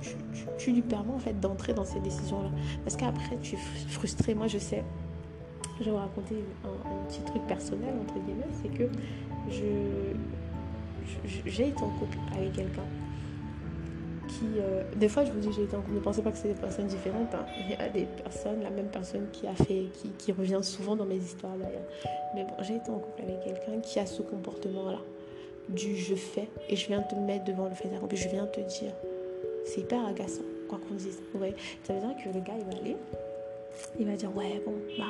tu, 0.59 0.73
lui 0.73 0.81
permets 0.81 1.12
en 1.12 1.18
fait 1.18 1.38
d'entrer 1.38 1.75
dans 1.75 1.85
ces 1.85 2.01
décisions-là. 2.01 2.51
Parce 2.85 2.97
qu'après, 2.97 3.37
tu 3.42 3.57
es 3.57 3.59
frustré. 3.88 4.35
Moi, 4.35 4.47
je 4.47 4.59
sais, 4.59 4.83
je 5.79 5.85
vais 5.85 5.90
vous 5.90 5.97
raconter 5.97 6.37
un, 6.64 7.09
petit 7.09 7.21
truc 7.23 7.42
personnel, 7.47 7.95
entre 8.01 8.14
guillemets, 8.14 8.47
c'est 8.62 8.68
que 8.68 8.88
j'ai 11.47 11.68
été 11.68 11.83
en 11.83 11.90
couple 11.99 12.16
avec 12.35 12.53
quelqu'un 12.55 12.83
qui, 14.29 14.47
euh, 14.59 14.83
des 14.97 15.09
fois, 15.09 15.25
je 15.25 15.33
vous 15.33 15.40
dis 15.40 15.53
j'ai 15.53 15.64
été 15.64 15.77
en 15.77 15.81
couple, 15.81 15.95
ne 15.95 16.01
pensez 16.01 16.23
pas 16.23 16.31
que 16.31 16.38
c'est 16.38 16.49
des 16.49 16.61
personnes 16.61 16.87
différentes. 16.87 17.35
Hein. 17.35 17.45
Il 17.61 17.71
y 17.71 17.75
a 17.75 17.88
des 17.88 18.05
personnes, 18.05 18.62
la 18.62 18.71
même 18.71 18.87
personne 18.87 19.27
qui 19.33 19.47
a 19.47 19.55
fait, 19.55 19.88
qui, 19.92 20.11
qui 20.16 20.33
revient 20.33 20.61
souvent 20.62 20.97
dans 20.97 21.05
mes 21.05 21.16
histoires 21.16 21.57
d'ailleurs. 21.57 21.85
Mais 22.35 22.45
bon, 22.45 22.55
j'ai 22.62 22.77
été 22.77 22.90
en 22.90 22.99
couple 22.99 23.23
avec 23.23 23.40
quelqu'un 23.40 23.81
qui 23.83 23.99
a 23.99 24.07
ce 24.07 24.23
comportement-là 24.23 25.01
du 25.68 25.96
je 25.96 26.14
fais 26.14 26.48
et 26.68 26.77
je 26.77 26.87
viens 26.88 27.03
te 27.03 27.14
mettre 27.14 27.44
devant 27.44 27.64
le 27.64 27.75
fait 27.75 27.88
accompli, 27.94 28.16
je 28.16 28.29
viens 28.29 28.46
te 28.46 28.61
dire. 28.61 28.92
C'est 29.64 29.81
hyper 29.81 30.07
agaçant, 30.07 30.42
quoi 30.68 30.79
qu'on 30.79 30.94
dise. 30.94 31.20
Ouais. 31.35 31.55
Ça 31.85 31.92
veut 31.92 32.01
dire 32.01 32.16
que 32.16 32.29
le 32.29 32.40
gars, 32.40 32.55
il 32.59 32.64
va 32.64 32.81
aller, 32.81 32.96
il 33.98 34.07
va 34.07 34.16
dire 34.16 34.37
Ouais, 34.37 34.61
bon, 34.64 34.75
bah, 34.98 35.05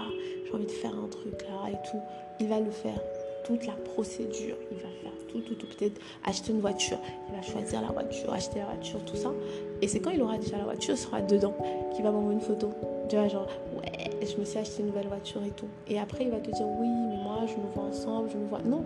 j'ai 0.44 0.52
envie 0.52 0.66
de 0.66 0.70
faire 0.70 0.94
un 0.94 1.08
truc 1.08 1.42
là 1.42 1.70
et 1.70 1.88
tout. 1.90 2.00
Il 2.40 2.48
va 2.48 2.60
le 2.60 2.70
faire. 2.70 3.00
Toute 3.44 3.66
la 3.66 3.72
procédure, 3.72 4.56
il 4.70 4.76
va 4.76 4.88
faire 5.02 5.12
tout, 5.32 5.40
tout, 5.40 5.54
tout. 5.54 5.66
Peut-être 5.66 6.00
acheter 6.24 6.52
une 6.52 6.60
voiture, 6.60 6.98
il 7.28 7.34
va 7.34 7.42
choisir 7.42 7.80
la 7.80 7.88
voiture, 7.88 8.32
acheter 8.32 8.58
la 8.58 8.66
voiture, 8.66 9.04
tout 9.04 9.16
ça. 9.16 9.32
Et 9.80 9.88
c'est 9.88 10.00
quand 10.00 10.10
il 10.10 10.22
aura 10.22 10.38
déjà 10.38 10.58
la 10.58 10.64
voiture, 10.64 10.94
il 10.94 10.98
sera 10.98 11.20
dedans, 11.20 11.54
qu'il 11.94 12.04
va 12.04 12.10
m'envoyer 12.10 12.38
une 12.38 12.44
photo. 12.44 12.70
Tu 13.08 13.16
vois, 13.16 13.28
genre, 13.28 13.46
ouais, 13.76 14.10
je 14.24 14.36
me 14.36 14.44
suis 14.44 14.58
acheté 14.58 14.80
une 14.80 14.88
nouvelle 14.88 15.08
voiture 15.08 15.42
et 15.44 15.50
tout. 15.50 15.68
Et 15.88 15.98
après, 15.98 16.24
il 16.24 16.30
va 16.30 16.38
te 16.38 16.50
dire 16.50 16.66
Oui, 16.78 16.88
mais 16.88 17.16
moi, 17.16 17.40
je 17.46 17.54
nous 17.54 17.68
vois 17.74 17.84
ensemble, 17.84 18.30
je 18.30 18.36
nous 18.36 18.46
vois. 18.46 18.60
Non, 18.62 18.84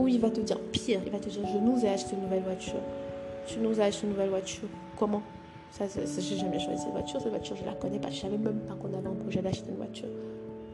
ou 0.00 0.08
il 0.08 0.18
va 0.18 0.30
te 0.30 0.40
dire 0.40 0.58
pire, 0.72 1.00
il 1.04 1.12
va 1.12 1.18
te 1.18 1.28
dire 1.28 1.42
je 1.46 1.58
nous 1.58 1.84
ai 1.84 1.90
acheté 1.90 2.16
une 2.16 2.22
nouvelle 2.22 2.42
voiture. 2.42 2.80
Tu 3.46 3.58
nous 3.58 3.80
as 3.80 3.84
acheté 3.84 4.06
une 4.06 4.12
nouvelle 4.12 4.30
voiture. 4.30 4.68
Comment? 4.98 5.22
Ça, 5.70 5.84
j'ai 5.86 6.36
jamais 6.36 6.58
choisi 6.58 6.82
cette 6.82 6.92
voiture. 6.92 7.20
Cette 7.20 7.30
voiture, 7.30 7.56
je 7.56 7.64
la 7.64 7.72
connais 7.72 7.98
pas. 7.98 8.10
Je 8.10 8.20
savais 8.20 8.38
même 8.38 8.60
pas 8.60 8.74
qu'on 8.74 8.88
avait 8.96 9.06
un 9.06 9.22
projet 9.22 9.42
d'acheter 9.42 9.70
une 9.70 9.76
voiture. 9.76 10.08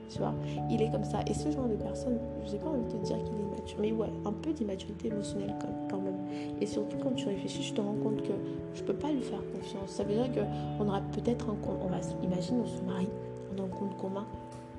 Tu 0.09 0.19
vois, 0.19 0.35
il 0.71 0.81
est 0.81 0.91
comme 0.91 1.05
ça. 1.05 1.19
Et 1.27 1.35
ce 1.35 1.51
genre 1.51 1.67
de 1.67 1.75
personne, 1.75 2.19
je 2.47 2.53
n'ai 2.53 2.59
pas 2.59 2.69
envie 2.69 2.85
de 2.85 2.91
te 2.91 3.05
dire 3.05 3.17
qu'il 3.25 3.35
est 3.35 3.43
immature, 3.43 3.79
mais 3.81 3.93
ouais, 3.93 4.07
un 4.25 4.33
peu 4.33 4.53
d'immaturité 4.53 5.09
émotionnelle 5.09 5.55
quand 5.91 5.99
même. 5.99 6.15
Et 6.61 6.67
surtout 6.67 6.97
quand 7.03 7.11
tu 7.17 7.27
réfléchis, 7.27 7.65
je 7.65 7.75
te 7.75 7.81
rends 7.81 7.97
compte 8.03 8.23
que 8.23 8.33
je 8.75 8.83
peux 8.85 8.95
pas 8.95 9.11
lui 9.11 9.23
faire 9.23 9.43
confiance. 9.53 9.91
Ça 9.91 10.05
veut 10.05 10.15
dire 10.15 10.29
qu'on 10.33 10.87
aura 10.87 11.01
peut-être 11.01 11.51
un 11.51 11.57
compte, 11.57 11.79
on 11.83 11.89
va, 11.89 11.99
imagine, 12.23 12.61
on 12.63 12.67
se 12.67 12.81
marie, 12.83 13.09
on 13.53 13.61
a 13.61 13.65
un 13.65 13.69
compte 13.69 13.97
commun, 13.97 14.27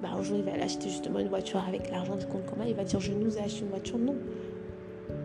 bah, 0.02 0.10
un 0.16 0.22
jour 0.22 0.38
il 0.38 0.44
va 0.44 0.54
aller 0.54 0.64
acheter 0.64 0.90
justement 0.90 1.20
une 1.20 1.30
voiture 1.30 1.64
avec 1.68 1.90
l'argent 1.92 2.16
du 2.16 2.26
compte 2.26 2.46
commun, 2.46 2.66
il 2.68 2.76
va 2.76 2.84
dire 2.84 3.00
je 3.00 3.12
nous 3.12 3.38
ai 3.38 3.42
acheté 3.42 3.62
une 3.62 3.70
voiture. 3.70 3.98
Non. 3.98 4.16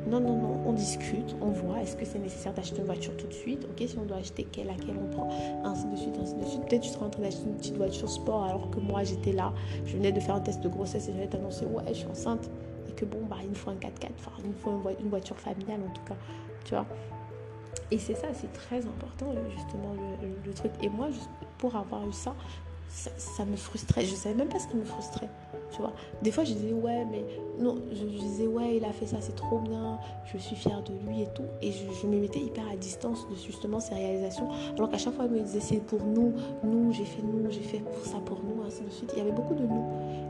Non, 0.07 0.21
non, 0.21 0.37
non, 0.37 0.63
on 0.67 0.73
discute, 0.73 1.35
on 1.41 1.51
voit, 1.51 1.81
est-ce 1.81 1.97
que 1.97 2.05
c'est 2.05 2.19
nécessaire 2.19 2.53
d'acheter 2.53 2.79
une 2.79 2.87
voiture 2.87 3.17
tout 3.17 3.27
de 3.27 3.33
suite? 3.33 3.65
Ok, 3.65 3.89
si 3.89 3.97
on 3.99 4.05
doit 4.05 4.19
acheter 4.19 4.45
quelle, 4.45 4.67
laquelle 4.67 4.97
on 5.01 5.11
prend, 5.11 5.29
ainsi 5.65 5.87
de 5.87 5.97
suite, 5.97 6.15
ainsi 6.21 6.35
de 6.35 6.45
suite. 6.45 6.61
Peut-être 6.69 6.83
tu 6.83 6.89
seras 6.89 7.07
en 7.07 7.11
train 7.11 7.23
d'acheter 7.23 7.45
une 7.47 7.57
petite 7.57 7.77
voiture 7.77 8.09
sport 8.09 8.45
alors 8.45 8.71
que 8.71 8.79
moi 8.79 9.05
j'étais 9.05 9.33
là, 9.33 9.53
je 9.85 9.97
venais 9.97 10.13
de 10.13 10.21
faire 10.21 10.35
un 10.35 10.41
test 10.41 10.61
de 10.61 10.69
grossesse 10.69 11.09
et 11.09 11.13
j'allais 11.13 11.29
t'annoncer, 11.29 11.67
ouais, 11.67 11.83
je 11.89 11.95
suis 11.95 12.07
enceinte. 12.07 12.51
Et 12.89 12.93
que 12.93 13.05
bon, 13.05 13.19
bah, 13.29 13.37
il 13.43 13.49
nous 13.49 13.55
faut 13.55 13.71
un 13.71 13.75
4x4, 13.75 14.11
enfin, 14.19 14.33
il 14.41 14.49
nous 14.49 14.57
faut 14.57 14.71
une 15.01 15.09
voiture 15.09 15.39
familiale 15.39 15.81
en 15.89 15.93
tout 15.93 16.03
cas, 16.05 16.17
tu 16.65 16.75
vois? 16.75 16.87
Et 17.91 17.99
c'est 17.99 18.15
ça, 18.15 18.29
c'est 18.33 18.53
très 18.53 18.79
important 18.87 19.27
justement 19.51 19.95
le, 20.47 20.53
truc. 20.55 20.73
Et 20.83 20.89
moi, 20.89 21.09
pour 21.59 21.77
avoir 21.77 22.07
eu 22.09 22.13
ça, 22.13 22.35
ça, 22.93 23.45
me 23.45 23.57
frustrait. 23.57 24.05
Je 24.05 24.15
savais 24.15 24.35
même 24.35 24.49
pas 24.49 24.59
ce 24.59 24.69
qui 24.69 24.77
me 24.77 24.85
frustrait. 24.85 25.29
Tu 25.73 25.81
vois. 25.81 25.93
Des 26.21 26.31
fois, 26.31 26.45
je 26.45 26.53
disais, 26.53 26.73
ouais, 26.73 27.07
mais 27.11 27.25
non, 27.59 27.77
je, 27.91 28.05
disais, 28.05 28.47
ouais, 28.47 28.77
il 28.77 28.85
a 28.85 28.93
fait 28.93 29.07
ça, 29.07 29.17
c'est 29.21 29.35
trop 29.35 29.59
bien, 29.59 29.99
je 30.27 30.37
suis 30.37 30.55
fière 30.55 30.83
de 30.83 30.93
lui 31.07 31.23
et 31.23 31.29
tout. 31.35 31.45
Et 31.63 31.73
je, 31.73 32.07
me 32.07 32.21
mettais 32.21 32.41
hyper 32.41 32.65
à 32.71 32.77
distance 32.77 33.27
de 33.31 33.37
justement 33.37 33.81
ses 33.81 33.95
réalisations. 33.95 34.49
Alors 34.77 34.91
qu'à 34.91 34.99
chaque 34.99 35.15
fois, 35.15 35.25
il 35.25 35.33
me 35.33 35.41
disait, 35.41 35.61
c'est 35.61 35.79
pour 35.79 36.03
nous, 36.05 36.35
nous, 36.63 36.93
j'ai 36.93 37.05
fait 37.05 37.23
nous, 37.23 37.51
j'ai 37.51 37.61
fait 37.61 37.79
pour 37.79 38.05
ça 38.05 38.19
pour 38.19 38.41
nous, 38.43 38.63
ainsi 38.63 38.83
de 38.83 38.91
suite. 38.91 39.11
Il 39.15 39.19
y 39.19 39.23
avait 39.23 39.33
beaucoup 39.33 39.55
de 39.55 39.63
nous. 39.63 39.85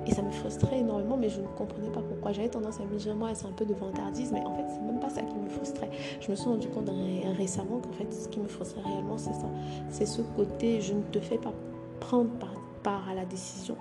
Et 0.06 0.12
ça 0.12 0.22
me 0.22 0.30
frustrait 0.30 0.78
énormément, 0.78 1.16
mais 1.16 1.28
je 1.28 1.40
ne 1.40 1.46
comprenais 1.48 1.90
pas 1.90 2.02
pourquoi. 2.02 2.32
J'avais 2.32 2.48
tendance 2.48 2.80
à 2.80 2.84
me 2.84 2.96
dire, 2.96 3.14
moi, 3.16 3.30
c'est 3.34 3.46
un 3.46 3.52
peu 3.52 3.64
de 3.64 3.74
vantardisme, 3.74 4.34
mais 4.34 4.44
en 4.44 4.54
fait, 4.54 4.64
c'est 4.68 4.80
même 4.80 5.00
pas 5.00 5.10
ça 5.10 5.22
qui 5.22 5.34
me 5.34 5.48
frustrait. 5.48 5.90
Je 6.20 6.30
me 6.30 6.36
suis 6.36 6.48
rendu 6.48 6.68
compte 6.68 6.90
récemment 7.36 7.80
qu'en 7.80 7.92
fait, 7.92 8.12
ce 8.12 8.28
qui 8.28 8.38
me 8.38 8.48
frustrait 8.48 8.82
réellement, 8.82 9.18
c'est 9.18 9.34
ça. 9.34 9.48
C'est 9.90 10.06
ce 10.06 10.22
côté, 10.36 10.80
je 10.80 10.94
ne 10.94 11.02
te 11.02 11.18
fais 11.18 11.38
pas 11.38 11.52
prendre 12.02 12.30
part, 12.82 13.08
à 13.08 13.14
la 13.14 13.24
décision. 13.24 13.76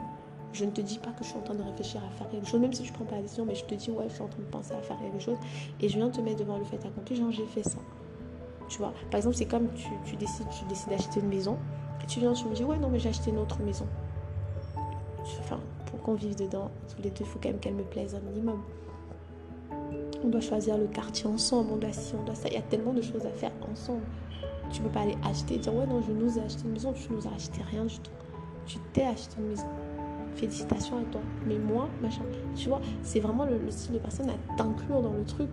Je 0.53 0.65
ne 0.65 0.71
te 0.71 0.81
dis 0.81 0.99
pas 0.99 1.09
que 1.11 1.23
je 1.23 1.29
suis 1.29 1.37
en 1.37 1.41
train 1.41 1.55
de 1.55 1.63
réfléchir 1.63 2.01
à 2.05 2.09
faire 2.17 2.29
quelque 2.29 2.47
chose, 2.47 2.59
même 2.59 2.73
si 2.73 2.85
je 2.85 2.91
ne 2.91 2.95
prends 2.95 3.05
pas 3.05 3.15
la 3.15 3.23
décision, 3.23 3.45
mais 3.45 3.55
je 3.55 3.65
te 3.65 3.73
dis, 3.73 3.89
ouais, 3.89 4.05
je 4.09 4.13
suis 4.13 4.21
en 4.21 4.27
train 4.27 4.41
de 4.41 4.49
penser 4.49 4.73
à 4.73 4.81
faire 4.81 4.97
quelque 4.99 5.19
chose. 5.19 5.37
Et 5.79 5.89
je 5.89 5.97
viens 5.97 6.09
te 6.09 6.21
mettre 6.21 6.39
devant 6.39 6.57
le 6.57 6.63
fait 6.65 6.85
accompli, 6.85 7.15
genre, 7.15 7.31
j'ai 7.31 7.45
fait 7.45 7.63
ça. 7.63 7.79
Tu 8.67 8.77
vois, 8.77 8.93
par 9.09 9.17
exemple, 9.17 9.35
c'est 9.35 9.45
comme 9.45 9.67
tu, 10.05 10.15
décides, 10.17 10.47
tu 10.49 10.65
décides 10.65 10.89
d'acheter 10.89 11.19
une 11.19 11.29
maison, 11.29 11.57
et 12.03 12.05
tu 12.05 12.19
viens, 12.19 12.33
tu 12.33 12.45
me 12.45 12.53
dis, 12.53 12.63
ouais, 12.63 12.77
non, 12.77 12.89
mais 12.89 12.99
j'ai 12.99 13.09
acheté 13.09 13.31
une 13.31 13.39
autre 13.39 13.59
maison. 13.61 13.87
Enfin, 15.39 15.59
pour 15.87 16.01
qu'on 16.01 16.13
vive 16.13 16.35
dedans, 16.35 16.69
tous 16.93 17.01
les 17.01 17.09
deux, 17.09 17.21
il 17.21 17.25
faut 17.25 17.39
quand 17.41 17.49
même 17.49 17.59
qu'elle 17.59 17.75
me 17.75 17.83
plaise 17.83 18.13
un 18.13 18.19
minimum. 18.19 18.61
On 20.23 20.27
doit 20.27 20.41
choisir 20.41 20.77
le 20.77 20.85
quartier 20.87 21.27
ensemble, 21.27 21.71
on 21.73 21.77
doit 21.77 21.93
ci, 21.93 22.13
on 22.19 22.23
doit 22.23 22.35
ça. 22.35 22.49
Il 22.49 22.53
y 22.53 22.57
a 22.57 22.61
tellement 22.61 22.93
de 22.93 23.01
choses 23.01 23.25
à 23.25 23.31
faire 23.31 23.51
ensemble. 23.71 24.03
Tu 24.71 24.81
peux 24.81 24.89
pas 24.89 25.01
aller 25.01 25.17
acheter 25.23 25.55
et 25.55 25.57
dire 25.57 25.73
ouais 25.73 25.85
non 25.85 26.01
je 26.01 26.11
nous 26.11 26.37
ai 26.37 26.41
acheté 26.41 26.63
une 26.65 26.71
maison, 26.71 26.93
tu 26.93 27.11
nous 27.11 27.27
as 27.27 27.33
acheté 27.33 27.61
rien 27.69 27.85
du 27.85 27.99
tout. 27.99 28.11
Tu 28.65 28.77
t'es 28.93 29.03
acheté 29.03 29.35
une 29.39 29.47
maison. 29.49 29.67
Félicitations 30.35 30.97
à 30.97 31.03
toi. 31.11 31.21
Mais 31.45 31.57
moi, 31.57 31.89
machin, 32.01 32.23
tu 32.55 32.69
vois, 32.69 32.81
c'est 33.03 33.19
vraiment 33.19 33.45
le, 33.45 33.59
style 33.69 33.93
de 33.93 33.99
personne 33.99 34.29
à 34.29 34.55
t'inclure 34.55 35.01
dans 35.01 35.13
le 35.13 35.25
truc. 35.25 35.49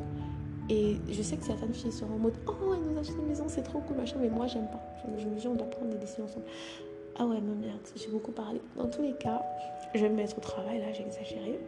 Et 0.70 0.96
je 1.10 1.22
sais 1.22 1.36
que 1.36 1.44
certaines 1.44 1.72
filles 1.72 1.90
seront 1.90 2.14
en 2.14 2.18
mode 2.18 2.34
Oh, 2.46 2.74
elle 2.74 2.92
nous 2.92 2.98
a 2.98 3.02
une 3.02 3.26
maison, 3.26 3.44
c'est 3.48 3.62
trop 3.62 3.80
cool, 3.80 3.96
machin, 3.96 4.16
mais 4.20 4.28
moi, 4.28 4.46
j'aime 4.46 4.66
pas. 4.66 4.80
Je, 5.18 5.26
me 5.26 5.34
dis, 5.34 5.48
on 5.48 5.54
doit 5.54 5.68
prendre 5.68 5.90
des 5.90 5.98
décisions 5.98 6.24
ensemble. 6.24 6.44
Ah 7.18 7.26
ouais, 7.26 7.40
mais 7.40 7.66
merde, 7.66 7.80
j'ai 7.96 8.08
beaucoup 8.08 8.32
parlé. 8.32 8.60
Dans 8.76 8.86
tous 8.86 9.02
les 9.02 9.14
cas, 9.14 9.42
je 9.94 10.00
vais 10.00 10.10
me 10.10 10.16
mettre 10.16 10.36
au 10.38 10.40
travail, 10.40 10.78
là, 10.78 10.92
j'ai 10.92 11.02
exagéré. 11.02 11.58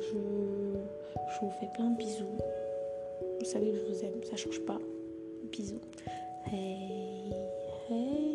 Je, 0.00 0.06
je 0.06 1.40
vous 1.40 1.50
fais 1.60 1.68
plein 1.74 1.90
de 1.90 1.96
bisous. 1.98 2.24
Vous 3.40 3.44
savez 3.44 3.72
que 3.72 3.76
je 3.76 3.84
vous 3.92 4.04
aime, 4.04 4.22
ça 4.22 4.36
change 4.36 4.60
pas 4.60 4.78
Bisous. 5.50 5.80
Hey, 6.44 7.32
hey. 7.88 8.25